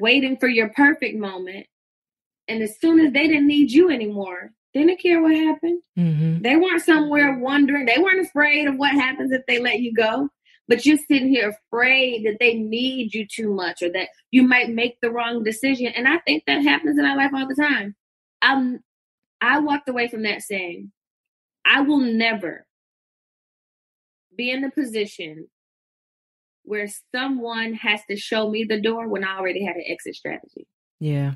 waiting 0.00 0.36
for 0.36 0.48
your 0.48 0.68
perfect 0.70 1.16
moment. 1.16 1.66
And 2.48 2.62
as 2.62 2.78
soon 2.80 3.00
as 3.00 3.12
they 3.12 3.26
didn't 3.26 3.46
need 3.46 3.70
you 3.72 3.90
anymore, 3.90 4.52
they 4.72 4.84
didn't 4.84 5.00
care 5.00 5.22
what 5.22 5.34
happened. 5.34 5.82
Mm-hmm. 5.98 6.42
They 6.42 6.56
weren't 6.56 6.82
somewhere 6.82 7.38
wondering. 7.38 7.86
They 7.86 7.98
weren't 7.98 8.26
afraid 8.26 8.68
of 8.68 8.76
what 8.76 8.92
happens 8.92 9.32
if 9.32 9.42
they 9.46 9.58
let 9.58 9.80
you 9.80 9.92
go. 9.94 10.28
But 10.68 10.84
you're 10.84 10.98
sitting 10.98 11.28
here 11.28 11.56
afraid 11.70 12.26
that 12.26 12.38
they 12.40 12.54
need 12.54 13.14
you 13.14 13.26
too 13.26 13.54
much 13.54 13.82
or 13.82 13.90
that 13.92 14.08
you 14.30 14.42
might 14.42 14.70
make 14.70 15.00
the 15.00 15.10
wrong 15.10 15.44
decision. 15.44 15.92
And 15.94 16.08
I 16.08 16.18
think 16.18 16.44
that 16.46 16.62
happens 16.62 16.98
in 16.98 17.04
our 17.04 17.16
life 17.16 17.30
all 17.34 17.46
the 17.48 17.54
time. 17.54 17.94
I'm, 18.42 18.80
I 19.40 19.60
walked 19.60 19.88
away 19.88 20.08
from 20.08 20.22
that 20.24 20.42
saying, 20.42 20.92
I 21.64 21.80
will 21.80 22.00
never 22.00 22.66
be 24.36 24.50
in 24.50 24.60
the 24.60 24.70
position 24.70 25.48
where 26.66 26.88
someone 27.14 27.72
has 27.74 28.00
to 28.10 28.16
show 28.16 28.50
me 28.50 28.64
the 28.64 28.80
door 28.80 29.08
when 29.08 29.24
I 29.24 29.38
already 29.38 29.64
had 29.64 29.76
an 29.76 29.84
exit 29.86 30.14
strategy. 30.16 30.66
Yeah. 31.00 31.34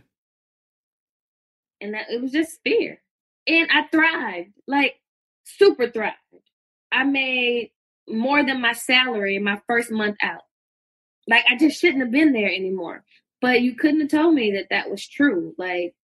And 1.81 1.95
that 1.95 2.11
it 2.11 2.20
was 2.20 2.33
just 2.33 2.59
fear. 2.62 3.01
And 3.47 3.68
I 3.72 3.87
thrived, 3.91 4.51
like 4.66 4.97
super 5.45 5.89
thrived. 5.91 6.16
I 6.93 7.05
made 7.05 7.70
more 8.09 8.45
than 8.45 8.61
my 8.61 8.72
salary 8.72 9.37
in 9.37 9.45
my 9.45 9.61
first 9.66 9.91
month 9.91 10.16
out. 10.22 10.43
Like 11.26 11.45
I 11.51 11.57
just 11.57 11.81
shouldn't 11.81 12.03
have 12.03 12.11
been 12.11 12.33
there 12.33 12.49
anymore. 12.51 13.05
But 13.41 13.62
you 13.62 13.74
couldn't 13.74 14.01
have 14.01 14.11
told 14.11 14.35
me 14.35 14.53
that 14.53 14.66
that 14.70 14.91
was 14.91 15.07
true. 15.09 15.55
Like 15.57 15.95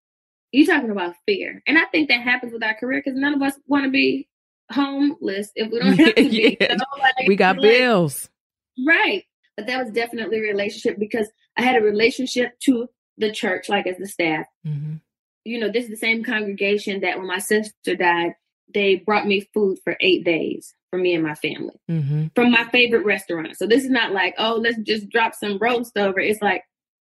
you 0.52 0.64
talking 0.64 0.90
about 0.90 1.16
fear, 1.26 1.62
and 1.66 1.76
I 1.76 1.84
think 1.86 2.08
that 2.08 2.22
happens 2.22 2.52
with 2.52 2.62
our 2.62 2.74
career 2.74 3.02
because 3.04 3.18
none 3.18 3.34
of 3.34 3.42
us 3.42 3.54
want 3.66 3.84
to 3.84 3.90
be 3.90 4.28
homeless 4.72 5.50
if 5.54 5.70
we 5.70 5.78
don't 5.80 5.92
have 5.98 6.14
to 6.14 6.28
be. 6.30 6.56
Yeah. 6.58 6.74
know? 6.76 6.84
Like, 6.98 7.28
We 7.28 7.36
got 7.36 7.58
like- 7.58 7.62
bills. 7.78 8.30
Right. 8.84 9.24
But 9.56 9.66
that 9.66 9.82
was 9.82 9.92
definitely 9.92 10.38
a 10.38 10.42
relationship 10.42 10.98
because 10.98 11.28
I 11.56 11.62
had 11.62 11.76
a 11.76 11.84
relationship 11.84 12.58
to 12.64 12.88
the 13.16 13.32
church, 13.32 13.68
like 13.68 13.86
as 13.86 13.96
the 13.96 14.06
staff. 14.06 14.46
Mm-hmm. 14.66 14.96
You 15.44 15.60
know, 15.60 15.70
this 15.70 15.84
is 15.84 15.90
the 15.90 15.96
same 15.96 16.24
congregation 16.24 17.00
that 17.00 17.18
when 17.18 17.26
my 17.26 17.38
sister 17.38 17.94
died, 17.96 18.32
they 18.74 18.96
brought 18.96 19.26
me 19.26 19.48
food 19.54 19.78
for 19.84 19.96
eight 20.00 20.24
days 20.24 20.74
for 20.90 20.98
me 20.98 21.14
and 21.14 21.24
my 21.24 21.34
family 21.34 21.74
Mm-hmm. 21.90 22.26
from 22.34 22.50
my 22.50 22.64
favorite 22.70 23.04
restaurant. 23.04 23.56
So 23.56 23.66
this 23.66 23.84
is 23.84 23.90
not 23.90 24.12
like, 24.12 24.34
oh, 24.38 24.56
let's 24.60 24.78
just 24.78 25.08
drop 25.08 25.34
some 25.34 25.58
roast 25.58 25.96
over. 25.96 26.18
It's 26.20 26.42
like 26.42 26.62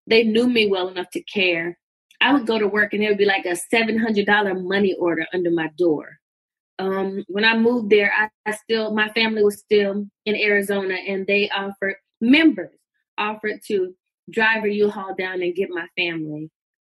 they 0.08 0.24
knew 0.24 0.48
me 0.48 0.68
well 0.68 0.88
enough 0.88 1.10
to 1.12 1.24
care. 1.24 1.78
I 2.22 2.34
would 2.34 2.48
go 2.48 2.58
to 2.60 2.68
work 2.68 2.94
and 2.94 3.02
there 3.02 3.10
would 3.10 3.18
be 3.18 3.26
like 3.26 3.46
a 3.46 3.56
seven 3.56 3.98
hundred 3.98 4.26
dollar 4.26 4.56
money 4.56 4.94
order 5.00 5.26
under 5.34 5.52
my 5.52 5.70
door 5.78 6.19
Um, 6.80 7.24
when 7.28 7.44
I 7.44 7.58
moved 7.58 7.90
there, 7.90 8.12
I, 8.18 8.30
I 8.50 8.56
still 8.56 8.94
my 8.94 9.10
family 9.10 9.44
was 9.44 9.60
still 9.60 10.06
in 10.26 10.36
Arizona, 10.36 10.96
and 10.96 11.28
they 11.28 11.50
offered 11.50 11.96
members 12.22 12.76
offered 13.18 13.60
to 13.68 13.94
drive 14.32 14.64
a 14.64 14.72
U-Haul 14.72 15.14
down 15.18 15.42
and 15.42 15.56
get 15.56 15.70
my 15.70 15.86
family. 15.98 16.50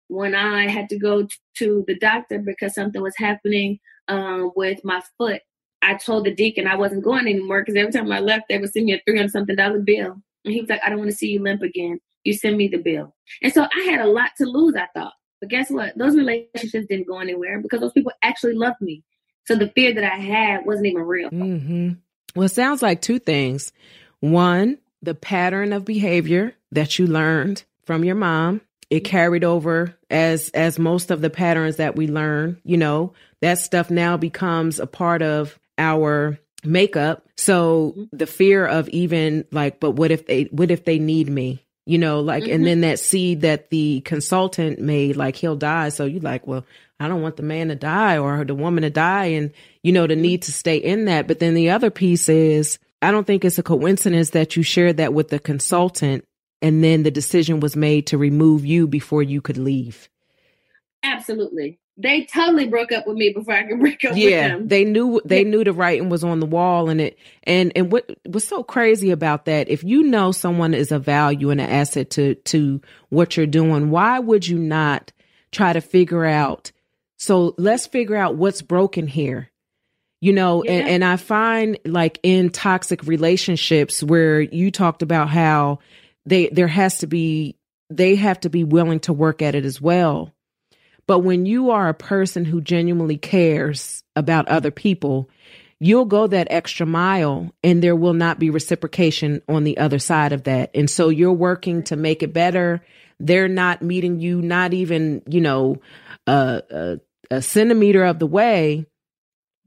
When 0.08 0.36
I 0.36 0.68
had 0.70 0.90
to 0.90 0.98
go 0.98 1.28
to 1.58 1.84
the 1.88 1.98
doctor 1.98 2.40
because 2.40 2.76
something 2.76 3.02
was 3.02 3.16
happening 3.18 3.80
um, 4.08 4.52
with 4.56 4.80
my 4.84 5.02
foot, 5.18 5.42
I 5.82 5.96
told 5.96 6.26
the 6.26 6.34
deacon 6.34 6.68
I 6.68 6.76
wasn't 6.76 7.04
going 7.04 7.28
anymore 7.28 7.62
because 7.62 7.76
every 7.76 7.92
time 7.92 8.12
I 8.12 8.20
left, 8.20 8.46
they 8.48 8.58
would 8.58 8.72
send 8.72 8.86
me 8.86 8.94
a 8.94 9.02
three 9.06 9.18
hundred 9.18 9.32
something 9.32 9.56
dollar 9.56 9.80
bill, 9.80 10.16
and 10.46 10.54
he 10.54 10.62
was 10.62 10.70
like, 10.70 10.82
"I 10.84 10.90
don't 10.90 11.00
want 11.00 11.12
to 11.12 11.18
see 11.18 11.32
you 11.32 11.42
limp 11.42 11.62
again. 11.62 12.00
You 12.24 12.34
send 12.34 12.58
me 12.58 12.70
the 12.70 12.78
bill." 12.78 13.14
And 13.42 13.52
so 13.52 13.64
I 13.64 13.82
had 13.82 14.00
a 14.00 14.08
lot 14.08 14.32
to 14.38 14.46
lose. 14.46 14.76
I 14.76 14.88
thought, 14.94 15.14
but 15.42 15.50
guess 15.50 15.70
what? 15.70 15.98
Those 15.98 16.16
relationships 16.16 16.88
didn't 16.88 17.08
go 17.08 17.20
anywhere 17.20 17.60
because 17.62 17.82
those 17.82 17.92
people 17.92 18.14
actually 18.22 18.54
loved 18.56 18.80
me. 18.82 19.04
So 19.46 19.56
the 19.56 19.70
fear 19.70 19.94
that 19.94 20.04
I 20.04 20.18
had 20.18 20.66
wasn't 20.66 20.88
even 20.88 21.04
real. 21.04 21.30
Mm-hmm. 21.30 21.92
Well, 22.36 22.46
it 22.46 22.50
sounds 22.50 22.82
like 22.82 23.02
two 23.02 23.20
things. 23.20 23.72
One, 24.20 24.78
the 25.02 25.14
pattern 25.14 25.74
of 25.74 25.86
behavior 25.86 26.56
that 26.72 26.98
you 26.98 27.08
learned 27.08 27.64
from 27.86 28.04
your 28.04 28.16
mom 28.16 28.62
it 28.94 29.02
carried 29.02 29.44
over 29.44 29.96
as 30.12 30.50
as 30.50 30.78
most 30.78 31.10
of 31.10 31.20
the 31.20 31.30
patterns 31.30 31.78
that 31.78 31.96
we 31.96 32.08
learn 32.08 32.60
you 32.64 32.78
know 32.78 33.14
that 33.42 33.58
stuff 33.58 33.90
now 33.90 34.18
becomes 34.18 34.80
a 34.80 34.86
part 34.86 35.24
of 35.24 35.60
our 35.80 36.38
makeup 36.64 37.26
so 37.36 37.96
mm-hmm. 37.98 38.16
the 38.16 38.28
fear 38.28 38.66
of 38.66 38.88
even 38.90 39.46
like 39.52 39.80
but 39.80 39.92
what 39.92 40.12
if 40.12 40.28
they 40.28 40.44
what 40.52 40.70
if 40.70 40.86
they 40.86 41.00
need 41.00 41.28
me 41.28 41.66
you 41.86 41.98
know 41.98 42.22
like 42.22 42.44
mm-hmm. 42.44 42.54
and 42.54 42.66
then 42.66 42.82
that 42.82 43.00
seed 43.00 43.42
that 43.42 43.70
the 43.70 44.02
consultant 44.02 44.80
made 44.80 45.16
like 45.16 45.36
he'll 45.36 45.56
die. 45.56 45.90
So 45.90 46.06
you're 46.06 46.22
like 46.22 46.48
well 46.48 46.66
i 47.00 47.08
don't 47.08 47.22
want 47.22 47.38
the 47.38 47.44
man 47.44 47.68
to 47.70 47.76
die 47.76 48.18
or 48.18 48.46
the 48.46 48.56
woman 48.56 48.84
to 48.84 48.90
die 48.90 49.26
and 49.26 49.52
you 49.82 49.92
know 49.92 50.08
the 50.08 50.16
need 50.16 50.44
to 50.44 50.52
stay 50.52 50.78
in 50.78 51.06
that. 51.06 51.28
But 51.28 51.40
then 51.40 51.54
the 51.54 51.72
other 51.72 51.90
piece 51.90 52.30
is 52.30 52.80
i 53.02 53.12
don't 53.12 53.28
think 53.28 53.46
it's 53.46 53.60
a 53.60 53.64
coincidence 53.64 54.32
that 54.32 54.56
you 54.56 54.64
shared 54.64 54.98
that 54.98 55.14
with 55.14 55.30
the 55.30 55.40
consultant 55.40 56.26
and 56.62 56.84
then 56.84 57.04
the 57.04 57.12
decision 57.12 57.60
was 57.60 57.76
made 57.76 58.08
to 58.08 58.18
remove 58.18 58.66
you 58.66 58.88
before 58.88 59.22
you 59.22 59.42
could 59.42 59.58
leave. 59.58 60.10
Absolutely 61.04 61.80
they 61.96 62.26
totally 62.26 62.68
broke 62.68 62.92
up 62.92 63.06
with 63.06 63.18
me 63.18 63.32
before 63.34 63.54
I 63.54 63.64
could 63.64 63.80
break 63.82 64.04
up 64.06 64.14
with 64.14 64.24
them. 64.24 64.30
yeah, 64.30 64.58
they 64.60 64.84
knew 64.84 65.22
they 65.26 65.44
knew 65.44 65.64
the 65.64 65.74
writing 65.74 66.10
was 66.10 66.24
on 66.24 66.40
the 66.40 66.46
wall 66.46 66.90
and 66.90 67.00
it 67.02 67.18
and 67.44 67.72
and 67.76 67.92
what 67.92 68.10
was 68.28 68.48
so 68.48 68.64
crazy 68.64 69.12
about 69.12 69.46
that, 69.46 69.70
if 69.70 69.84
you 69.84 70.04
know 70.04 70.32
someone 70.32 70.74
is 70.74 70.92
a 70.92 71.00
value 71.00 71.50
and 71.50 71.62
an 71.62 71.70
asset 71.70 72.10
to 72.12 72.36
to 72.36 72.82
what 73.10 73.38
you're 73.38 73.46
doing, 73.46 73.90
why 73.90 74.20
would 74.20 74.48
you 74.48 74.58
not 74.58 75.12
try 75.52 75.72
to 75.72 75.82
figure 75.82 76.26
out 76.26 76.72
so 77.24 77.56
let's 77.58 77.88
figure 77.88 78.18
out 78.18 78.36
what's 78.36 78.62
broken 78.62 79.08
here. 79.08 79.50
You 80.20 80.34
know, 80.34 80.62
yeah. 80.62 80.72
and, 80.72 80.90
and 80.90 81.06
I 81.06 81.16
find 81.16 81.78
like 81.86 82.20
in 82.22 82.50
toxic 82.50 83.04
relationships 83.04 84.04
where 84.04 84.42
you 84.42 84.72
talked 84.72 85.02
about 85.02 85.30
how 85.30 85.80
they 86.26 86.50
there 86.50 86.68
has 86.68 86.98
to 86.98 87.08
be 87.08 87.56
they 87.90 88.16
have 88.16 88.42
to 88.42 88.50
be 88.50 88.66
willing 88.66 89.00
to 89.02 89.14
work 89.14 89.42
at 89.42 89.56
it 89.56 89.64
as 89.64 89.80
well 89.80 90.34
but 91.08 91.20
when 91.20 91.46
you 91.46 91.72
are 91.72 91.90
a 91.90 91.94
person 91.94 92.46
who 92.46 92.62
genuinely 92.62 93.18
cares 93.18 94.04
about 94.16 94.48
other 94.48 94.72
people, 94.72 95.30
you'll 95.80 96.06
go 96.06 96.28
that 96.28 96.48
extra 96.50 96.86
mile 96.86 97.54
and 97.64 97.84
there 97.84 97.96
will 97.96 98.14
not 98.14 98.40
be 98.40 98.50
reciprocation 98.50 99.42
on 99.50 99.66
the 99.66 99.78
other 99.78 100.00
side 100.00 100.32
of 100.32 100.44
that. 100.44 100.72
And 100.74 100.90
so 100.90 101.10
you're 101.10 101.34
working 101.34 101.84
to 101.84 101.98
make 101.98 102.24
it 102.24 102.32
better. 102.32 102.86
They're 103.20 103.50
not 103.50 103.82
meeting 103.82 104.20
you, 104.22 104.42
not 104.42 104.74
even, 104.74 105.22
you 105.28 105.42
know, 105.42 105.82
a, 106.26 106.62
a, 106.72 107.00
a 107.36 107.42
centimeter 107.42 108.06
of 108.06 108.20
the 108.20 108.28
way. 108.28 108.86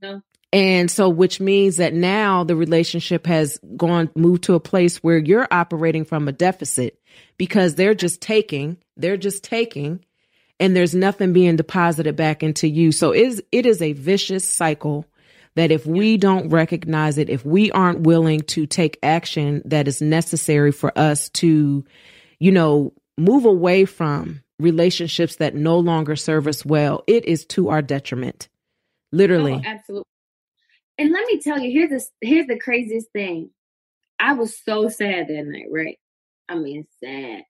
No. 0.01 0.23
And 0.53 0.91
so, 0.91 1.11
which 1.11 1.39
means 1.39 1.77
that 1.77 1.93
now 1.93 2.45
the 2.45 2.57
relationship 2.57 3.27
has 3.27 3.59
gone, 3.77 4.09
moved 4.15 4.45
to 4.45 4.55
a 4.55 4.61
place 4.61 4.99
where 4.99 5.19
you're 5.19 5.47
operating 5.51 6.07
from 6.07 6.29
a 6.29 6.33
deficit 6.33 6.99
because 7.37 7.75
they're 7.75 7.95
just 7.95 8.23
taking, 8.23 8.79
they're 8.97 9.19
just 9.19 9.45
taking 9.45 10.05
and 10.59 10.75
there's 10.75 10.95
nothing 10.95 11.33
being 11.33 11.57
deposited 11.57 12.17
back 12.17 12.43
into 12.43 12.69
you. 12.69 12.93
So 12.93 13.13
is, 13.13 13.43
it 13.53 13.67
is 13.67 13.83
a 13.83 13.93
vicious 13.93 14.49
cycle 14.49 15.07
that 15.55 15.71
if 15.71 15.87
we 15.87 16.17
don't 16.17 16.51
recognize 16.51 17.19
it, 17.19 17.31
if 17.31 17.45
we 17.45 17.71
aren't 17.73 18.01
willing 18.01 18.41
to 18.43 18.67
take 18.67 18.99
action 19.03 19.63
that 19.65 19.89
is 19.89 20.03
necessary 20.03 20.71
for 20.71 20.97
us 20.99 21.31
to, 21.31 21.85
you 22.39 22.53
know, 22.53 22.93
move 23.19 23.47
away 23.47 23.87
from 23.87 24.43
relationships 24.59 25.37
that 25.37 25.55
no 25.55 25.79
longer 25.79 26.17
serve 26.17 26.47
us 26.47 26.65
well, 26.65 27.03
it 27.07 27.25
is 27.25 27.45
to 27.47 27.71
our 27.71 27.83
detriment. 27.83 28.49
Literally. 29.13 29.55
Oh, 29.55 29.63
absolutely. 29.65 30.05
And 30.99 31.11
let 31.13 31.27
me 31.27 31.41
tell 31.41 31.59
you, 31.59 31.71
here's 31.71 31.91
this 31.91 32.11
here's 32.21 32.47
the 32.47 32.59
craziest 32.59 33.11
thing. 33.13 33.51
I 34.19 34.33
was 34.33 34.59
so 34.59 34.89
sad 34.89 35.29
that 35.29 35.45
night, 35.45 35.67
right? 35.71 35.99
I 36.49 36.57
mean 36.57 36.87
sad. 37.03 37.43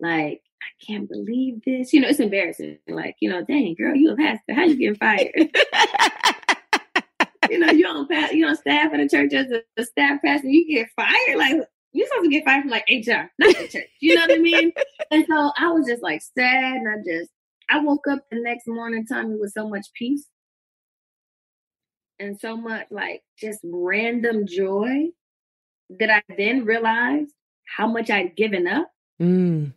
Like 0.00 0.42
I 0.62 0.84
can't 0.84 1.08
believe 1.08 1.62
this. 1.64 1.92
You 1.92 2.00
know, 2.00 2.08
it's 2.08 2.20
embarrassing. 2.20 2.78
Like, 2.88 3.16
you 3.20 3.30
know, 3.30 3.44
dang 3.44 3.74
girl, 3.74 3.94
you 3.94 4.12
a 4.12 4.16
pastor. 4.16 4.54
How 4.54 4.64
you 4.64 4.76
getting 4.76 4.96
fired? 4.96 5.32
you 7.50 7.58
know, 7.58 7.72
you 7.72 7.86
on 7.86 8.06
you 8.36 8.46
on 8.46 8.56
staff 8.56 8.92
in 8.92 9.00
a 9.00 9.08
church 9.08 9.32
as 9.32 9.50
a, 9.50 9.62
a, 9.76 9.84
staff 9.84 10.20
pastor, 10.24 10.48
you 10.48 10.66
get 10.68 10.88
fired. 10.94 11.38
Like 11.38 11.56
you're 11.92 12.06
supposed 12.06 12.24
to 12.24 12.30
get 12.30 12.44
fired 12.44 12.62
from 12.62 12.70
like 12.70 12.84
HR, 12.88 13.30
not 13.38 13.56
the 13.56 13.68
church. 13.68 13.88
You 14.00 14.14
know 14.14 14.22
what 14.22 14.32
I 14.32 14.38
mean? 14.38 14.72
and 15.10 15.26
so 15.28 15.52
I 15.58 15.72
was 15.72 15.86
just 15.86 16.02
like 16.02 16.22
sad, 16.22 16.76
and 16.76 16.88
I 16.88 16.96
just 17.04 17.30
I 17.68 17.80
woke 17.80 18.06
up 18.10 18.20
the 18.30 18.40
next 18.40 18.66
morning, 18.66 19.06
Tommi, 19.10 19.38
with 19.40 19.52
so 19.52 19.68
much 19.68 19.86
peace 19.94 20.26
and 22.20 22.38
so 22.38 22.56
much 22.56 22.86
like 22.90 23.22
just 23.38 23.60
random 23.64 24.46
joy 24.46 25.08
that 25.98 26.10
I 26.10 26.22
then 26.36 26.64
realized 26.64 27.32
how 27.66 27.86
much 27.86 28.10
I'd 28.10 28.36
given 28.36 28.66
up. 28.66 28.90
Mm. 29.20 29.72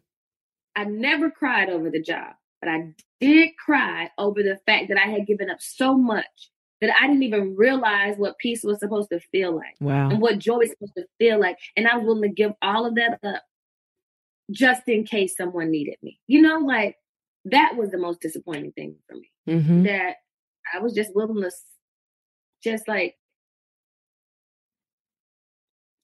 I 0.76 0.86
never 0.86 1.30
cried 1.30 1.70
over 1.70 1.90
the 1.90 2.02
job, 2.02 2.34
but 2.62 2.70
I 2.70 2.94
did 3.20 3.52
cry 3.64 4.10
over 4.18 4.42
the 4.42 4.60
fact 4.66 4.90
that 4.90 4.98
I 4.98 5.10
had 5.10 5.28
given 5.28 5.50
up 5.50 5.62
so 5.62 5.96
much 5.96 6.50
that 6.82 6.94
I 7.02 7.08
didn't 7.08 7.24
even 7.24 7.56
realize 7.56 8.18
what 8.18 8.38
peace 8.40 8.62
was 8.64 8.80
supposed 8.80 9.10
to 9.12 9.20
feel 9.32 9.56
like. 9.56 9.76
Wow. 9.80 10.10
And 10.10 10.20
what 10.20 10.40
joy 10.40 10.58
was 10.58 10.70
supposed 10.72 10.96
to 10.98 11.06
feel 11.18 11.40
like. 11.40 11.58
And 11.78 11.88
I 11.88 11.96
was 11.96 12.06
willing 12.06 12.24
to 12.24 12.30
give 12.30 12.52
all 12.62 12.86
of 12.86 12.96
that 12.96 13.20
up 13.24 13.44
just 14.52 14.82
in 14.88 15.06
case 15.06 15.36
someone 15.38 15.72
needed 15.72 15.96
me. 16.02 16.20
You 16.28 16.42
know, 16.42 16.58
like 16.58 16.98
that 17.46 17.78
was 17.78 17.92
the 17.92 17.98
most 17.98 18.20
disappointing 18.20 18.74
thing 18.74 18.98
for 19.08 19.16
me. 19.16 19.32
Mm-hmm. 19.48 19.84
That 19.84 20.16
I 20.74 20.80
was 20.80 20.94
just 20.94 21.16
willing 21.16 21.42
to 21.42 21.52
just 22.64 22.88
like 22.88 23.16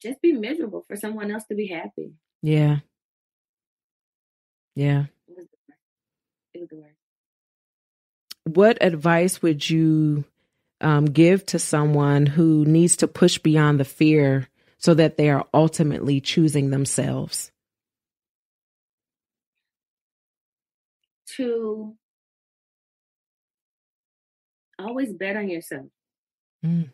just 0.02 0.22
be 0.22 0.32
miserable 0.32 0.86
for 0.88 0.96
someone 0.96 1.32
else 1.32 1.44
to 1.50 1.56
be 1.56 1.68
happy. 1.68 2.14
Yeah. 2.42 2.78
Yeah. 4.80 5.08
It 5.28 5.36
was, 5.36 5.46
it 6.54 6.60
was 6.62 6.70
the 6.70 6.78
worst. 6.78 6.96
What 8.46 8.78
advice 8.80 9.42
would 9.42 9.70
you 9.70 10.24
um, 10.80 11.04
give 11.04 11.46
to 11.48 11.60
someone 11.60 12.26
who 12.26 12.64
needs 12.64 12.96
to 12.98 13.08
push 13.10 13.40
beyond 13.40 13.82
the 13.82 13.86
fear 13.86 14.48
so 14.78 14.94
that 14.94 15.18
they 15.18 15.30
are 15.30 15.46
ultimately 15.54 16.22
choosing 16.22 16.70
themselves? 16.70 17.52
To 21.36 21.98
always 24.80 25.12
bet 25.12 25.36
on 25.36 25.50
yourself. 25.50 25.88
Mm. 26.66 26.92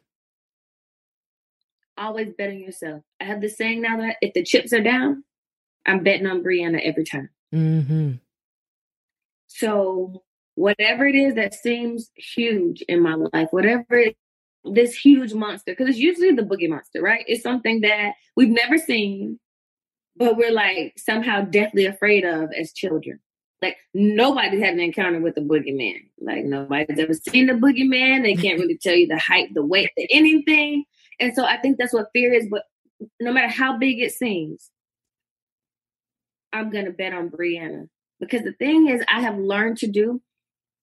Always 1.99 2.33
bet 2.35 2.49
on 2.49 2.57
yourself. 2.57 3.03
I 3.21 3.25
have 3.25 3.41
this 3.41 3.57
saying 3.57 3.83
now 3.83 3.97
that 3.97 4.15
if 4.21 4.33
the 4.33 4.43
chips 4.43 4.73
are 4.73 4.81
down, 4.81 5.23
I'm 5.85 6.03
betting 6.03 6.25
on 6.25 6.41
Brianna 6.41 6.81
every 6.83 7.03
time. 7.03 7.29
Mm-hmm. 7.55 8.11
So, 9.47 10.23
whatever 10.55 11.07
it 11.07 11.15
is 11.15 11.35
that 11.35 11.53
seems 11.53 12.11
huge 12.15 12.81
in 12.89 13.01
my 13.01 13.15
life, 13.15 13.47
whatever 13.51 13.95
it, 13.95 14.17
this 14.65 14.95
huge 14.95 15.33
monster, 15.33 15.71
because 15.71 15.89
it's 15.89 15.97
usually 15.97 16.31
the 16.31 16.41
boogie 16.41 16.69
monster, 16.69 17.01
right? 17.01 17.23
It's 17.27 17.43
something 17.43 17.81
that 17.81 18.13
we've 18.35 18.49
never 18.49 18.77
seen, 18.77 19.39
but 20.17 20.35
we're 20.35 20.51
like 20.51 20.93
somehow 20.97 21.41
deathly 21.41 21.85
afraid 21.85 22.25
of 22.25 22.49
as 22.59 22.73
children. 22.73 23.19
Like 23.61 23.77
nobody's 23.93 24.61
had 24.61 24.73
an 24.73 24.81
encounter 24.81 25.21
with 25.21 25.35
the 25.35 25.41
boogeyman. 25.41 26.09
Like 26.19 26.43
nobody's 26.43 26.99
ever 26.99 27.13
seen 27.13 27.47
the 27.47 27.53
boogeyman. 27.53 28.23
They 28.23 28.35
can't 28.35 28.59
really 28.59 28.77
tell 28.77 28.95
you 28.95 29.07
the 29.07 29.17
height, 29.17 29.53
the 29.53 29.65
weight, 29.65 29.91
the 29.95 30.07
anything. 30.11 30.83
And 31.19 31.33
so 31.33 31.45
I 31.45 31.57
think 31.57 31.77
that's 31.77 31.93
what 31.93 32.09
fear 32.11 32.33
is. 32.33 32.47
But 32.51 32.63
no 33.21 33.31
matter 33.31 33.47
how 33.47 33.77
big 33.77 34.01
it 34.01 34.11
seems, 34.11 34.69
I'm 36.55 36.69
going 36.69 36.85
to 36.85 36.91
bet 36.91 37.13
on 37.13 37.29
Brianna. 37.29 37.89
Because 38.19 38.43
the 38.43 38.53
thing 38.53 38.87
is, 38.87 39.03
I 39.09 39.21
have 39.21 39.37
learned 39.37 39.77
to 39.79 39.87
do 39.87 40.21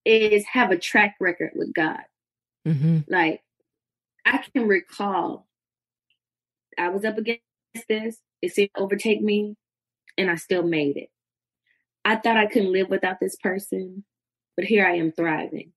is 0.05 0.45
have 0.45 0.71
a 0.71 0.77
track 0.77 1.15
record 1.19 1.51
with 1.55 1.73
God. 1.73 2.01
Mm-hmm. 2.67 2.99
Like, 3.07 3.41
I 4.25 4.37
can 4.53 4.67
recall 4.67 5.47
I 6.77 6.89
was 6.89 7.05
up 7.05 7.17
against 7.17 7.41
this, 7.89 8.17
it 8.41 8.53
seemed 8.53 8.69
to 8.75 8.81
overtake 8.81 9.21
me, 9.21 9.55
and 10.17 10.29
I 10.29 10.35
still 10.35 10.63
made 10.63 10.97
it. 10.97 11.09
I 12.05 12.17
thought 12.17 12.37
I 12.37 12.47
couldn't 12.47 12.71
live 12.71 12.89
without 12.89 13.19
this 13.19 13.35
person, 13.35 14.03
but 14.55 14.65
here 14.65 14.85
I 14.85 14.95
am 14.95 15.11
thriving. 15.11 15.71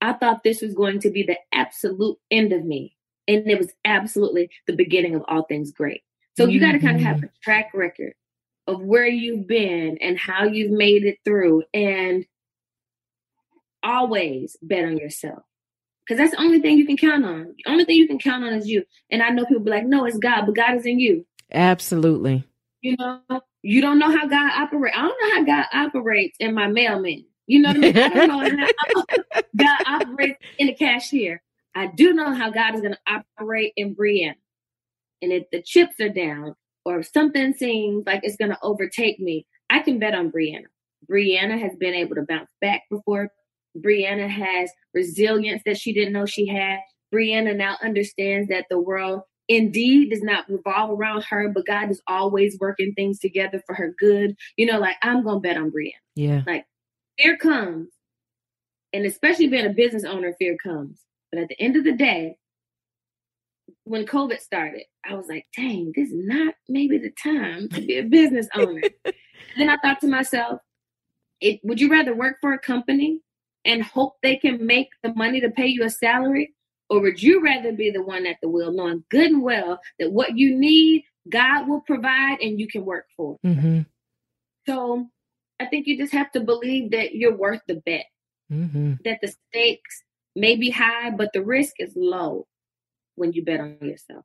I 0.00 0.12
thought 0.12 0.44
this 0.44 0.62
was 0.62 0.74
going 0.74 1.00
to 1.00 1.10
be 1.10 1.22
the 1.22 1.38
absolute 1.52 2.18
end 2.30 2.52
of 2.52 2.64
me. 2.64 2.96
And 3.26 3.48
it 3.50 3.58
was 3.58 3.72
absolutely 3.84 4.50
the 4.66 4.76
beginning 4.76 5.14
of 5.14 5.24
all 5.28 5.42
things 5.42 5.72
great. 5.72 6.02
So 6.36 6.46
you 6.46 6.60
got 6.60 6.72
to 6.72 6.78
kind 6.78 6.96
of 6.96 7.02
have 7.02 7.22
a 7.22 7.30
track 7.42 7.70
record 7.74 8.14
of 8.68 8.82
where 8.82 9.06
you've 9.06 9.46
been 9.46 9.96
and 10.00 10.18
how 10.18 10.44
you've 10.44 10.70
made 10.70 11.04
it 11.04 11.18
through 11.24 11.64
and 11.72 12.26
always 13.82 14.56
bet 14.60 14.84
on 14.84 14.98
yourself. 14.98 15.42
Because 16.04 16.18
that's 16.18 16.32
the 16.32 16.42
only 16.42 16.60
thing 16.60 16.78
you 16.78 16.86
can 16.86 16.96
count 16.96 17.24
on. 17.24 17.54
The 17.56 17.70
only 17.70 17.84
thing 17.84 17.96
you 17.96 18.06
can 18.06 18.18
count 18.18 18.44
on 18.44 18.52
is 18.52 18.68
you. 18.68 18.84
And 19.10 19.22
I 19.22 19.30
know 19.30 19.46
people 19.46 19.64
be 19.64 19.70
like, 19.70 19.86
no, 19.86 20.04
it's 20.04 20.18
God, 20.18 20.46
but 20.46 20.54
God 20.54 20.76
is 20.76 20.86
in 20.86 21.00
you. 21.00 21.26
Absolutely. 21.52 22.44
You 22.82 22.96
know, 22.98 23.20
you 23.62 23.80
don't 23.80 23.98
know 23.98 24.10
how 24.10 24.26
God 24.26 24.52
operates. 24.52 24.96
I 24.96 25.02
don't 25.02 25.20
know 25.20 25.34
how 25.34 25.44
God 25.44 25.66
operates 25.72 26.36
in 26.38 26.54
my 26.54 26.66
mailman. 26.66 27.24
You 27.46 27.60
know 27.60 27.70
what 27.70 27.76
I 27.76 27.80
mean? 27.80 27.98
I 27.98 28.26
don't 28.26 28.56
know 28.56 28.66
how 28.78 29.42
God 29.56 29.80
operates 29.86 30.38
in 30.58 30.66
the 30.66 30.74
cashier. 30.74 31.42
I 31.74 31.86
do 31.86 32.12
know 32.12 32.34
how 32.34 32.50
God 32.50 32.74
is 32.74 32.82
going 32.82 32.94
to 32.94 33.22
operate 33.38 33.72
in 33.76 33.96
Brianna. 33.96 34.34
And 35.22 35.32
if 35.32 35.44
the 35.50 35.62
chips 35.62 35.98
are 36.00 36.10
down 36.10 36.54
or 36.88 37.00
if 37.00 37.08
something 37.08 37.52
seems 37.52 38.06
like 38.06 38.20
it's 38.22 38.36
going 38.36 38.50
to 38.50 38.58
overtake 38.62 39.20
me, 39.20 39.46
I 39.68 39.80
can 39.80 39.98
bet 39.98 40.14
on 40.14 40.32
Brianna. 40.32 40.66
Brianna 41.10 41.60
has 41.60 41.76
been 41.76 41.94
able 41.94 42.14
to 42.14 42.22
bounce 42.22 42.50
back 42.60 42.82
before. 42.90 43.30
Brianna 43.76 44.28
has 44.28 44.70
resilience 44.94 45.62
that 45.66 45.78
she 45.78 45.92
didn't 45.92 46.14
know 46.14 46.24
she 46.24 46.46
had. 46.46 46.78
Brianna 47.14 47.54
now 47.54 47.76
understands 47.82 48.48
that 48.48 48.66
the 48.70 48.80
world 48.80 49.22
indeed 49.48 50.10
does 50.10 50.22
not 50.22 50.48
revolve 50.48 50.98
around 50.98 51.24
her, 51.24 51.48
but 51.48 51.66
God 51.66 51.90
is 51.90 52.02
always 52.06 52.58
working 52.58 52.94
things 52.94 53.18
together 53.18 53.62
for 53.66 53.74
her 53.74 53.94
good. 53.98 54.36
You 54.56 54.66
know, 54.66 54.78
like 54.78 54.96
I'm 55.02 55.24
gonna 55.24 55.40
bet 55.40 55.56
on 55.56 55.70
Brianna. 55.70 55.92
Yeah. 56.16 56.42
Like 56.46 56.66
fear 57.18 57.36
comes, 57.36 57.88
and 58.92 59.04
especially 59.04 59.48
being 59.48 59.66
a 59.66 59.70
business 59.70 60.04
owner, 60.04 60.34
fear 60.38 60.56
comes. 60.56 61.00
But 61.30 61.42
at 61.42 61.48
the 61.48 61.60
end 61.60 61.76
of 61.76 61.84
the 61.84 61.92
day, 61.92 62.36
when 63.88 64.06
COVID 64.06 64.40
started, 64.40 64.82
I 65.08 65.14
was 65.14 65.26
like, 65.28 65.46
dang, 65.56 65.92
this 65.96 66.10
is 66.10 66.26
not 66.26 66.54
maybe 66.68 66.98
the 66.98 67.10
time 67.22 67.68
to 67.70 67.80
be 67.80 67.98
a 67.98 68.02
business 68.02 68.48
owner. 68.54 68.82
then 69.56 69.70
I 69.70 69.76
thought 69.78 70.00
to 70.00 70.08
myself, 70.08 70.60
it, 71.40 71.60
would 71.62 71.80
you 71.80 71.90
rather 71.90 72.14
work 72.14 72.36
for 72.40 72.52
a 72.52 72.58
company 72.58 73.20
and 73.64 73.82
hope 73.82 74.14
they 74.22 74.36
can 74.36 74.66
make 74.66 74.88
the 75.02 75.14
money 75.14 75.40
to 75.40 75.50
pay 75.50 75.66
you 75.66 75.84
a 75.84 75.90
salary? 75.90 76.54
Or 76.90 77.00
would 77.00 77.22
you 77.22 77.42
rather 77.42 77.72
be 77.72 77.90
the 77.90 78.02
one 78.02 78.26
at 78.26 78.36
the 78.42 78.48
wheel, 78.48 78.72
knowing 78.72 79.04
good 79.10 79.30
and 79.30 79.42
well 79.42 79.78
that 79.98 80.12
what 80.12 80.36
you 80.36 80.56
need, 80.58 81.04
God 81.28 81.68
will 81.68 81.82
provide 81.82 82.38
and 82.40 82.58
you 82.58 82.66
can 82.66 82.84
work 82.84 83.06
for? 83.16 83.36
Mm-hmm. 83.44 83.82
So 84.66 85.06
I 85.60 85.66
think 85.66 85.86
you 85.86 85.98
just 85.98 86.12
have 86.12 86.32
to 86.32 86.40
believe 86.40 86.90
that 86.92 87.14
you're 87.14 87.36
worth 87.36 87.62
the 87.66 87.76
bet, 87.86 88.06
Mm-hmm. 88.50 88.94
that 89.04 89.18
the 89.20 89.28
stakes 89.28 90.02
may 90.34 90.56
be 90.56 90.70
high, 90.70 91.10
but 91.10 91.30
the 91.34 91.44
risk 91.44 91.74
is 91.78 91.92
low 91.94 92.46
when 93.18 93.32
you 93.32 93.44
bet 93.44 93.60
on 93.60 93.78
yourself. 93.82 94.24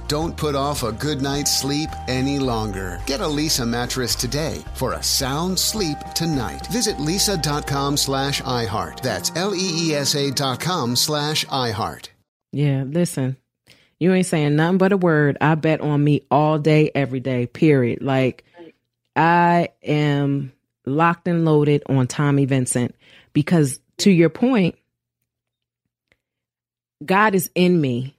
Don't 0.11 0.35
put 0.35 0.55
off 0.55 0.83
a 0.83 0.91
good 0.91 1.21
night's 1.21 1.57
sleep 1.57 1.89
any 2.09 2.37
longer. 2.37 2.99
Get 3.05 3.21
a 3.21 3.23
Leesa 3.23 3.65
mattress 3.65 4.13
today 4.13 4.61
for 4.73 4.91
a 4.91 5.01
sound 5.01 5.57
sleep 5.57 5.97
tonight. 6.13 6.67
Visit 6.67 6.97
leesa.com 6.97 7.95
slash 7.95 8.41
iHeart. 8.41 8.99
That's 8.99 9.31
L-E-E-S-A 9.37 10.31
dot 10.31 10.59
com 10.59 10.97
slash 10.97 11.45
iHeart. 11.45 12.09
Yeah, 12.51 12.83
listen, 12.85 13.37
you 14.01 14.13
ain't 14.13 14.25
saying 14.25 14.57
nothing 14.57 14.79
but 14.79 14.91
a 14.91 14.97
word. 14.97 15.37
I 15.39 15.55
bet 15.55 15.79
on 15.79 16.03
me 16.03 16.27
all 16.29 16.59
day, 16.59 16.91
every 16.93 17.21
day, 17.21 17.47
period. 17.47 18.01
Like, 18.01 18.43
I 19.15 19.69
am 19.81 20.51
locked 20.85 21.29
and 21.29 21.45
loaded 21.45 21.83
on 21.87 22.07
Tommi 22.07 22.49
Vincent 22.49 22.93
because, 23.31 23.79
to 23.99 24.11
your 24.11 24.29
point, 24.29 24.75
God 27.05 27.33
is 27.33 27.49
in 27.55 27.79
me, 27.79 28.17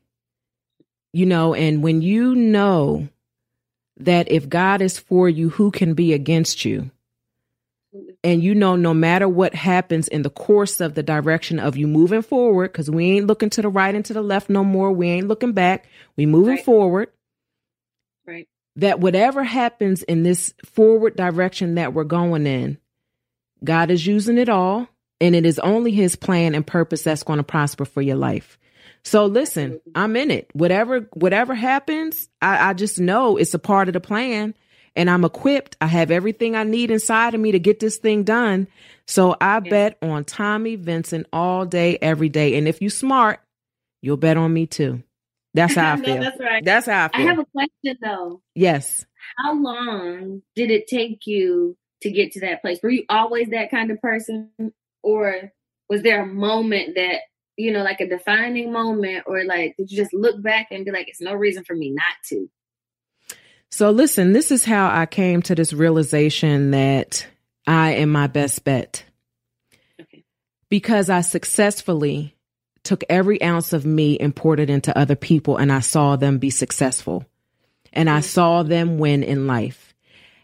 you 1.13 1.27
know, 1.27 1.55
and 1.55 1.83
when 1.83 2.03
you 2.03 2.35
know 2.35 3.09
that 3.99 4.31
if 4.31 4.49
God 4.49 4.81
is 4.83 4.99
for 4.99 5.29
you, 5.29 5.51
who 5.51 5.71
can 5.71 5.95
be 5.95 6.13
against 6.13 6.65
you? 6.65 6.91
And 8.25 8.43
you 8.43 8.55
know, 8.55 8.77
no 8.77 8.95
matter 8.95 9.29
what 9.29 9.55
happens 9.55 10.09
in 10.09 10.23
the 10.23 10.31
course 10.31 10.81
of 10.81 10.95
the 10.95 11.03
direction 11.03 11.59
of 11.59 11.77
you 11.77 11.87
moving 11.87 12.23
forward, 12.23 12.73
because 12.73 12.91
we 12.91 13.11
ain't 13.13 13.27
looking 13.27 13.51
to 13.51 13.63
the 13.63 13.69
right 13.69 13.95
and 13.95 14.05
to 14.07 14.15
the 14.15 14.23
left 14.23 14.49
no 14.49 14.65
more. 14.65 14.91
We 14.93 15.09
ain't 15.09 15.29
looking 15.29 15.53
back. 15.53 15.87
We 16.17 16.25
moving 16.25 16.55
Right. 16.55 16.65
forward. 16.65 17.11
Right. 18.27 18.49
That 18.77 19.01
whatever 19.01 19.43
happens 19.45 20.03
in 20.05 20.23
this 20.23 20.55
forward 20.65 21.17
direction 21.17 21.75
that 21.75 21.93
we're 21.93 22.05
going 22.05 22.47
in, 22.47 22.79
God 23.63 23.91
is 23.91 24.07
using 24.07 24.39
it 24.39 24.49
all, 24.49 24.89
and 25.21 25.35
it 25.35 25.45
is 25.45 25.59
only 25.59 25.91
His 25.91 26.17
plan 26.17 26.55
and 26.55 26.67
purpose 26.67 27.03
that's 27.03 27.23
going 27.25 27.39
to 27.39 27.43
prosper 27.43 27.85
for 27.85 28.01
your 28.01 28.17
life. 28.17 28.59
So 29.05 29.27
listen, 29.27 29.81
I'm 29.95 30.17
in 30.17 30.31
it. 30.31 30.49
Whatever 30.53 31.09
whatever 31.13 31.55
happens, 31.55 32.29
I, 32.41 32.71
I 32.71 32.73
just 32.75 33.01
know 33.01 33.37
it's 33.37 33.55
a 33.55 33.59
part 33.59 33.89
of 33.89 33.95
the 33.95 34.01
plan, 34.01 34.55
and 34.95 35.11
I'm 35.11 35.25
equipped. 35.25 35.77
I 35.81 35.87
have 35.87 36.11
everything 36.11 36.55
I 36.55 36.65
need 36.65 36.91
inside 36.91 37.35
of 37.35 37.41
me 37.41 37.53
to 37.53 37.59
get 37.59 37.81
this 37.81 37.97
thing 37.97 38.23
done. 38.23 38.69
So 39.07 39.37
I 39.41 39.61
bet 39.61 39.99
on 40.03 40.25
Tommi 40.25 40.79
Vincent 40.79 41.27
all 41.33 41.67
day, 41.67 41.99
every 42.01 42.29
day. 42.29 42.57
And 42.57 42.69
if 42.69 42.81
you 42.81 42.91
smart, 42.91 43.41
you'll 44.01 44.17
bet 44.17 44.37
on 44.37 44.53
me 44.53 44.67
too. 44.67 45.03
That's 45.55 45.75
how 45.75 45.95
I 45.95 45.97
feel. 46.03 46.17
no, 46.17 46.23
that's 46.23 46.41
right. 46.41 46.65
That's 46.65 46.87
how 46.87 47.07
I 47.07 47.09
feel. 47.09 47.27
I 47.27 47.31
have 47.31 47.39
a 47.39 47.45
question 47.47 47.99
though. 48.01 48.43
Yes. 48.55 49.05
How 49.39 49.55
long 49.55 50.43
did 50.55 50.71
it 50.71 50.87
take 50.87 51.27
you 51.27 51.77
to 52.03 52.11
get 52.11 52.33
to 52.33 52.41
that 52.41 52.63
place? 52.63 52.79
Were 52.83 52.91
you 52.91 53.05
always 53.09 53.49
that 53.51 53.71
kind 53.71 53.91
of 53.91 54.01
person? 54.01 54.51
Or 55.03 55.53
was 55.89 56.03
there 56.03 56.23
a 56.23 56.27
moment 56.27 56.95
that, 56.97 57.21
you 57.57 57.73
know, 57.73 57.83
like 57.83 58.01
a 58.01 58.09
defining 58.09 58.73
moment, 58.73 59.25
or 59.27 59.45
like 59.45 59.77
did 59.77 59.91
you 59.91 59.97
just 59.97 60.15
look 60.15 60.41
back 60.43 60.69
and 60.71 60.85
be 60.85 60.91
like, 60.91 61.09
it's 61.09 61.21
no 61.21 61.35
reason 61.35 61.65
for 61.65 61.75
me 61.75 61.91
not 61.91 62.15
to? 62.29 62.49
So 63.71 63.91
listen, 63.91 64.33
this 64.33 64.51
is 64.51 64.65
how 64.65 64.91
I 64.91 65.07
came 65.07 65.41
to 65.43 65.55
this 65.55 65.73
realization 65.73 66.73
that 66.73 67.27
I 67.67 67.93
am 67.93 68.11
my 68.11 68.27
best 68.27 68.65
bet. 68.65 69.05
Okay. 70.01 70.25
Because 70.69 71.09
I 71.09 71.23
successfully 71.23 72.37
took 72.85 73.05
every 73.09 73.43
ounce 73.43 73.73
of 73.73 73.87
me 73.87 74.19
and 74.19 74.35
poured 74.35 74.61
it 74.61 74.69
into 74.69 74.97
other 74.97 75.17
people 75.17 75.57
and 75.57 75.73
I 75.73 75.81
saw 75.81 76.17
them 76.17 76.39
be 76.39 76.51
successful 76.51 77.25
and 77.93 78.11
I 78.11 78.19
mm-hmm. 78.19 78.23
saw 78.23 78.63
them 78.63 78.99
win 78.99 79.23
in 79.23 79.47
life. 79.47 79.95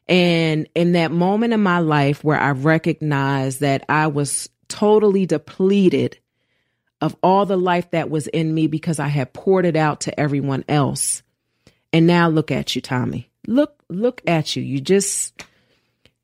And 0.06 0.68
in 0.74 0.92
that 0.92 1.10
moment 1.10 1.52
in 1.52 1.62
my 1.62 1.80
life 1.80 2.24
where 2.24 2.40
I 2.40 2.52
recognized 2.52 3.60
that 3.60 3.84
I 3.88 4.06
was 4.06 4.48
totally 4.68 5.26
depleted 5.26 6.18
of 7.00 7.16
all 7.22 7.46
the 7.46 7.56
life 7.56 7.90
that 7.92 8.10
was 8.10 8.26
in 8.26 8.52
me 8.52 8.66
because 8.66 8.98
I 8.98 9.08
had 9.08 9.32
poured 9.32 9.66
it 9.66 9.76
out 9.76 10.02
to 10.02 10.20
everyone 10.20 10.64
else. 10.68 11.22
And 11.92 12.06
now 12.06 12.28
look 12.28 12.50
at 12.50 12.74
you, 12.74 12.82
Tommi. 12.82 13.26
Look, 13.46 13.82
look 13.88 14.20
at 14.26 14.56
you. 14.56 14.62
You 14.62 14.80
just 14.80 15.44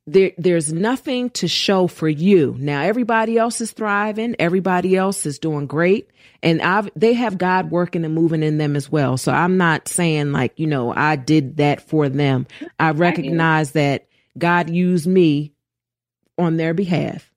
there 0.07 0.33
there's 0.37 0.73
nothing 0.73 1.31
to 1.31 1.49
show 1.49 1.87
for 1.87 2.09
you. 2.09 2.57
Now 2.59 2.83
everybody 2.83 3.39
else 3.39 3.61
is 3.61 3.73
thriving, 3.73 4.37
everybody 4.39 4.97
else 4.97 5.25
is 5.25 5.39
doing 5.39 5.67
great, 5.67 6.11
and 6.43 6.61
I've 6.61 6.91
they 6.95 7.15
have 7.15 7.39
God 7.39 7.71
working 7.71 8.05
and 8.05 8.15
moving 8.15 8.43
in 8.43 8.59
them 8.59 8.77
as 8.77 8.91
well. 8.91 9.17
So 9.17 9.33
I'm 9.33 9.57
not 9.57 9.89
saying 9.89 10.33
like, 10.33 10.59
you 10.59 10.67
know, 10.67 10.93
I 10.95 11.17
did 11.17 11.57
that 11.57 11.89
for 11.89 12.09
them. 12.09 12.47
I 12.79 12.91
recognize 12.91 13.73
that 13.73 14.07
God 14.37 14.69
used 14.69 15.07
me 15.07 15.53
on 16.37 16.57
their 16.57 16.75
behalf. 16.75 17.31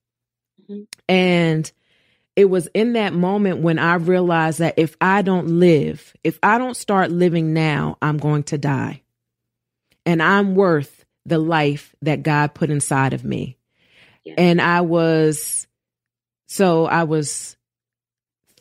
Mm-hmm. 0.63 0.83
And 1.07 1.71
it 2.37 2.45
was 2.45 2.67
in 2.75 2.93
that 2.93 3.13
moment 3.13 3.61
when 3.61 3.79
I 3.79 3.95
realized 3.95 4.59
that 4.59 4.75
if 4.77 4.95
I 5.01 5.23
don't 5.23 5.59
live, 5.59 6.13
if 6.23 6.37
I 6.43 6.59
don't 6.59 6.77
start 6.77 7.09
living 7.11 7.51
now, 7.51 7.97
I'm 7.99 8.19
going 8.19 8.43
to 8.43 8.59
die. 8.59 9.01
And 10.05 10.21
I'm 10.21 10.53
worth 10.53 11.03
the 11.25 11.39
life 11.39 11.95
that 12.03 12.21
God 12.21 12.53
put 12.53 12.69
inside 12.69 13.13
of 13.13 13.25
me. 13.25 13.57
Yeah. 14.23 14.35
And 14.37 14.61
I 14.61 14.81
was, 14.81 15.65
so 16.45 16.85
I 16.85 17.05
was 17.05 17.57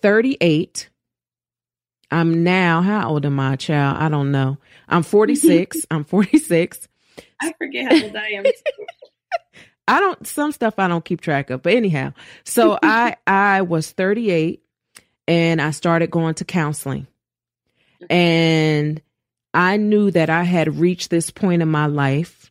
38. 0.01 0.89
I'm 2.11 2.45
now, 2.45 2.81
how 2.81 3.11
old 3.11 3.27
am 3.27 3.39
I, 3.39 3.57
child? 3.57 3.99
I 4.01 4.09
don't 4.09 4.33
know. 4.33 4.57
I'm 4.89 5.03
46. 5.03 5.85
I'm 5.91 6.05
46. 6.05 6.89
I 7.43 7.53
forget 7.59 7.93
how 7.93 8.05
old 8.05 8.16
I 8.16 8.29
am. 8.29 8.45
I 9.89 10.01
don't, 10.01 10.26
some 10.26 10.53
stuff 10.53 10.78
I 10.78 10.89
don't 10.89 11.05
keep 11.05 11.20
track 11.20 11.51
of, 11.51 11.62
but 11.62 11.74
anyhow, 11.74 12.12
so 12.45 12.78
I, 12.82 13.16
I 13.26 13.62
was 13.62 13.91
38 13.93 14.62
and 15.28 15.61
I 15.61 15.70
started 15.70 16.11
going 16.11 16.34
to 16.34 16.45
counseling. 16.45 17.07
And 18.11 19.01
I 19.55 19.76
knew 19.76 20.11
that 20.11 20.28
I 20.28 20.43
had 20.43 20.78
reached 20.78 21.11
this 21.11 21.30
point 21.30 21.62
in 21.62 21.68
my 21.68 21.87
life 21.87 22.51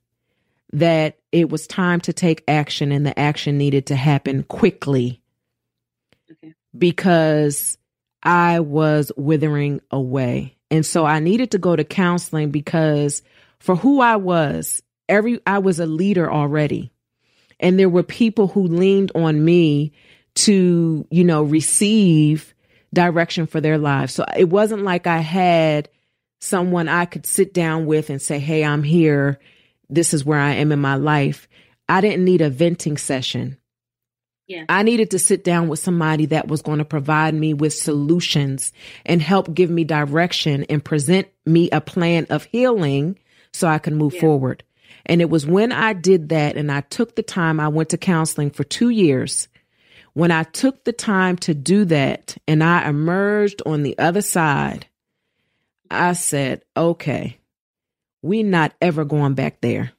that 0.73 1.17
it 1.31 1.49
was 1.49 1.67
time 1.67 2.01
to 2.01 2.13
take 2.13 2.43
action 2.47 2.91
and 2.91 3.05
the 3.05 3.17
action 3.17 3.57
needed 3.57 3.87
to 3.87 3.95
happen 3.95 4.43
quickly 4.43 5.21
okay. 6.31 6.53
because 6.77 7.77
I 8.23 8.59
was 8.59 9.11
withering 9.15 9.81
away. 9.91 10.57
And 10.71 10.85
so 10.85 11.05
I 11.05 11.19
needed 11.19 11.51
to 11.51 11.59
go 11.59 11.75
to 11.75 11.83
counseling 11.83 12.51
because 12.51 13.21
for 13.59 13.75
who 13.75 14.01
I 14.01 14.15
was, 14.15 14.81
every 15.07 15.39
I 15.45 15.59
was 15.59 15.79
a 15.79 15.85
leader 15.85 16.31
already. 16.31 16.91
And 17.59 17.79
there 17.79 17.89
were 17.89 18.03
people 18.03 18.47
who 18.47 18.67
leaned 18.67 19.11
on 19.15 19.43
me 19.43 19.93
to, 20.35 21.07
you 21.09 21.23
know, 21.23 21.43
receive 21.43 22.53
direction 22.93 23.47
for 23.47 23.61
their 23.61 23.77
lives. 23.77 24.13
So 24.13 24.25
it 24.37 24.49
wasn't 24.49 24.83
like 24.83 25.07
I 25.07 25.19
had 25.19 25.89
someone 26.41 26.87
I 26.87 27.05
could 27.05 27.25
sit 27.25 27.53
down 27.53 27.85
with 27.85 28.09
and 28.09 28.21
say, 28.21 28.39
Hey, 28.39 28.63
I'm 28.63 28.83
here 28.83 29.39
this 29.89 30.13
is 30.13 30.25
where 30.25 30.39
I 30.39 30.53
am 30.53 30.71
in 30.71 30.79
my 30.79 30.95
life. 30.95 31.47
I 31.87 32.01
didn't 32.01 32.25
need 32.25 32.41
a 32.41 32.49
venting 32.49 32.97
session. 32.97 33.57
Yeah. 34.47 34.65
I 34.69 34.83
needed 34.83 35.11
to 35.11 35.19
sit 35.19 35.43
down 35.43 35.69
with 35.69 35.79
somebody 35.79 36.27
that 36.27 36.47
was 36.47 36.61
going 36.61 36.77
to 36.77 36.85
provide 36.85 37.33
me 37.33 37.53
with 37.53 37.73
solutions 37.73 38.73
and 39.05 39.21
help 39.21 39.53
give 39.53 39.69
me 39.69 39.83
direction 39.83 40.65
and 40.65 40.85
present 40.85 41.27
me 41.45 41.69
a 41.71 41.81
plan 41.81 42.27
of 42.29 42.43
healing 42.45 43.17
so 43.53 43.67
I 43.67 43.79
can 43.79 43.95
move 43.95 44.13
yeah. 44.13 44.21
forward. 44.21 44.63
And 45.05 45.21
it 45.21 45.29
was 45.29 45.45
when 45.45 45.71
I 45.71 45.93
did 45.93 46.29
that 46.29 46.57
and 46.57 46.71
I 46.71 46.81
took 46.81 47.15
the 47.15 47.23
time, 47.23 47.59
I 47.59 47.67
went 47.67 47.89
to 47.89 47.97
counseling 47.97 48.51
for 48.51 48.63
two 48.63 48.89
years. 48.89 49.47
When 50.13 50.31
I 50.31 50.43
took 50.43 50.83
the 50.83 50.93
time 50.93 51.35
to 51.39 51.53
do 51.53 51.85
that 51.85 52.37
and 52.47 52.63
I 52.63 52.87
emerged 52.87 53.61
on 53.65 53.83
the 53.83 53.97
other 53.99 54.21
side, 54.21 54.87
I 55.91 56.13
said, 56.13 56.63
okay, 56.75 57.37
we're 58.21 58.45
not 58.45 58.73
ever 58.81 59.05
going 59.05 59.33
back 59.33 59.61
there. 59.61 59.91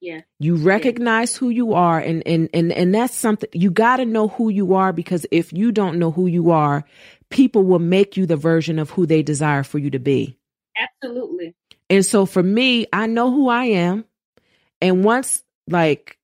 Yeah. 0.00 0.20
You 0.38 0.56
recognize 0.56 1.34
yeah. 1.34 1.38
who 1.40 1.48
you 1.50 1.74
are 1.74 1.98
and 1.98 2.22
and 2.26 2.48
and 2.54 2.72
and 2.72 2.94
that's 2.94 3.14
something 3.14 3.50
you 3.52 3.70
got 3.70 3.98
to 3.98 4.06
know 4.06 4.28
who 4.28 4.48
you 4.48 4.74
are 4.74 4.94
because 4.94 5.26
if 5.30 5.52
you 5.52 5.72
don't 5.72 5.98
know 5.98 6.10
who 6.10 6.26
you 6.26 6.50
are, 6.52 6.84
people 7.28 7.64
will 7.64 7.80
make 7.80 8.16
you 8.16 8.24
the 8.24 8.36
version 8.36 8.78
of 8.78 8.90
who 8.90 9.04
they 9.04 9.22
desire 9.22 9.62
for 9.62 9.78
you 9.78 9.90
to 9.90 9.98
be. 9.98 10.38
Absolutely. 10.76 11.54
And 11.90 12.06
so 12.06 12.24
for 12.24 12.42
me, 12.42 12.86
I 12.92 13.06
know 13.06 13.30
who 13.30 13.48
I 13.48 13.64
am. 13.64 14.04
And 14.80 15.04
once 15.04 15.42
like 15.68 16.18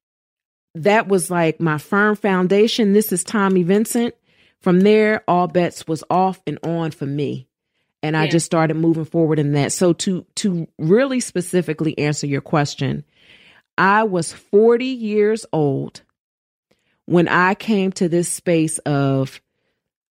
that 0.74 1.08
was 1.08 1.30
like 1.30 1.60
my 1.60 1.78
firm 1.78 2.16
foundation, 2.16 2.92
this 2.92 3.12
is 3.12 3.24
Tommi 3.24 3.64
Vincent. 3.64 4.14
From 4.60 4.80
there, 4.80 5.22
all 5.28 5.46
bets 5.46 5.86
was 5.86 6.02
off 6.10 6.42
and 6.46 6.58
on 6.62 6.90
for 6.90 7.06
me 7.06 7.46
and 8.06 8.14
yeah. 8.14 8.22
I 8.22 8.28
just 8.28 8.46
started 8.46 8.74
moving 8.74 9.04
forward 9.04 9.38
in 9.38 9.52
that. 9.52 9.72
So 9.72 9.92
to 9.94 10.24
to 10.36 10.68
really 10.78 11.20
specifically 11.20 11.98
answer 11.98 12.26
your 12.26 12.40
question, 12.40 13.04
I 13.76 14.04
was 14.04 14.32
40 14.32 14.84
years 14.84 15.44
old 15.52 16.02
when 17.06 17.28
I 17.28 17.54
came 17.54 17.92
to 17.92 18.08
this 18.08 18.28
space 18.28 18.78
of 18.78 19.40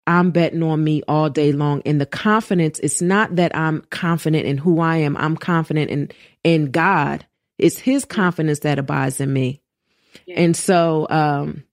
I'm 0.06 0.32
betting 0.32 0.64
on 0.64 0.84
me 0.84 1.04
all 1.08 1.30
day 1.30 1.52
long. 1.52 1.82
And 1.86 2.02
the 2.02 2.06
confidence, 2.06 2.80
it's 2.80 3.02
not 3.02 3.38
that 3.38 3.56
I'm 3.56 3.82
confident 3.90 4.46
in 4.46 4.58
who 4.58 4.80
I 4.82 4.98
am. 4.98 5.16
I'm 5.18 5.38
confident 5.38 5.92
in 5.92 6.10
in 6.44 6.72
God. 6.72 7.26
It's 7.58 7.78
his 7.78 8.06
confidence 8.06 8.60
that 8.60 8.80
abides 8.80 9.20
in 9.20 9.32
me. 9.32 9.62
Yeah. 10.26 10.40
And 10.42 10.56
so 10.56 11.08
um 11.10 11.64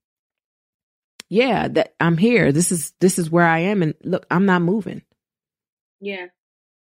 yeah, 1.29 1.69
that 1.69 1.95
I'm 2.01 2.17
here. 2.17 2.53
This 2.53 2.73
is 2.73 2.93
this 3.01 3.19
is 3.19 3.31
where 3.31 3.47
I 3.47 3.61
am 3.61 3.83
and 3.83 3.95
look, 4.03 4.27
I'm 4.31 4.47
not 4.47 4.63
moving. 4.63 5.03
Yeah. 6.01 6.27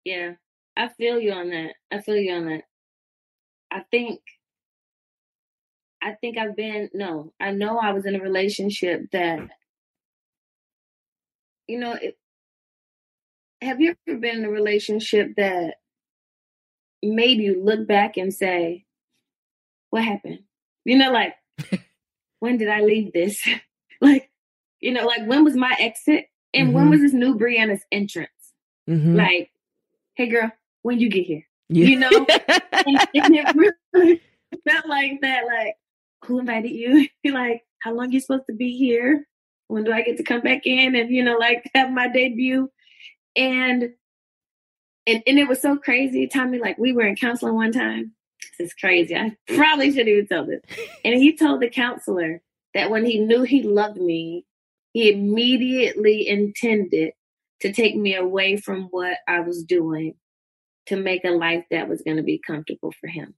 Yeah. 0.04 0.32
I 0.76 0.88
feel 0.88 1.20
you 1.20 1.32
on 1.32 1.50
that. 1.50 1.74
I 1.90 2.00
feel 2.00 2.16
you 2.16 2.32
on 2.32 2.46
that. 2.46 2.62
I 3.70 3.82
think 3.90 4.20
I 6.02 6.12
think 6.20 6.38
I've 6.38 6.56
been 6.56 6.90
no, 6.94 7.32
I 7.38 7.52
know 7.52 7.78
I 7.78 7.92
was 7.92 8.06
in 8.06 8.16
a 8.16 8.20
relationship 8.20 9.10
that 9.12 9.40
you 11.68 11.78
know, 11.78 11.92
it, 11.94 12.16
have 13.60 13.80
you 13.80 13.94
ever 14.08 14.18
been 14.18 14.38
in 14.38 14.44
a 14.44 14.50
relationship 14.50 15.36
that 15.36 15.74
made 17.02 17.38
you 17.38 17.62
look 17.62 17.86
back 17.86 18.16
and 18.16 18.32
say, 18.32 18.84
What 19.90 20.04
happened? 20.04 20.40
You 20.84 20.98
know, 20.98 21.12
like 21.12 21.34
when 22.40 22.58
did 22.58 22.68
I 22.68 22.80
leave 22.80 23.12
this? 23.12 23.46
like, 24.00 24.30
you 24.80 24.92
know, 24.92 25.06
like 25.06 25.26
when 25.26 25.44
was 25.44 25.56
my 25.56 25.74
exit? 25.78 26.26
And 26.54 26.68
mm-hmm. 26.68 26.76
when 26.76 26.90
was 26.90 27.00
this 27.00 27.12
new 27.12 27.38
Brianna's 27.38 27.84
entrance? 27.90 28.30
Mm-hmm. 28.88 29.16
Like, 29.16 29.50
hey 30.14 30.28
girl, 30.28 30.50
when 30.82 30.98
you 30.98 31.08
get 31.08 31.26
here? 31.26 31.46
Yeah. 31.68 31.86
You 31.86 31.98
know? 31.98 32.10
and, 32.10 33.08
and, 33.14 33.34
it 33.36 33.54
really 33.94 34.20
felt 34.68 34.86
like 34.86 35.20
that, 35.22 35.44
like, 35.46 35.76
who 36.24 36.40
invited 36.40 36.72
you? 36.72 37.08
like, 37.32 37.62
how 37.80 37.94
long 37.94 38.12
you 38.12 38.20
supposed 38.20 38.46
to 38.48 38.54
be 38.54 38.76
here? 38.76 39.26
When 39.68 39.84
do 39.84 39.92
I 39.92 40.02
get 40.02 40.18
to 40.18 40.22
come 40.22 40.42
back 40.42 40.66
in 40.66 40.94
and, 40.94 41.10
you 41.10 41.24
know, 41.24 41.38
like 41.38 41.70
have 41.74 41.90
my 41.90 42.08
debut? 42.08 42.70
And 43.36 43.90
and 45.06 45.22
and 45.26 45.38
it 45.38 45.48
was 45.48 45.60
so 45.60 45.76
crazy. 45.76 46.28
Tommi, 46.28 46.60
like 46.60 46.78
we 46.78 46.92
were 46.92 47.06
in 47.06 47.16
counseling 47.16 47.54
one 47.54 47.72
time. 47.72 48.12
This 48.58 48.68
is 48.68 48.74
crazy. 48.74 49.16
I 49.16 49.36
probably 49.48 49.90
shouldn't 49.90 50.08
even 50.08 50.26
tell 50.26 50.46
this. 50.46 50.60
And 51.04 51.14
he 51.14 51.36
told 51.36 51.60
the 51.60 51.70
counselor 51.70 52.42
that 52.74 52.90
when 52.90 53.04
he 53.04 53.18
knew 53.18 53.42
he 53.42 53.62
loved 53.62 53.98
me, 53.98 54.44
he 54.92 55.10
immediately 55.10 56.28
intended 56.28 57.12
to 57.60 57.72
take 57.72 57.96
me 57.96 58.14
away 58.14 58.56
from 58.56 58.88
what 58.90 59.18
I 59.28 59.40
was 59.40 59.62
doing 59.62 60.14
to 60.86 60.96
make 60.96 61.24
a 61.24 61.30
life 61.30 61.64
that 61.70 61.88
was 61.88 62.02
going 62.02 62.16
to 62.16 62.22
be 62.22 62.42
comfortable 62.44 62.92
for 63.00 63.06
him. 63.06 63.34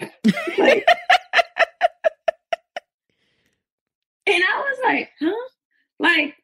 like, 0.00 0.12
and 4.26 4.42
I 4.42 4.58
was 4.58 4.78
like, 4.84 5.10
huh? 5.20 5.48
Like, 5.98 6.36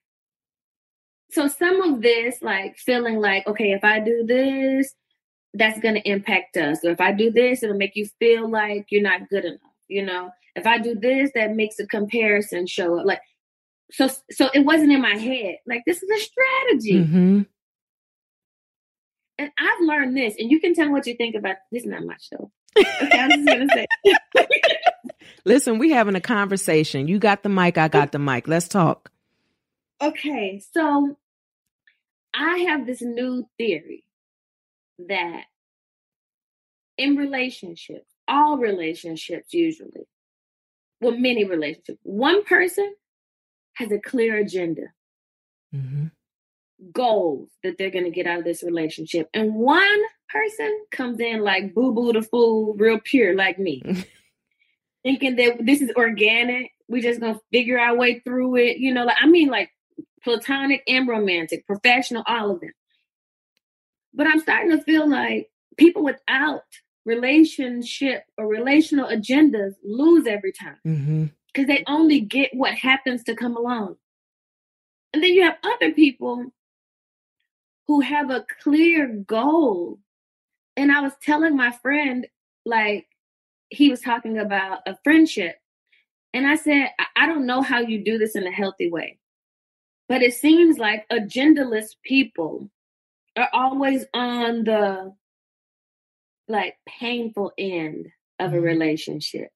so 1.35 1.49
some 1.49 1.83
of 1.83 2.01
this, 2.01 2.41
like 2.43 2.77
feeling 2.79 3.17
like, 3.21 3.47
okay, 3.49 3.73
if 3.73 3.83
I 3.83 3.99
do 3.99 4.25
this, 4.25 4.95
that's 5.53 5.81
going 5.81 5.97
to 5.97 6.09
impact 6.09 6.57
us. 6.57 6.85
Or 6.85 6.91
if 6.91 7.01
I 7.01 7.13
do 7.13 7.33
this, 7.33 7.63
it'll 7.63 7.77
make 7.77 7.97
you 7.97 8.07
feel 8.21 8.49
like 8.49 8.87
you're 8.91 9.03
not 9.03 9.29
good 9.29 9.45
enough. 9.45 9.61
You 9.89 10.05
know, 10.07 10.31
if 10.55 10.65
I 10.65 10.79
do 10.79 10.95
this, 10.95 11.33
that 11.35 11.57
makes 11.57 11.81
a 11.81 11.87
comparison 11.87 12.69
show 12.69 13.01
up. 13.01 13.07
Like, 13.07 13.21
so, 13.91 14.09
so 14.31 14.49
it 14.55 14.61
wasn't 14.61 14.93
in 14.93 15.03
my 15.03 15.17
head. 15.17 15.57
Like, 15.67 15.83
this 15.87 16.03
is 16.03 16.09
a 16.09 16.25
strategy. 16.25 17.05
Mm-hmm. 17.05 17.43
And 19.37 19.51
I've 19.59 19.81
learned 19.81 20.17
this, 20.17 20.37
and 20.39 20.49
you 20.49 20.61
can 20.61 20.75
tell 20.75 20.87
me 20.87 20.93
what 20.93 21.09
you 21.09 21.17
think 21.17 21.35
about 21.35 21.57
this. 21.73 21.83
Is 21.83 21.89
not 21.89 22.05
my 22.05 22.15
show. 22.21 22.53
Okay, 22.79 23.19
I'm 23.19 23.31
just 23.31 23.47
gonna 23.47 23.67
say. 23.69 23.87
Listen, 25.45 25.79
we 25.79 25.91
having 25.91 26.15
a 26.15 26.21
conversation. 26.21 27.09
You 27.09 27.19
got 27.19 27.43
the 27.43 27.49
mic, 27.49 27.77
I 27.77 27.89
got 27.89 28.13
the 28.13 28.21
mic. 28.21 28.47
Let's 28.47 28.69
talk. 28.69 29.11
Okay, 30.01 30.63
so 30.73 31.17
I 32.35 32.59
have 32.69 32.87
this 32.87 33.01
new 33.03 33.47
theory 33.59 34.05
that 35.09 35.45
in 36.99 37.17
relationships, 37.17 38.07
all 38.29 38.59
relationships 38.59 39.53
usually, 39.53 40.09
well, 41.01 41.17
many 41.17 41.45
relationships, 41.45 41.99
one 42.03 42.45
person 42.45 42.95
has 43.75 43.91
a 43.93 43.99
clear 43.99 44.37
agenda, 44.37 44.83
Mm-hmm. 45.75 46.07
goals 46.93 47.49
that 47.65 47.79
they're 47.79 47.91
going 47.91 48.05
to 48.05 48.11
get 48.13 48.29
out 48.29 48.39
of 48.39 48.45
this 48.45 48.63
relationship. 48.63 49.29
And 49.35 49.57
one 49.57 50.01
person 50.29 50.85
comes 50.93 51.19
in 51.19 51.41
like 51.43 51.75
boo 51.75 51.93
boo 51.93 52.13
the 52.13 52.23
fool, 52.23 52.75
real 52.75 53.01
pure, 53.03 53.35
like 53.35 53.59
me, 53.59 53.83
thinking 55.03 55.35
that 55.35 55.67
this 55.67 55.83
is 55.83 55.91
organic. 55.97 56.71
We're 56.87 57.03
just 57.03 57.19
going 57.19 57.35
to 57.35 57.41
figure 57.53 57.81
our 57.81 57.97
way 57.97 58.21
through 58.21 58.55
it. 58.57 58.77
You 58.77 58.95
know, 58.95 59.05
like, 59.05 59.17
I 59.21 59.27
mean, 59.27 59.49
like 59.49 59.71
platonic 60.23 60.83
and 60.87 61.07
romantic, 61.09 61.67
professional, 61.67 62.23
all 62.27 62.51
of 62.51 62.61
them. 62.61 62.73
But 64.13 64.27
I'm 64.27 64.41
starting 64.41 64.71
to 64.71 64.83
feel 64.83 65.09
like 65.09 65.51
people 65.77 66.05
without 66.05 66.63
relationship 67.05 68.25
or 68.39 68.47
relational 68.47 69.09
agendas 69.09 69.75
lose 69.85 70.27
every 70.27 70.53
time 70.53 70.79
Mm-hmm. 70.87 71.27
because 71.53 71.67
they 71.67 71.85
only 71.87 72.21
get 72.21 72.51
what 72.55 72.75
happens 72.75 73.23
to 73.25 73.35
come 73.35 73.57
along. 73.57 73.97
And 75.13 75.23
then 75.23 75.33
you 75.33 75.43
have 75.43 75.59
other 75.63 75.93
people 75.93 76.47
who 77.87 78.01
have 78.01 78.31
a 78.31 78.47
clear 78.63 79.09
goal. 79.09 79.99
And 80.77 80.91
I 80.91 81.01
was 81.01 81.13
telling 81.23 81.57
my 81.57 81.71
friend, 81.71 82.27
like, 82.65 83.07
he 83.69 83.91
was 83.91 84.01
talking 84.01 84.39
about 84.39 84.79
a 84.87 84.97
friendship. 85.05 85.57
And 86.33 86.47
I 86.47 86.57
said, 86.57 86.89
I, 86.99 87.25
I 87.25 87.27
don't 87.27 87.47
know 87.47 87.61
how 87.63 87.81
you 87.81 88.03
do 88.03 88.19
this 88.19 88.35
in 88.35 88.47
a 88.47 88.51
healthy 88.51 88.91
way, 88.91 89.19
but 90.09 90.23
it 90.23 90.35
seems 90.35 90.79
like 90.79 91.07
agendaless 91.11 91.91
people 92.05 92.71
are 93.37 93.49
always 93.53 94.05
on 94.15 94.65
the 94.65 95.15
like 96.49 96.77
painful 96.87 97.53
end 97.59 98.09
of 98.39 98.53
a 98.55 98.61
relationship. 98.61 99.49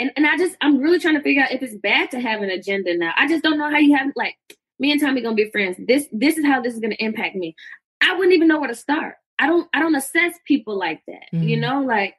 And 0.00 0.12
and 0.16 0.26
I 0.26 0.36
just 0.36 0.56
I'm 0.60 0.78
really 0.78 1.00
trying 1.00 1.16
to 1.16 1.22
figure 1.22 1.42
out 1.42 1.52
if 1.52 1.62
it's 1.62 1.74
bad 1.76 2.10
to 2.12 2.20
have 2.20 2.42
an 2.42 2.50
agenda 2.50 2.96
now. 2.96 3.12
I 3.16 3.26
just 3.26 3.42
don't 3.42 3.58
know 3.58 3.70
how 3.70 3.78
you 3.78 3.96
have 3.96 4.12
like 4.14 4.36
me 4.78 4.92
and 4.92 5.00
Tommi 5.00 5.22
gonna 5.22 5.34
be 5.34 5.50
friends. 5.50 5.76
This 5.86 6.06
this 6.12 6.38
is 6.38 6.46
how 6.46 6.60
this 6.60 6.74
is 6.74 6.80
gonna 6.80 6.96
impact 7.00 7.34
me. 7.34 7.56
I 8.00 8.14
wouldn't 8.14 8.34
even 8.34 8.46
know 8.48 8.60
where 8.60 8.68
to 8.68 8.76
start. 8.76 9.16
I 9.40 9.46
don't 9.48 9.68
I 9.74 9.80
don't 9.80 9.96
assess 9.96 10.34
people 10.46 10.78
like 10.78 11.02
that. 11.08 11.24
You 11.32 11.56
Mhm. 11.56 11.60
know, 11.60 11.82
like 11.82 12.14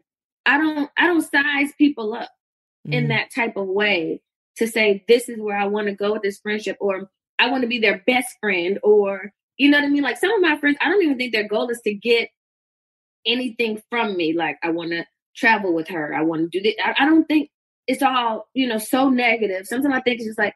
I 0.45 0.58
don't 0.58 0.89
I 0.97 1.08
don't 1.08 1.22
size 1.22 1.72
people 1.78 2.14
up 2.14 2.30
in 2.86 3.06
Mhm. 3.06 3.10
that 3.10 3.32
type 3.34 3.56
of 3.56 3.68
way 3.68 4.22
to 4.60 4.68
say 4.68 5.03
this 5.07 5.30
is 5.30 5.39
where 5.39 5.57
I 5.57 5.66
want 5.66 5.88
to 5.88 5.93
go 5.93 6.14
with 6.14 6.22
this 6.22 6.39
friendship 6.39 6.78
or 6.80 7.10
I 7.39 7.49
want 7.49 7.64
to 7.64 7.68
be 7.68 7.80
their 7.80 8.03
best 8.05 8.38
friend 8.39 8.80
or 8.84 9.34
you 9.57 9.70
know 9.70 9.78
what 9.78 9.86
I 9.86 9.89
mean? 9.89 10.03
Like 10.03 10.18
some 10.18 10.34
of 10.34 10.41
my 10.41 10.57
friends, 10.57 10.78
I 10.82 10.89
don't 10.89 11.03
even 11.03 11.18
think 11.18 11.34
their 11.34 11.47
goal 11.47 11.70
is 11.70 11.82
to 11.82 11.93
get 11.93 12.30
anything 13.26 13.82
from 13.89 14.16
me. 14.16 14.34
Like 14.34 14.57
I 14.64 14.72
want 14.72 14.91
to 14.91 15.05
travel 15.36 15.74
with 15.74 15.89
her. 15.89 16.16
I 16.16 16.22
want 16.22 16.49
to 16.49 16.57
do 16.57 16.64
this. 16.64 16.76
I, 16.84 17.03
I 17.03 17.05
don't 17.05 17.26
think 17.26 17.49
it's 17.86 18.01
all, 18.01 18.47
you 18.53 18.68
know, 18.68 18.78
so 18.78 19.10
negative. 19.10 19.68
Sometimes 19.68 19.93
I 19.93 20.01
think 20.01 20.20
it's 20.20 20.28
just 20.28 20.39
like, 20.39 20.55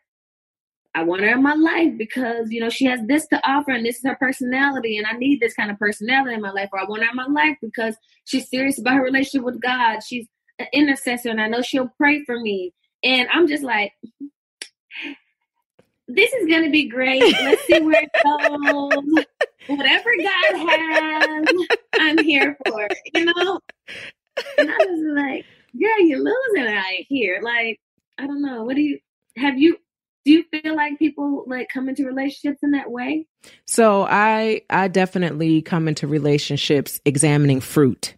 I 0.96 1.04
want 1.04 1.24
her 1.24 1.30
in 1.30 1.42
my 1.42 1.56
life 1.56 1.98
because, 1.98 2.52
you 2.52 2.62
know, 2.62 2.70
she 2.70 2.86
has 2.86 3.00
this 3.08 3.28
to 3.28 3.50
offer 3.50 3.72
and 3.72 3.86
this 3.86 3.98
is 3.98 4.06
her 4.06 4.16
personality 4.16 4.98
and 4.98 5.08
I 5.08 5.14
need 5.14 5.40
this 5.40 5.56
kind 5.56 5.72
of 5.72 5.80
personality 5.80 6.36
in 6.36 6.42
my 6.42 6.52
life. 6.52 6.70
Or 6.72 6.80
I 6.80 6.86
want 6.86 7.04
her 7.04 7.10
in 7.10 7.16
my 7.16 7.26
life 7.26 7.58
because 7.62 7.96
she's 8.26 8.50
serious 8.50 8.80
about 8.80 8.96
her 8.96 9.04
relationship 9.04 9.44
with 9.44 9.60
God. 9.60 10.02
She's 10.04 10.28
an 10.60 10.68
intercessor 10.72 11.30
and 11.30 11.42
I 11.42 11.48
know 11.48 11.62
she'll 11.62 11.92
pray 11.98 12.24
for 12.26 12.40
me. 12.40 12.74
And 13.04 13.28
I'm 13.32 13.48
just 13.48 13.64
like, 13.64 13.94
this 16.08 16.32
is 16.34 16.48
going 16.48 16.64
to 16.64 16.70
be 16.70 16.88
great. 16.88 17.22
Let's 17.22 17.66
see 17.66 17.82
where 17.82 18.04
it 18.04 18.10
goes. 18.24 19.26
Whatever 19.68 20.10
God 20.22 20.70
has, 20.70 21.48
I'm 22.00 22.18
here 22.24 22.58
for 22.68 22.88
it, 22.90 22.98
you 23.14 23.26
know? 23.26 23.60
And 24.58 24.70
I 24.70 24.78
was 24.78 25.16
like, 25.16 25.46
girl, 25.80 26.00
you're 26.06 26.20
losing 26.20 26.74
out 26.74 26.84
here. 27.08 27.40
Like, 27.42 27.80
I 28.18 28.28
don't 28.28 28.42
know. 28.42 28.64
What 28.64 28.76
do 28.76 28.82
you, 28.82 29.00
have 29.38 29.58
you, 29.58 29.78
do 30.26 30.32
you 30.32 30.44
feel 30.52 30.76
like 30.76 31.00
people 31.00 31.44
like 31.48 31.70
come 31.70 31.90
into 31.90 32.06
relationships 32.06 32.60
in 32.64 32.72
that 32.72 32.90
way? 32.90 33.28
So 33.66 34.08
I 34.10 34.62
I 34.70 34.88
definitely 34.88 35.62
come 35.62 35.88
into 35.88 36.08
relationships 36.08 37.02
examining 37.04 37.60
fruit. 37.60 38.16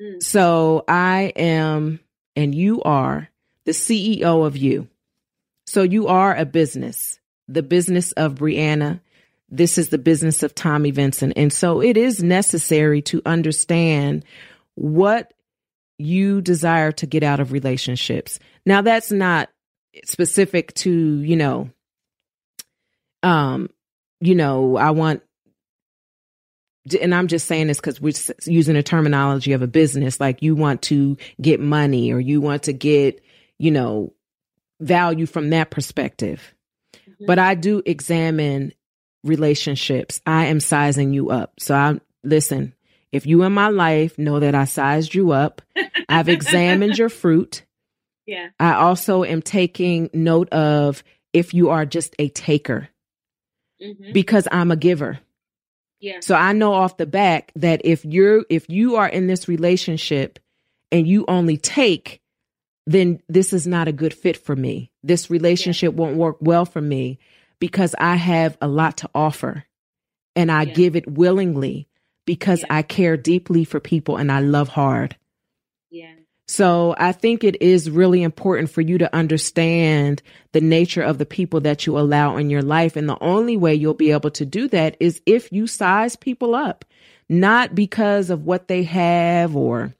Mm. 0.00 0.22
So 0.22 0.84
I 0.88 1.32
am 1.36 2.00
and 2.34 2.54
you 2.54 2.82
are 2.82 3.28
the 3.66 3.72
CEO 3.72 4.46
of 4.46 4.56
you. 4.56 4.88
So 5.66 5.82
you 5.82 6.06
are 6.06 6.34
a 6.34 6.46
business, 6.46 7.18
the 7.48 7.62
business 7.62 8.12
of 8.12 8.36
Brianna. 8.36 9.00
This 9.50 9.76
is 9.76 9.90
the 9.90 9.98
business 9.98 10.42
of 10.42 10.54
Tommi 10.54 10.92
Vincent. 10.92 11.34
And 11.36 11.52
so 11.52 11.82
it 11.82 11.96
is 11.96 12.22
necessary 12.22 13.02
to 13.02 13.20
understand 13.26 14.24
what 14.76 15.34
you 15.98 16.40
desire 16.40 16.92
to 16.92 17.06
get 17.06 17.22
out 17.22 17.40
of 17.40 17.52
relationships. 17.52 18.38
Now 18.64 18.82
that's 18.82 19.10
not 19.10 19.50
specific 20.04 20.72
to, 20.74 20.90
you 20.90 21.36
know, 21.36 21.70
um, 23.22 23.70
you 24.20 24.34
know, 24.34 24.76
I 24.76 24.90
want 24.90 25.22
and 27.00 27.14
I'm 27.14 27.26
just 27.26 27.48
saying 27.48 27.66
this 27.66 27.78
because 27.78 28.00
we're 28.00 28.12
using 28.44 28.76
a 28.76 28.82
terminology 28.82 29.52
of 29.52 29.62
a 29.62 29.66
business, 29.66 30.20
like 30.20 30.42
you 30.42 30.54
want 30.54 30.82
to 30.82 31.16
get 31.40 31.58
money 31.58 32.12
or 32.12 32.20
you 32.20 32.40
want 32.40 32.64
to 32.64 32.72
get, 32.72 33.20
you 33.58 33.70
know, 33.70 34.12
value 34.80 35.26
from 35.26 35.50
that 35.50 35.70
perspective. 35.70 36.54
But 37.20 37.38
I 37.38 37.54
do 37.54 37.82
examine 37.86 38.72
relationships. 39.24 40.20
I 40.26 40.46
am 40.46 40.60
sizing 40.60 41.12
you 41.12 41.30
up. 41.30 41.54
So 41.58 41.74
I 41.74 42.00
listen, 42.22 42.74
if 43.12 43.26
you 43.26 43.42
in 43.42 43.52
my 43.52 43.68
life 43.68 44.18
know 44.18 44.40
that 44.40 44.54
I 44.54 44.64
sized 44.64 45.14
you 45.14 45.32
up, 45.32 45.62
I've 46.08 46.28
examined 46.28 46.98
your 46.98 47.08
fruit. 47.08 47.64
Yeah. 48.26 48.48
I 48.58 48.74
also 48.74 49.24
am 49.24 49.40
taking 49.40 50.10
note 50.12 50.50
of 50.50 51.02
if 51.32 51.54
you 51.54 51.70
are 51.70 51.86
just 51.86 52.14
a 52.18 52.28
taker 52.28 52.88
hmm 53.80 54.12
because 54.12 54.48
I'm 54.50 54.70
a 54.70 54.76
giver. 54.76 55.18
Yeah. 56.00 56.20
So 56.20 56.34
I 56.34 56.52
know 56.52 56.72
off 56.72 56.96
the 56.96 57.06
back 57.06 57.52
that 57.56 57.82
if 57.84 58.04
you're 58.04 58.44
if 58.48 58.68
you 58.68 58.96
are 58.96 59.08
in 59.08 59.26
this 59.26 59.48
relationship 59.48 60.38
and 60.92 61.06
you 61.06 61.24
only 61.28 61.56
take, 61.56 62.20
then 62.86 63.20
this 63.28 63.52
is 63.52 63.66
not 63.66 63.88
a 63.88 63.92
good 63.92 64.14
fit 64.14 64.36
for 64.36 64.54
me. 64.54 64.90
This 65.02 65.30
relationship 65.30 65.94
won't 65.94 66.16
work 66.16 66.36
well 66.40 66.64
for 66.64 66.80
me 66.80 67.18
because 67.58 67.94
I 67.98 68.16
have 68.16 68.56
a 68.60 68.68
lot 68.68 68.98
to 68.98 69.10
offer 69.14 69.64
and 70.34 70.52
I 70.52 70.62
Yeah. 70.64 70.74
give 70.74 70.96
it 70.96 71.10
willingly 71.10 71.88
because 72.26 72.60
Yeah. 72.60 72.66
I 72.70 72.82
care 72.82 73.16
deeply 73.16 73.64
for 73.64 73.80
people 73.80 74.16
and 74.16 74.30
I 74.30 74.40
love 74.40 74.68
hard. 74.68 75.16
Yeah. 75.90 76.12
So 76.48 76.94
I 76.96 77.10
think 77.10 77.42
it 77.42 77.60
is 77.60 77.90
really 77.90 78.22
important 78.22 78.70
for 78.70 78.80
you 78.80 78.98
to 78.98 79.12
understand 79.14 80.22
the 80.52 80.60
nature 80.60 81.02
of 81.02 81.18
the 81.18 81.26
people 81.26 81.60
that 81.62 81.86
you 81.86 81.98
allow 81.98 82.36
in 82.36 82.50
your 82.50 82.62
life. 82.62 82.94
And 82.94 83.08
the 83.08 83.20
only 83.20 83.56
way 83.56 83.74
you'll 83.74 83.94
be 83.94 84.12
able 84.12 84.30
to 84.32 84.46
do 84.46 84.68
that 84.68 84.96
is 85.00 85.20
if 85.26 85.50
you 85.50 85.66
size 85.66 86.14
people 86.14 86.54
up, 86.54 86.84
not 87.28 87.74
because 87.74 88.30
of 88.30 88.44
what 88.44 88.68
they 88.68 88.84
have 88.84 89.56
or, 89.56 89.92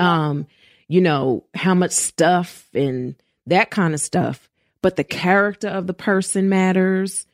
um, 0.00 0.46
you 0.92 1.00
know, 1.00 1.44
how 1.54 1.74
much 1.74 1.92
stuff 1.92 2.68
and 2.74 3.14
that 3.46 3.70
kind 3.70 3.94
of 3.94 4.00
stuff, 4.00 4.48
but 4.82 4.96
the 4.96 5.04
character 5.04 5.68
of 5.68 5.86
the 5.86 5.94
person 5.94 6.48
matters 6.48 7.26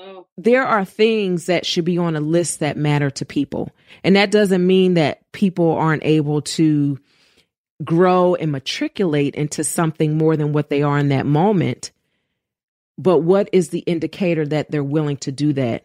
Oh, 0.00 0.26
there 0.36 0.64
are 0.64 0.84
things 0.84 1.46
that 1.46 1.66
should 1.66 1.84
be 1.84 1.98
on 1.98 2.14
a 2.14 2.20
list 2.20 2.60
that 2.60 2.76
matter 2.76 3.10
to 3.10 3.24
people. 3.24 3.72
And 4.04 4.14
that 4.14 4.30
doesn't 4.30 4.64
mean 4.64 4.94
that 4.94 5.30
people 5.32 5.72
aren't 5.72 6.04
able 6.04 6.40
to 6.42 6.98
grow 7.82 8.36
and 8.36 8.52
matriculate 8.52 9.34
into 9.34 9.64
something 9.64 10.16
more 10.16 10.36
than 10.36 10.52
what 10.52 10.70
they 10.70 10.82
are 10.82 10.98
in 10.98 11.08
that 11.08 11.26
moment. 11.26 11.90
But 12.96 13.18
what 13.18 13.48
is 13.52 13.70
the 13.70 13.80
indicator 13.80 14.46
that 14.46 14.70
they're 14.70 14.84
willing 14.84 15.16
to 15.18 15.32
do 15.32 15.52
that? 15.54 15.84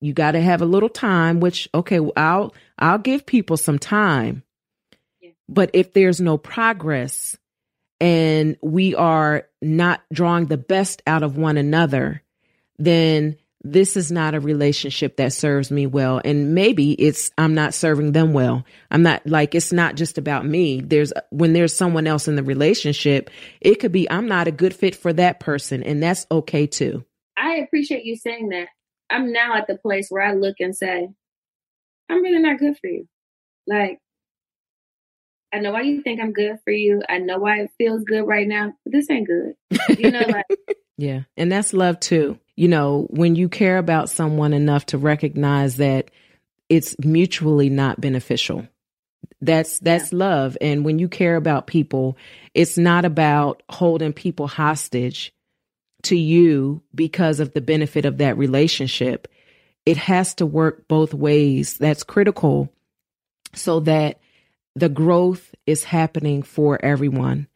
You 0.00 0.12
got 0.12 0.32
to 0.32 0.40
have 0.40 0.62
a 0.62 0.66
little 0.66 0.88
time, 0.88 1.40
which 1.40 1.68
okay, 1.74 1.98
I'll 2.16 2.54
I'll 2.78 2.98
give 2.98 3.26
people 3.26 3.56
some 3.56 3.80
time. 3.80 4.44
But 5.48 5.70
if 5.72 5.92
there's 5.92 6.20
no 6.20 6.36
progress 6.36 7.36
and 8.00 8.56
we 8.62 8.94
are 8.94 9.46
not 9.62 10.02
drawing 10.12 10.46
the 10.46 10.58
best 10.58 11.02
out 11.06 11.22
of 11.22 11.36
one 11.36 11.56
another, 11.56 12.22
then 12.78 13.36
this 13.64 13.96
is 13.96 14.12
not 14.12 14.34
a 14.34 14.40
relationship 14.40 15.16
that 15.16 15.32
serves 15.32 15.70
me 15.70 15.86
well. 15.86 16.20
And 16.24 16.54
maybe 16.54 16.92
it's, 16.92 17.30
I'm 17.36 17.54
not 17.54 17.74
serving 17.74 18.12
them 18.12 18.32
well. 18.32 18.64
I'm 18.90 19.02
not 19.02 19.26
like, 19.26 19.54
it's 19.54 19.72
not 19.72 19.96
just 19.96 20.16
about 20.16 20.46
me. 20.46 20.80
There's, 20.80 21.12
when 21.30 21.54
there's 21.54 21.74
someone 21.74 22.06
else 22.06 22.28
in 22.28 22.36
the 22.36 22.44
relationship, 22.44 23.30
it 23.60 23.76
could 23.76 23.90
be, 23.90 24.08
I'm 24.08 24.28
not 24.28 24.46
a 24.46 24.52
good 24.52 24.74
fit 24.74 24.94
for 24.94 25.12
that 25.14 25.40
person. 25.40 25.82
And 25.82 26.02
that's 26.02 26.26
okay 26.30 26.66
too. 26.66 27.04
I 27.36 27.56
appreciate 27.56 28.04
you 28.04 28.16
saying 28.16 28.50
that. 28.50 28.68
I'm 29.10 29.32
now 29.32 29.56
at 29.56 29.66
the 29.66 29.76
place 29.76 30.08
where 30.08 30.22
I 30.22 30.34
look 30.34 30.56
and 30.60 30.76
say, 30.76 31.08
I'm 32.08 32.22
really 32.22 32.40
not 32.40 32.58
good 32.58 32.78
for 32.78 32.88
you. 32.88 33.08
Like, 33.66 33.98
I 35.52 35.60
know 35.60 35.72
why 35.72 35.82
you 35.82 36.02
think 36.02 36.20
I'm 36.20 36.32
good 36.32 36.58
for 36.64 36.72
you. 36.72 37.02
I 37.08 37.18
know 37.18 37.38
why 37.38 37.60
it 37.60 37.70
feels 37.78 38.04
good 38.04 38.22
right 38.22 38.46
now, 38.46 38.74
but 38.84 38.92
this 38.92 39.10
ain't 39.10 39.26
good. 39.26 39.54
You 39.98 40.10
know, 40.10 40.24
like, 40.28 40.46
yeah. 40.98 41.22
And 41.36 41.50
that's 41.50 41.72
love 41.72 42.00
too 42.00 42.38
you 42.58 42.66
know, 42.66 43.06
when 43.10 43.36
you 43.36 43.48
care 43.48 43.78
about 43.78 44.10
someone 44.10 44.52
enough 44.52 44.84
to 44.86 44.98
recognize 44.98 45.76
that 45.76 46.10
it's 46.68 46.96
mutually 47.04 47.70
not 47.70 48.00
beneficial. 48.00 48.66
That's 49.40 49.78
that's 49.78 50.12
yeah. 50.12 50.18
love. 50.18 50.58
And 50.60 50.84
when 50.84 50.98
you 50.98 51.06
care 51.08 51.36
about 51.36 51.68
people, 51.68 52.18
it's 52.54 52.76
not 52.76 53.04
about 53.04 53.62
holding 53.70 54.12
people 54.12 54.48
hostage 54.48 55.32
to 56.02 56.16
you 56.16 56.82
because 56.92 57.38
of 57.38 57.52
the 57.52 57.60
benefit 57.60 58.04
of 58.04 58.18
that 58.18 58.36
relationship. 58.36 59.28
It 59.86 59.96
has 59.96 60.34
to 60.34 60.44
work 60.44 60.88
both 60.88 61.14
ways. 61.14 61.78
That's 61.78 62.02
critical 62.02 62.72
so 63.54 63.78
that 63.80 64.18
the 64.78 64.88
growth 64.88 65.54
is 65.66 65.84
happening 65.84 66.42
for 66.42 66.82
everyone 66.84 67.48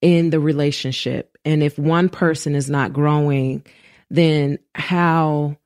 in 0.00 0.30
the 0.30 0.40
relationship. 0.40 1.36
And 1.44 1.62
if 1.62 1.78
one 1.78 2.08
person 2.08 2.54
is 2.54 2.70
not 2.70 2.92
growing, 2.92 3.64
then 4.10 4.58
how 4.74 5.56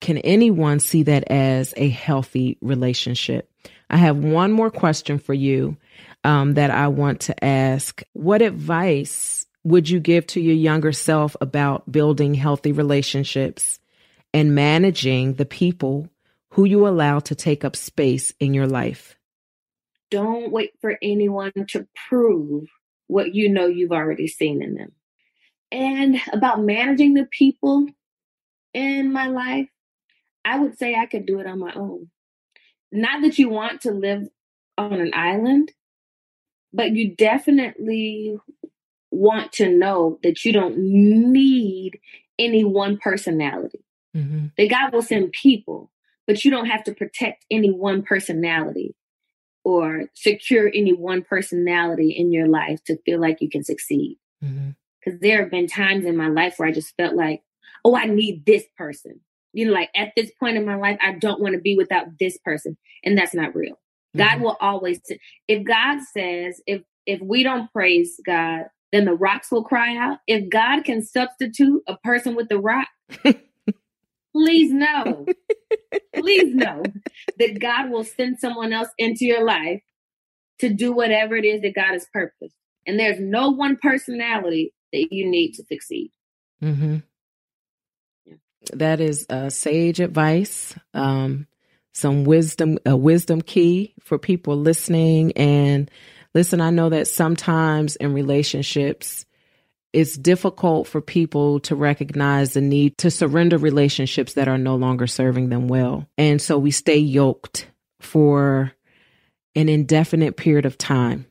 can 0.00 0.18
anyone 0.18 0.80
see 0.80 1.02
that 1.04 1.30
as 1.30 1.74
a 1.76 1.88
healthy 1.88 2.58
relationship? 2.60 3.50
I 3.88 3.96
have 3.96 4.16
one 4.16 4.52
more 4.52 4.70
question 4.70 5.18
for 5.18 5.34
you 5.34 5.76
um, 6.24 6.54
that 6.54 6.70
I 6.70 6.88
want 6.88 7.20
to 7.22 7.44
ask. 7.44 8.02
What 8.12 8.42
advice 8.42 9.46
would 9.64 9.88
you 9.88 10.00
give 10.00 10.26
to 10.28 10.40
your 10.40 10.54
younger 10.54 10.92
self 10.92 11.36
about 11.40 11.90
building 11.90 12.34
healthy 12.34 12.72
relationships 12.72 13.78
and 14.32 14.54
managing 14.54 15.34
the 15.34 15.44
people 15.44 16.08
who 16.50 16.64
you 16.64 16.86
allow 16.86 17.18
to 17.20 17.34
take 17.34 17.64
up 17.64 17.76
space 17.76 18.32
in 18.40 18.54
your 18.54 18.66
life? 18.66 19.16
Don't 20.10 20.50
wait 20.50 20.72
for 20.80 20.98
anyone 21.02 21.52
to 21.68 21.86
prove 22.08 22.68
what 23.06 23.34
you 23.34 23.48
know 23.48 23.66
you've 23.66 23.92
already 23.92 24.28
seen 24.28 24.62
in 24.62 24.74
them. 24.74 24.92
And 25.72 26.20
about 26.32 26.62
managing 26.62 27.14
the 27.14 27.26
people 27.30 27.86
in 28.74 29.12
my 29.12 29.28
life, 29.28 29.68
I 30.44 30.58
would 30.58 30.78
say 30.78 30.94
I 30.94 31.06
could 31.06 31.26
do 31.26 31.40
it 31.40 31.46
on 31.46 31.58
my 31.58 31.72
own. 31.74 32.10
Not 32.92 33.22
that 33.22 33.38
you 33.38 33.48
want 33.48 33.82
to 33.82 33.92
live 33.92 34.28
on 34.76 34.94
an 34.94 35.12
island, 35.14 35.72
but 36.72 36.94
you 36.94 37.14
definitely 37.14 38.36
want 39.10 39.52
to 39.52 39.68
know 39.68 40.18
that 40.22 40.44
you 40.44 40.52
don't 40.52 40.78
need 40.78 41.98
any 42.38 42.64
one 42.64 42.96
personality. 42.96 43.84
Mm-hmm. 44.16 44.46
That 44.56 44.70
God 44.70 44.92
will 44.92 45.02
send 45.02 45.32
people, 45.32 45.92
but 46.26 46.44
you 46.44 46.50
don't 46.50 46.66
have 46.66 46.82
to 46.84 46.94
protect 46.94 47.44
any 47.50 47.70
one 47.70 48.02
personality 48.02 48.94
or 49.64 50.04
secure 50.14 50.68
any 50.68 50.92
one 50.92 51.22
personality 51.22 52.10
in 52.10 52.32
your 52.32 52.48
life 52.48 52.82
to 52.84 52.96
feel 53.04 53.20
like 53.20 53.38
you 53.40 53.50
can 53.50 53.64
succeed. 53.64 54.18
Mm-hmm. 54.42 54.70
Because 55.04 55.20
there 55.20 55.42
have 55.42 55.50
been 55.50 55.66
times 55.66 56.04
in 56.04 56.16
my 56.16 56.28
life 56.28 56.54
where 56.56 56.68
I 56.68 56.72
just 56.72 56.94
felt 56.96 57.14
like, 57.14 57.42
oh, 57.84 57.96
I 57.96 58.06
need 58.06 58.44
this 58.44 58.64
person. 58.76 59.20
You 59.52 59.66
know, 59.66 59.72
like 59.72 59.90
at 59.96 60.12
this 60.16 60.30
point 60.38 60.56
in 60.56 60.66
my 60.66 60.76
life, 60.76 60.98
I 61.02 61.12
don't 61.12 61.40
want 61.40 61.54
to 61.54 61.60
be 61.60 61.76
without 61.76 62.06
this 62.18 62.38
person. 62.44 62.76
And 63.04 63.16
that's 63.16 63.34
not 63.34 63.54
real. 63.54 63.72
Mm-hmm. 64.16 64.18
God 64.18 64.40
will 64.40 64.56
always, 64.60 65.00
if 65.48 65.64
God 65.64 66.00
says, 66.12 66.60
if 66.66 66.82
if 67.06 67.20
we 67.20 67.42
don't 67.42 67.72
praise 67.72 68.20
God, 68.24 68.64
then 68.92 69.04
the 69.04 69.14
rocks 69.14 69.50
will 69.50 69.64
cry 69.64 69.96
out. 69.96 70.18
If 70.26 70.48
God 70.50 70.84
can 70.84 71.02
substitute 71.02 71.82
a 71.86 71.96
person 71.98 72.34
with 72.34 72.48
the 72.48 72.58
rock, 72.58 72.88
please 74.32 74.72
know, 74.72 75.26
please 76.14 76.54
know 76.54 76.82
that 77.38 77.58
God 77.60 77.90
will 77.90 78.04
send 78.04 78.38
someone 78.38 78.72
else 78.72 78.88
into 78.98 79.24
your 79.24 79.44
life 79.44 79.82
to 80.60 80.68
do 80.68 80.92
whatever 80.92 81.36
it 81.36 81.44
is 81.44 81.62
that 81.62 81.74
God 81.74 81.92
has 81.92 82.06
purposed. 82.12 82.54
And 82.86 82.98
there's 82.98 83.20
no 83.20 83.50
one 83.50 83.78
personality 83.80 84.72
that 84.92 85.08
you 85.10 85.28
need 85.28 85.52
to 85.52 85.64
succeed. 85.64 86.10
Mm-hmm. 86.62 86.98
Yeah. 88.26 88.34
That 88.74 89.00
is 89.00 89.26
uh, 89.30 89.50
sage 89.50 90.00
advice. 90.00 90.74
Um, 90.92 91.46
some 91.92 92.24
wisdom, 92.24 92.78
a 92.86 92.96
wisdom 92.96 93.40
key 93.42 93.94
for 94.00 94.18
people 94.18 94.56
listening. 94.56 95.32
And 95.32 95.90
listen, 96.34 96.60
I 96.60 96.70
know 96.70 96.88
that 96.90 97.08
sometimes 97.08 97.96
in 97.96 98.14
relationships, 98.14 99.26
it's 99.92 100.16
difficult 100.16 100.86
for 100.86 101.00
people 101.00 101.60
to 101.60 101.74
recognize 101.74 102.54
the 102.54 102.60
need 102.60 102.96
to 102.98 103.10
surrender 103.10 103.58
relationships 103.58 104.34
that 104.34 104.48
are 104.48 104.58
no 104.58 104.76
longer 104.76 105.06
serving 105.06 105.48
them 105.48 105.68
well. 105.68 106.06
And 106.16 106.40
so 106.40 106.58
we 106.58 106.70
stay 106.70 106.98
yoked 106.98 107.68
for 108.00 108.72
an 109.54 109.68
indefinite 109.68 110.36
period 110.36 110.66
of 110.66 110.78
time. 110.78 111.26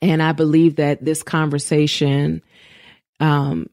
And 0.00 0.22
I 0.22 0.32
believe 0.32 0.76
that 0.76 1.04
this 1.04 1.22
conversation 1.22 2.42
um, 3.18 3.68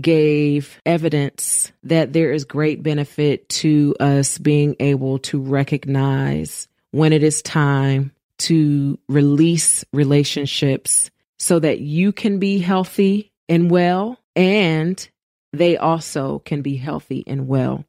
gave 0.00 0.80
evidence 0.86 1.72
that 1.82 2.12
there 2.12 2.32
is 2.32 2.44
great 2.44 2.82
benefit 2.82 3.48
to 3.48 3.94
us 4.00 4.38
being 4.38 4.76
able 4.80 5.18
to 5.18 5.40
recognize 5.40 6.68
when 6.92 7.12
it 7.12 7.22
is 7.22 7.42
time 7.42 8.12
to 8.38 8.98
release 9.08 9.84
relationships 9.92 11.10
so 11.44 11.58
that 11.58 11.78
you 11.78 12.10
can 12.10 12.38
be 12.38 12.58
healthy 12.58 13.30
and 13.50 13.70
well 13.70 14.18
and 14.34 15.10
they 15.52 15.76
also 15.76 16.38
can 16.38 16.62
be 16.62 16.76
healthy 16.76 17.22
and 17.26 17.46
well. 17.46 17.84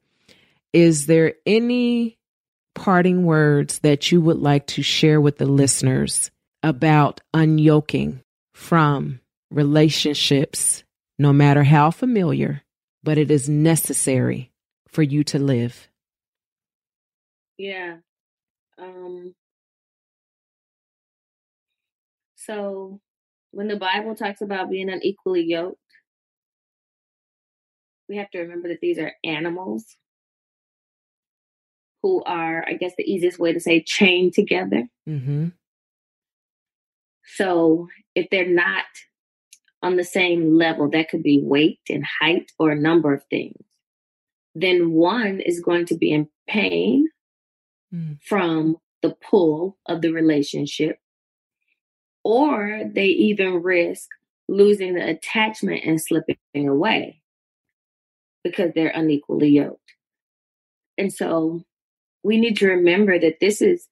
Is 0.74 1.06
there 1.06 1.32
any 1.46 2.18
parting 2.74 3.24
words 3.24 3.78
that 3.78 4.12
you 4.12 4.20
would 4.20 4.36
like 4.36 4.66
to 4.66 4.82
share 4.82 5.22
with 5.22 5.38
the 5.38 5.46
listeners 5.46 6.30
about 6.62 7.22
unyoking 7.34 8.20
from 8.52 9.20
relationships, 9.50 10.84
no 11.18 11.32
matter 11.32 11.62
how 11.62 11.90
familiar, 11.90 12.62
but 13.02 13.16
it 13.16 13.30
is 13.30 13.48
necessary 13.48 14.52
for 14.86 15.02
you 15.02 15.24
to 15.24 15.38
live. 15.38 15.88
Yeah. 17.56 17.96
Um, 18.76 19.34
so 22.34 23.00
when 23.56 23.68
the 23.68 23.76
Bible 23.76 24.14
talks 24.14 24.42
about 24.42 24.68
being 24.68 24.90
unequally 24.90 25.42
yoked, 25.42 25.80
we 28.06 28.18
have 28.18 28.30
to 28.32 28.40
remember 28.40 28.68
that 28.68 28.80
these 28.82 28.98
are 28.98 29.14
animals 29.24 29.96
who 32.02 32.22
are, 32.24 32.62
I 32.68 32.74
guess, 32.74 32.92
the 32.98 33.10
easiest 33.10 33.38
way 33.38 33.54
to 33.54 33.60
say 33.60 33.82
chained 33.82 34.34
together. 34.34 34.84
Mm-hmm. 35.08 35.48
So 37.36 37.88
if 38.14 38.28
they're 38.30 38.46
not 38.46 38.84
on 39.82 39.96
the 39.96 40.04
same 40.04 40.54
level, 40.54 40.90
that 40.90 41.08
could 41.08 41.22
be 41.22 41.40
weight 41.42 41.80
and 41.88 42.04
height 42.04 42.52
or 42.58 42.72
a 42.72 42.78
number 42.78 43.14
of 43.14 43.24
things, 43.30 43.64
then 44.54 44.92
one 44.92 45.40
is 45.40 45.60
going 45.60 45.86
to 45.86 45.96
be 45.96 46.12
in 46.12 46.28
pain 46.46 47.08
mm. 47.92 48.18
from 48.22 48.76
the 49.00 49.14
pull 49.30 49.78
of 49.86 50.02
the 50.02 50.12
relationship, 50.12 50.98
or 52.26 52.82
they 52.92 53.06
even 53.06 53.62
risk 53.62 54.08
losing 54.48 54.94
the 54.94 55.08
attachment 55.08 55.84
and 55.84 56.00
slipping 56.00 56.36
away 56.56 57.22
because 58.42 58.72
they're 58.74 58.88
unequally 58.88 59.50
yoked. 59.50 59.94
And 60.98 61.12
so 61.12 61.62
we 62.24 62.36
need 62.36 62.56
to 62.56 62.66
remember 62.66 63.16
that 63.16 63.38
this 63.40 63.62
is 63.62 63.86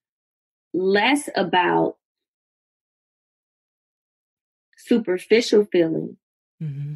less 0.73 1.28
about 1.36 1.97
superficial 4.78 5.69
feeling 5.70 6.16
mm-hmm. 6.61 6.94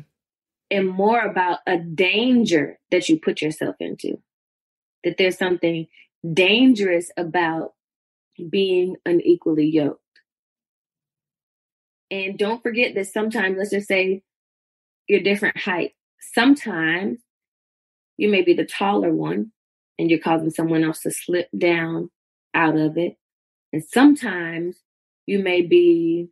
and 0.73 0.89
more 0.89 1.21
about 1.21 1.61
a 1.69 1.79
danger 1.79 2.81
that 2.91 3.09
you 3.09 3.21
put 3.21 3.41
yourself 3.43 3.77
into. 3.79 4.21
That 5.05 5.19
there's 5.19 5.39
something 5.39 5.87
dangerous 6.35 7.13
about 7.17 7.75
being 8.51 8.97
unequally 9.07 9.67
yoked. 9.67 10.03
And 12.11 12.39
don't 12.39 12.63
forget 12.63 12.95
that 12.95 13.09
sometimes, 13.09 13.59
let's 13.59 13.71
just 13.71 13.89
say 13.89 14.23
you're 15.07 15.21
different 15.21 15.59
height. 15.59 15.93
Sometimes 16.35 17.19
you 18.17 18.29
may 18.29 18.43
be 18.43 18.55
the 18.55 18.65
taller 18.65 19.13
one 19.13 19.53
and 19.99 20.11
you're 20.11 20.19
causing 20.19 20.51
someone 20.51 20.85
else 20.85 21.01
to 21.03 21.11
slip 21.11 21.49
down 21.57 22.11
out 22.55 22.77
of 22.77 22.97
it. 22.97 23.17
And 23.73 23.85
sometimes 23.85 24.77
you 25.27 25.39
may 25.39 25.63
be 25.63 26.29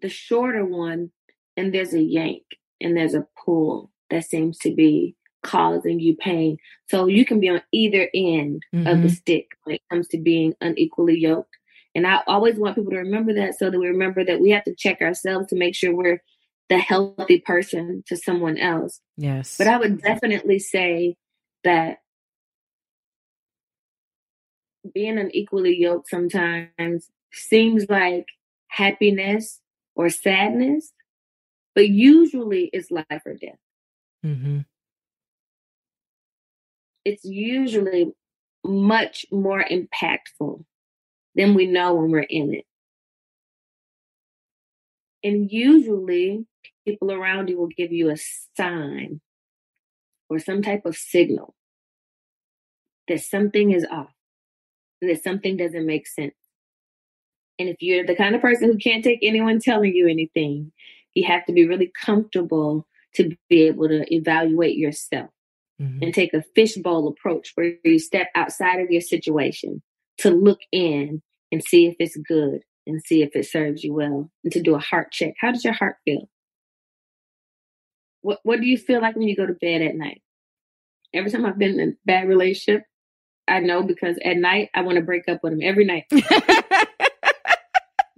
the 0.00 0.08
shorter 0.08 0.64
one, 0.64 1.10
and 1.56 1.74
there's 1.74 1.92
a 1.92 2.00
yank 2.00 2.44
and 2.80 2.96
there's 2.96 3.14
a 3.14 3.26
pull 3.44 3.90
that 4.10 4.24
seems 4.24 4.56
to 4.58 4.72
be 4.72 5.16
causing 5.42 5.98
you 5.98 6.14
pain. 6.16 6.56
So 6.88 7.06
you 7.06 7.24
can 7.24 7.40
be 7.40 7.48
on 7.48 7.62
either 7.72 8.08
end 8.14 8.62
mm-hmm. 8.72 8.86
of 8.86 8.98
the 8.98 9.08
mm-hmm. 9.08 9.14
stick 9.14 9.48
when 9.64 9.76
it 9.76 9.82
comes 9.90 10.06
to 10.08 10.18
being 10.18 10.54
unequally 10.60 11.18
yoked. 11.18 11.56
And 11.98 12.06
I 12.06 12.20
always 12.28 12.54
want 12.54 12.76
people 12.76 12.92
to 12.92 12.98
remember 12.98 13.34
that 13.34 13.58
so 13.58 13.70
that 13.70 13.78
we 13.80 13.88
remember 13.88 14.24
that 14.24 14.40
we 14.40 14.50
have 14.50 14.62
to 14.66 14.74
check 14.76 15.00
ourselves 15.00 15.48
to 15.48 15.56
make 15.56 15.74
sure 15.74 15.92
we're 15.92 16.22
the 16.68 16.78
healthy 16.78 17.40
person 17.40 18.04
to 18.06 18.16
someone 18.16 18.56
else. 18.56 19.00
Yes. 19.16 19.56
But 19.58 19.66
I 19.66 19.78
would 19.78 20.00
definitely 20.00 20.60
say 20.60 21.16
that 21.64 21.98
being 24.94 25.18
unequally 25.18 25.76
yoked 25.76 26.08
sometimes 26.08 27.10
seems 27.32 27.86
like 27.88 28.26
happiness 28.68 29.60
or 29.96 30.08
sadness, 30.08 30.92
but 31.74 31.88
usually 31.88 32.70
it's 32.72 32.92
life 32.92 33.22
or 33.26 33.34
death. 33.34 33.58
Mm-hmm. 34.24 34.60
It's 37.04 37.24
usually 37.24 38.12
much 38.64 39.26
more 39.32 39.64
impactful 39.64 40.64
than 41.38 41.54
we 41.54 41.66
know 41.66 41.94
when 41.94 42.10
we're 42.10 42.18
in 42.18 42.52
it. 42.52 42.64
And 45.22 45.50
usually, 45.50 46.44
people 46.86 47.12
around 47.12 47.48
you 47.48 47.56
will 47.56 47.68
give 47.68 47.92
you 47.92 48.10
a 48.10 48.16
sign 48.56 49.20
or 50.28 50.40
some 50.40 50.62
type 50.62 50.84
of 50.84 50.96
signal 50.96 51.54
that 53.06 53.20
something 53.20 53.70
is 53.70 53.86
off 53.90 54.12
and 55.00 55.10
that 55.10 55.22
something 55.22 55.56
doesn't 55.56 55.86
make 55.86 56.06
sense. 56.06 56.34
And 57.58 57.68
if 57.68 57.76
you're 57.80 58.04
the 58.04 58.16
kind 58.16 58.34
of 58.34 58.42
person 58.42 58.70
who 58.70 58.78
can't 58.78 59.04
take 59.04 59.20
anyone 59.22 59.60
telling 59.60 59.94
you 59.94 60.08
anything, 60.08 60.72
you 61.14 61.24
have 61.24 61.46
to 61.46 61.52
be 61.52 61.66
really 61.66 61.92
comfortable 62.04 62.86
to 63.14 63.36
be 63.48 63.62
able 63.62 63.88
to 63.88 64.12
evaluate 64.12 64.76
yourself 64.76 65.30
mm-hmm. 65.80 66.02
and 66.02 66.12
take 66.12 66.34
a 66.34 66.44
fishbowl 66.54 67.08
approach 67.08 67.52
where 67.54 67.74
you 67.84 67.98
step 67.98 68.28
outside 68.34 68.80
of 68.80 68.90
your 68.90 69.00
situation 69.00 69.82
to 70.18 70.30
look 70.30 70.60
in 70.72 71.22
and 71.52 71.62
see 71.62 71.86
if 71.86 71.96
it's 71.98 72.16
good 72.16 72.62
and 72.86 73.02
see 73.04 73.22
if 73.22 73.34
it 73.34 73.46
serves 73.46 73.84
you 73.84 73.94
well 73.94 74.30
and 74.44 74.52
to 74.52 74.62
do 74.62 74.74
a 74.74 74.78
heart 74.78 75.12
check. 75.12 75.34
How 75.40 75.52
does 75.52 75.64
your 75.64 75.74
heart 75.74 75.96
feel? 76.04 76.28
What 78.22 78.40
what 78.42 78.60
do 78.60 78.66
you 78.66 78.78
feel 78.78 79.00
like 79.00 79.14
when 79.14 79.28
you 79.28 79.36
go 79.36 79.46
to 79.46 79.54
bed 79.54 79.82
at 79.82 79.94
night? 79.94 80.22
Every 81.14 81.30
time 81.30 81.46
I've 81.46 81.58
been 81.58 81.78
in 81.80 81.90
a 81.90 81.92
bad 82.04 82.28
relationship, 82.28 82.82
I 83.46 83.60
know 83.60 83.82
because 83.82 84.18
at 84.24 84.36
night 84.36 84.70
I 84.74 84.82
want 84.82 84.96
to 84.96 85.04
break 85.04 85.28
up 85.28 85.40
with 85.42 85.52
him 85.54 85.60
every 85.62 85.84
night. 85.84 86.04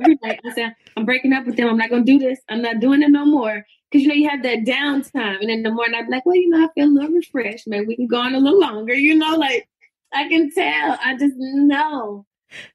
every 0.01 0.19
night 0.23 0.41
I 0.45 0.51
say 0.55 0.73
I'm 0.97 1.05
breaking 1.05 1.33
up 1.33 1.47
with 1.47 1.57
them. 1.57 1.69
I'm 1.69 1.77
not 1.77 1.91
gonna 1.91 2.05
do 2.05 2.19
this. 2.19 2.41
I'm 2.49 2.63
not 2.63 2.81
doing 2.81 3.03
it 3.03 3.11
no 3.11 3.27
more. 3.27 3.65
Cause 3.93 4.03
you 4.03 4.09
know 4.09 4.15
you 4.15 4.29
have 4.29 4.43
that 4.45 4.61
downtime, 4.61 5.41
and 5.41 5.51
in 5.51 5.65
the 5.65 5.71
morning 5.73 5.97
I'm 5.99 6.09
like, 6.09 6.25
well, 6.25 6.37
you 6.37 6.49
know, 6.49 6.65
I 6.65 6.69
feel 6.75 6.87
a 6.87 6.95
little 6.95 7.11
refreshed. 7.11 7.67
Maybe 7.67 7.87
we 7.87 7.97
can 7.97 8.07
go 8.07 8.21
on 8.21 8.35
a 8.35 8.39
little 8.39 8.61
longer. 8.61 8.95
You 8.95 9.17
know, 9.17 9.37
like 9.37 9.69
I 10.13 10.29
can 10.29 10.51
tell. 10.53 10.99
I 11.05 11.17
just 11.17 11.35
know. 11.37 12.25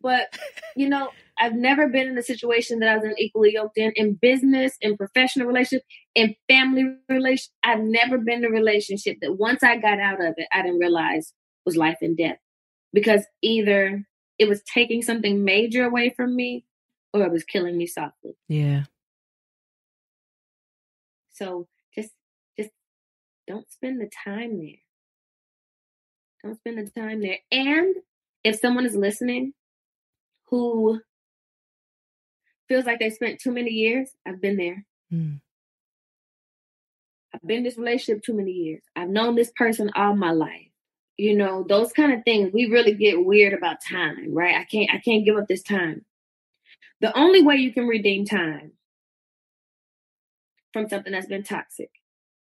But 0.02 0.38
you 0.76 0.90
know, 0.90 1.10
I've 1.38 1.56
never 1.56 1.88
been 1.88 2.08
in 2.08 2.18
a 2.18 2.24
situation 2.24 2.80
that 2.80 2.90
I 2.90 2.96
was 2.96 3.04
unequally 3.06 3.54
yoked 3.54 3.78
in. 3.78 3.92
In 3.96 4.14
business, 4.14 4.78
in 4.82 4.98
professional 4.98 5.48
relationship, 5.48 5.84
in 6.14 6.36
family 6.48 6.96
relation, 7.10 7.52
I've 7.64 7.82
never 7.82 8.18
been 8.18 8.40
in 8.40 8.46
a 8.46 8.50
relationship 8.50 9.18
that 9.22 9.38
once 9.38 9.64
I 9.64 9.78
got 9.78 10.00
out 10.00 10.24
of 10.24 10.36
it, 10.38 10.48
I 10.54 10.62
didn't 10.62 10.80
realize 10.80 11.34
was 11.66 11.76
life 11.76 11.98
and 12.02 12.16
death. 12.16 12.38
Because 12.94 13.26
either 13.42 14.06
it 14.40 14.48
was 14.48 14.62
taking 14.64 15.02
something 15.02 15.44
major 15.44 15.86
away 15.86 16.14
from 16.16 16.36
me 16.36 16.66
or 17.14 17.24
it 17.24 17.32
was 17.32 17.44
killing 17.44 17.78
me 17.78 17.88
softly. 17.88 18.38
Yeah. 18.48 18.84
So 21.34 21.68
just 21.94 22.12
just 22.58 22.70
don't 23.48 23.70
spend 23.72 24.00
the 24.00 24.10
time 24.24 24.58
there. 24.58 24.80
Don't 26.44 26.58
spend 26.58 26.78
the 26.78 26.90
time 26.92 27.22
there. 27.22 27.40
And 27.52 27.96
if 28.44 28.60
someone 28.60 28.86
is 28.86 28.96
listening 28.96 29.54
who 30.48 31.00
feels 32.68 32.86
like 32.86 33.00
they 33.00 33.10
spent 33.10 33.40
too 33.40 33.52
many 33.52 33.72
years, 33.72 34.10
I've 34.26 34.42
been 34.42 34.58
there. 34.58 34.86
Mm. 35.12 35.40
I've 37.34 37.42
been 37.42 37.58
in 37.58 37.64
this 37.64 37.78
relationship 37.78 38.24
too 38.24 38.34
many 38.34 38.52
years. 38.52 38.82
I've 38.96 39.10
known 39.10 39.36
this 39.36 39.52
person 39.56 39.92
all 39.96 40.16
my 40.16 40.32
life. 40.32 40.70
You 41.18 41.36
know, 41.36 41.66
those 41.68 41.92
kind 41.92 42.14
of 42.14 42.24
things. 42.24 42.52
We 42.54 42.66
really 42.66 42.94
get 42.94 43.26
weird 43.26 43.54
about 43.54 43.78
time, 43.82 44.34
right? 44.34 44.56
I 44.56 44.66
can't 44.66 44.90
I 44.94 45.00
can't 45.00 45.26
give 45.26 45.38
up 45.38 45.48
this 45.48 45.64
time. 45.64 46.06
The 47.02 47.18
only 47.18 47.42
way 47.42 47.56
you 47.56 47.74
can 47.74 47.88
redeem 47.88 48.26
time 48.26 48.72
from 50.74 50.90
something 50.90 51.14
that's 51.14 51.28
been 51.28 51.44
toxic 51.44 51.90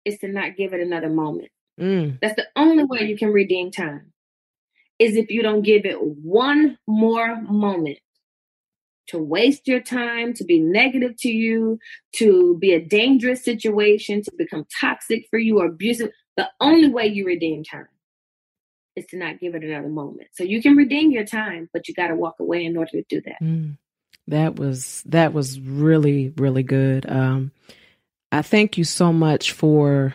is 0.04 0.18
to 0.18 0.28
not 0.28 0.56
give 0.56 0.72
it 0.72 0.80
another 0.80 1.08
moment. 1.08 1.50
Mm. 1.78 2.18
That's 2.20 2.36
the 2.36 2.46
only 2.56 2.84
way 2.84 3.02
you 3.02 3.16
can 3.16 3.32
redeem 3.32 3.70
time. 3.70 4.12
Is 5.00 5.16
if 5.16 5.30
you 5.30 5.42
don't 5.42 5.62
give 5.62 5.84
it 5.84 5.96
one 6.00 6.78
more 6.86 7.40
moment 7.42 7.98
to 9.08 9.18
waste 9.18 9.66
your 9.66 9.80
time, 9.80 10.32
to 10.34 10.44
be 10.44 10.60
negative 10.60 11.16
to 11.18 11.28
you, 11.28 11.78
to 12.16 12.56
be 12.58 12.72
a 12.72 12.84
dangerous 12.84 13.42
situation, 13.42 14.22
to 14.22 14.30
become 14.38 14.66
toxic 14.80 15.26
for 15.30 15.38
you 15.38 15.58
or 15.58 15.66
abusive. 15.66 16.10
The 16.36 16.48
only 16.60 16.88
way 16.88 17.06
you 17.08 17.26
redeem 17.26 17.64
time 17.64 17.88
is 18.94 19.06
to 19.06 19.16
not 19.16 19.40
give 19.40 19.54
it 19.54 19.64
another 19.64 19.88
moment. 19.88 20.28
So 20.32 20.44
you 20.44 20.62
can 20.62 20.76
redeem 20.76 21.10
your 21.10 21.24
time, 21.24 21.68
but 21.72 21.88
you 21.88 21.94
got 21.94 22.08
to 22.08 22.14
walk 22.14 22.36
away 22.38 22.64
in 22.64 22.76
order 22.76 22.92
to 22.92 23.04
do 23.08 23.20
that. 23.22 23.42
Mm. 23.42 23.78
That 24.28 24.56
was 24.56 25.02
that 25.06 25.32
was 25.32 25.58
really 25.58 26.32
really 26.36 26.62
good. 26.62 27.04
Um, 27.10 27.50
I 28.30 28.42
thank 28.42 28.78
you 28.78 28.84
so 28.84 29.12
much 29.12 29.52
for 29.52 30.14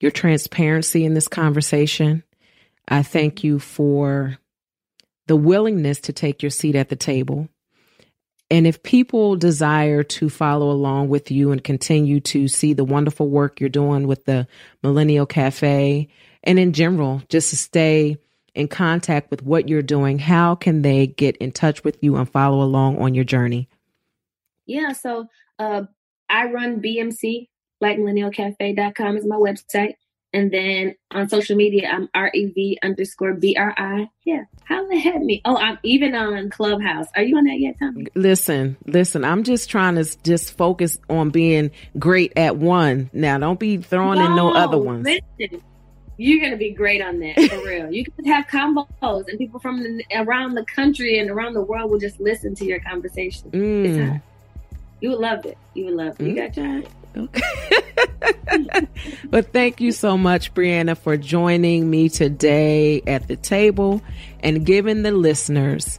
your 0.00 0.10
transparency 0.10 1.04
in 1.04 1.14
this 1.14 1.28
conversation. 1.28 2.24
I 2.88 3.02
thank 3.02 3.42
you 3.42 3.58
for 3.58 4.38
the 5.26 5.36
willingness 5.36 6.00
to 6.00 6.12
take 6.12 6.42
your 6.42 6.50
seat 6.50 6.74
at 6.74 6.88
the 6.88 6.96
table. 6.96 7.48
And 8.50 8.66
if 8.66 8.82
people 8.82 9.36
desire 9.36 10.02
to 10.02 10.28
follow 10.28 10.70
along 10.70 11.08
with 11.08 11.30
you 11.30 11.50
and 11.50 11.64
continue 11.64 12.20
to 12.20 12.46
see 12.46 12.74
the 12.74 12.84
wonderful 12.84 13.28
work 13.28 13.58
you're 13.58 13.70
doing 13.70 14.06
with 14.06 14.26
the 14.26 14.46
Millennial 14.82 15.26
Cafe 15.26 16.08
and 16.42 16.58
in 16.58 16.72
general, 16.72 17.22
just 17.28 17.50
to 17.50 17.56
stay 17.56 18.18
in 18.54 18.68
contact 18.68 19.30
with 19.30 19.42
what 19.42 19.68
you're 19.68 19.82
doing, 19.82 20.18
how 20.18 20.54
can 20.54 20.82
they 20.82 21.06
get 21.06 21.36
in 21.38 21.52
touch 21.52 21.82
with 21.82 21.98
you 22.02 22.16
and 22.16 22.30
follow 22.30 22.62
along 22.62 22.98
on 22.98 23.14
your 23.14 23.24
journey? 23.24 23.68
Yeah, 24.66 24.92
so 24.92 25.26
uh, 25.58 25.82
I 26.28 26.50
run 26.50 26.80
BMC, 26.80 27.48
blackmillennialcafe.com 27.82 29.16
is 29.16 29.26
my 29.26 29.36
website. 29.36 29.94
And 30.34 30.50
then 30.50 30.96
on 31.12 31.28
social 31.28 31.54
media, 31.54 31.88
I'm 31.92 32.08
R 32.12 32.28
E 32.34 32.46
V 32.46 32.78
underscore 32.82 33.34
BRI. 33.34 34.10
Yeah, 34.24 34.42
how 34.64 34.84
the 34.88 34.98
heck 34.98 35.22
me. 35.22 35.40
Oh, 35.44 35.56
I'm 35.56 35.78
even 35.84 36.16
on 36.16 36.50
Clubhouse. 36.50 37.06
Are 37.14 37.22
you 37.22 37.36
on 37.36 37.44
that 37.44 37.60
yet, 37.60 37.76
Tommi? 37.80 38.08
Listen, 38.16 38.76
listen, 38.84 39.24
I'm 39.24 39.44
just 39.44 39.70
trying 39.70 39.94
to 39.94 40.04
just 40.24 40.56
focus 40.56 40.98
on 41.08 41.30
being 41.30 41.70
great 42.00 42.32
at 42.34 42.56
one. 42.56 43.10
Now, 43.12 43.38
don't 43.38 43.60
be 43.60 43.76
throwing 43.76 44.18
no, 44.18 44.26
in 44.26 44.34
no 44.34 44.52
other 44.52 44.76
ones. 44.76 45.04
Listen, 45.04 45.62
you're 46.16 46.40
going 46.40 46.50
to 46.50 46.58
be 46.58 46.72
great 46.72 47.00
on 47.00 47.20
that 47.20 47.36
for 47.48 47.58
real. 47.64 47.92
You 47.92 48.04
can 48.04 48.24
have 48.24 48.48
combos, 48.48 49.28
and 49.28 49.38
people 49.38 49.60
from 49.60 49.84
the, 49.84 50.04
around 50.16 50.56
the 50.56 50.64
country 50.64 51.20
and 51.20 51.30
around 51.30 51.54
the 51.54 51.62
world 51.62 51.92
will 51.92 52.00
just 52.00 52.18
listen 52.18 52.56
to 52.56 52.64
your 52.64 52.80
conversation. 52.80 53.52
Mm. 53.52 54.20
You 55.00 55.10
would 55.10 55.20
love 55.20 55.46
it. 55.46 55.56
You 55.74 55.84
would 55.84 55.94
love 55.94 56.20
it. 56.20 56.26
You 56.26 56.34
got 56.34 56.54
time. 56.54 56.84
Okay. 57.16 57.42
but 59.30 59.52
thank 59.52 59.80
you 59.80 59.92
so 59.92 60.16
much, 60.16 60.52
Brianna, 60.54 60.96
for 60.96 61.16
joining 61.16 61.88
me 61.90 62.08
today 62.08 63.02
at 63.06 63.28
the 63.28 63.36
table 63.36 64.02
and 64.40 64.66
giving 64.66 65.02
the 65.02 65.12
listeners 65.12 65.98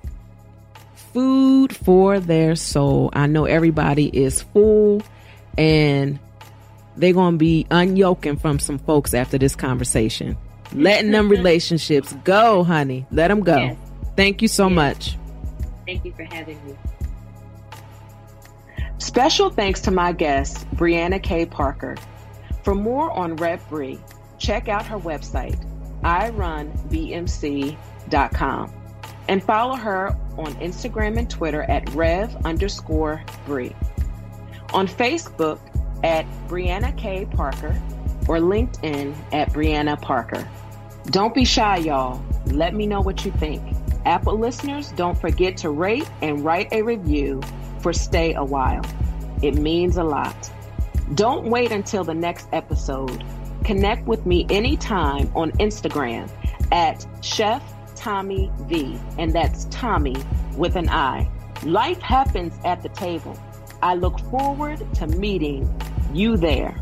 food 1.13 1.75
for 1.75 2.19
their 2.19 2.55
soul. 2.55 3.09
I 3.13 3.27
know 3.27 3.45
everybody 3.45 4.07
is 4.07 4.41
full 4.41 5.01
and 5.57 6.19
they're 6.97 7.13
going 7.13 7.35
to 7.35 7.37
be 7.37 7.65
unyoking 7.71 8.39
from 8.39 8.59
some 8.59 8.79
folks 8.79 9.13
after 9.13 9.37
this 9.37 9.55
conversation. 9.55 10.37
Letting 10.73 11.11
them 11.11 11.29
relationships 11.29 12.13
go, 12.23 12.63
honey. 12.63 13.05
Let 13.11 13.29
them 13.29 13.41
go. 13.41 13.57
Yes. 13.57 13.77
Thank 14.15 14.41
you 14.41 14.47
so 14.47 14.67
yes. 14.67 14.75
much. 14.75 15.17
Thank 15.85 16.05
you 16.05 16.13
for 16.13 16.23
having 16.23 16.63
me. 16.65 16.75
Special 18.97 19.49
thanks 19.49 19.81
to 19.81 19.91
my 19.91 20.13
guest, 20.13 20.69
Brianna 20.71 21.21
K. 21.21 21.45
Parker. 21.45 21.95
For 22.63 22.73
more 22.73 23.11
on 23.11 23.35
Rev 23.35 23.61
Bri, 23.69 23.99
check 24.37 24.69
out 24.69 24.85
her 24.85 24.97
website, 24.97 25.57
irunbmc.com, 26.01 26.61
and 29.27 29.43
follow 29.43 29.75
her 29.75 30.17
on 30.37 30.53
Instagram 30.55 31.17
and 31.17 31.29
Twitter 31.29 31.63
at 31.63 31.89
Rev 31.93 32.35
underscore 32.45 33.23
Bri. 33.45 33.75
On 34.73 34.87
Facebook 34.87 35.59
at 36.03 36.25
Brianna 36.47 36.97
K. 36.97 37.25
Parker 37.25 37.79
or 38.27 38.37
LinkedIn 38.37 39.15
at 39.33 39.51
Brianna 39.53 40.01
Parker. 40.01 40.47
Don't 41.07 41.35
be 41.35 41.45
shy, 41.45 41.77
y'all. 41.77 42.23
Let 42.47 42.73
me 42.73 42.87
know 42.87 43.01
what 43.01 43.25
you 43.25 43.31
think. 43.33 43.61
Apple 44.05 44.37
listeners, 44.37 44.91
don't 44.91 45.19
forget 45.19 45.57
to 45.57 45.69
rate 45.69 46.09
and 46.21 46.43
write 46.43 46.71
a 46.71 46.81
review 46.81 47.41
for 47.85 47.93
Stay 47.93 48.33
a 48.33 48.43
While. 48.43 48.83
It 49.43 49.53
means 49.53 49.97
a 49.97 50.03
lot. 50.03 50.49
Don't 51.13 51.51
wait 51.51 51.71
until 51.71 52.03
the 52.03 52.15
next 52.15 52.47
episode. 52.51 53.23
Connect 53.63 54.07
with 54.07 54.25
me 54.25 54.47
anytime 54.49 55.31
on 55.35 55.51
Instagram 55.59 56.27
at 56.71 57.05
Chef 57.21 57.61
Tommi 57.93 58.51
V, 58.67 58.99
and 59.19 59.31
that's 59.31 59.65
Tommi 59.65 60.17
with 60.57 60.75
an 60.75 60.89
I. 60.89 61.29
Life 61.63 61.99
happens 61.99 62.55
at 62.65 62.81
the 62.81 62.89
table. 62.89 63.37
I 63.83 63.93
look 63.93 64.19
forward 64.31 64.81
to 64.95 65.05
meeting 65.05 65.69
you 66.11 66.37
there. 66.37 66.81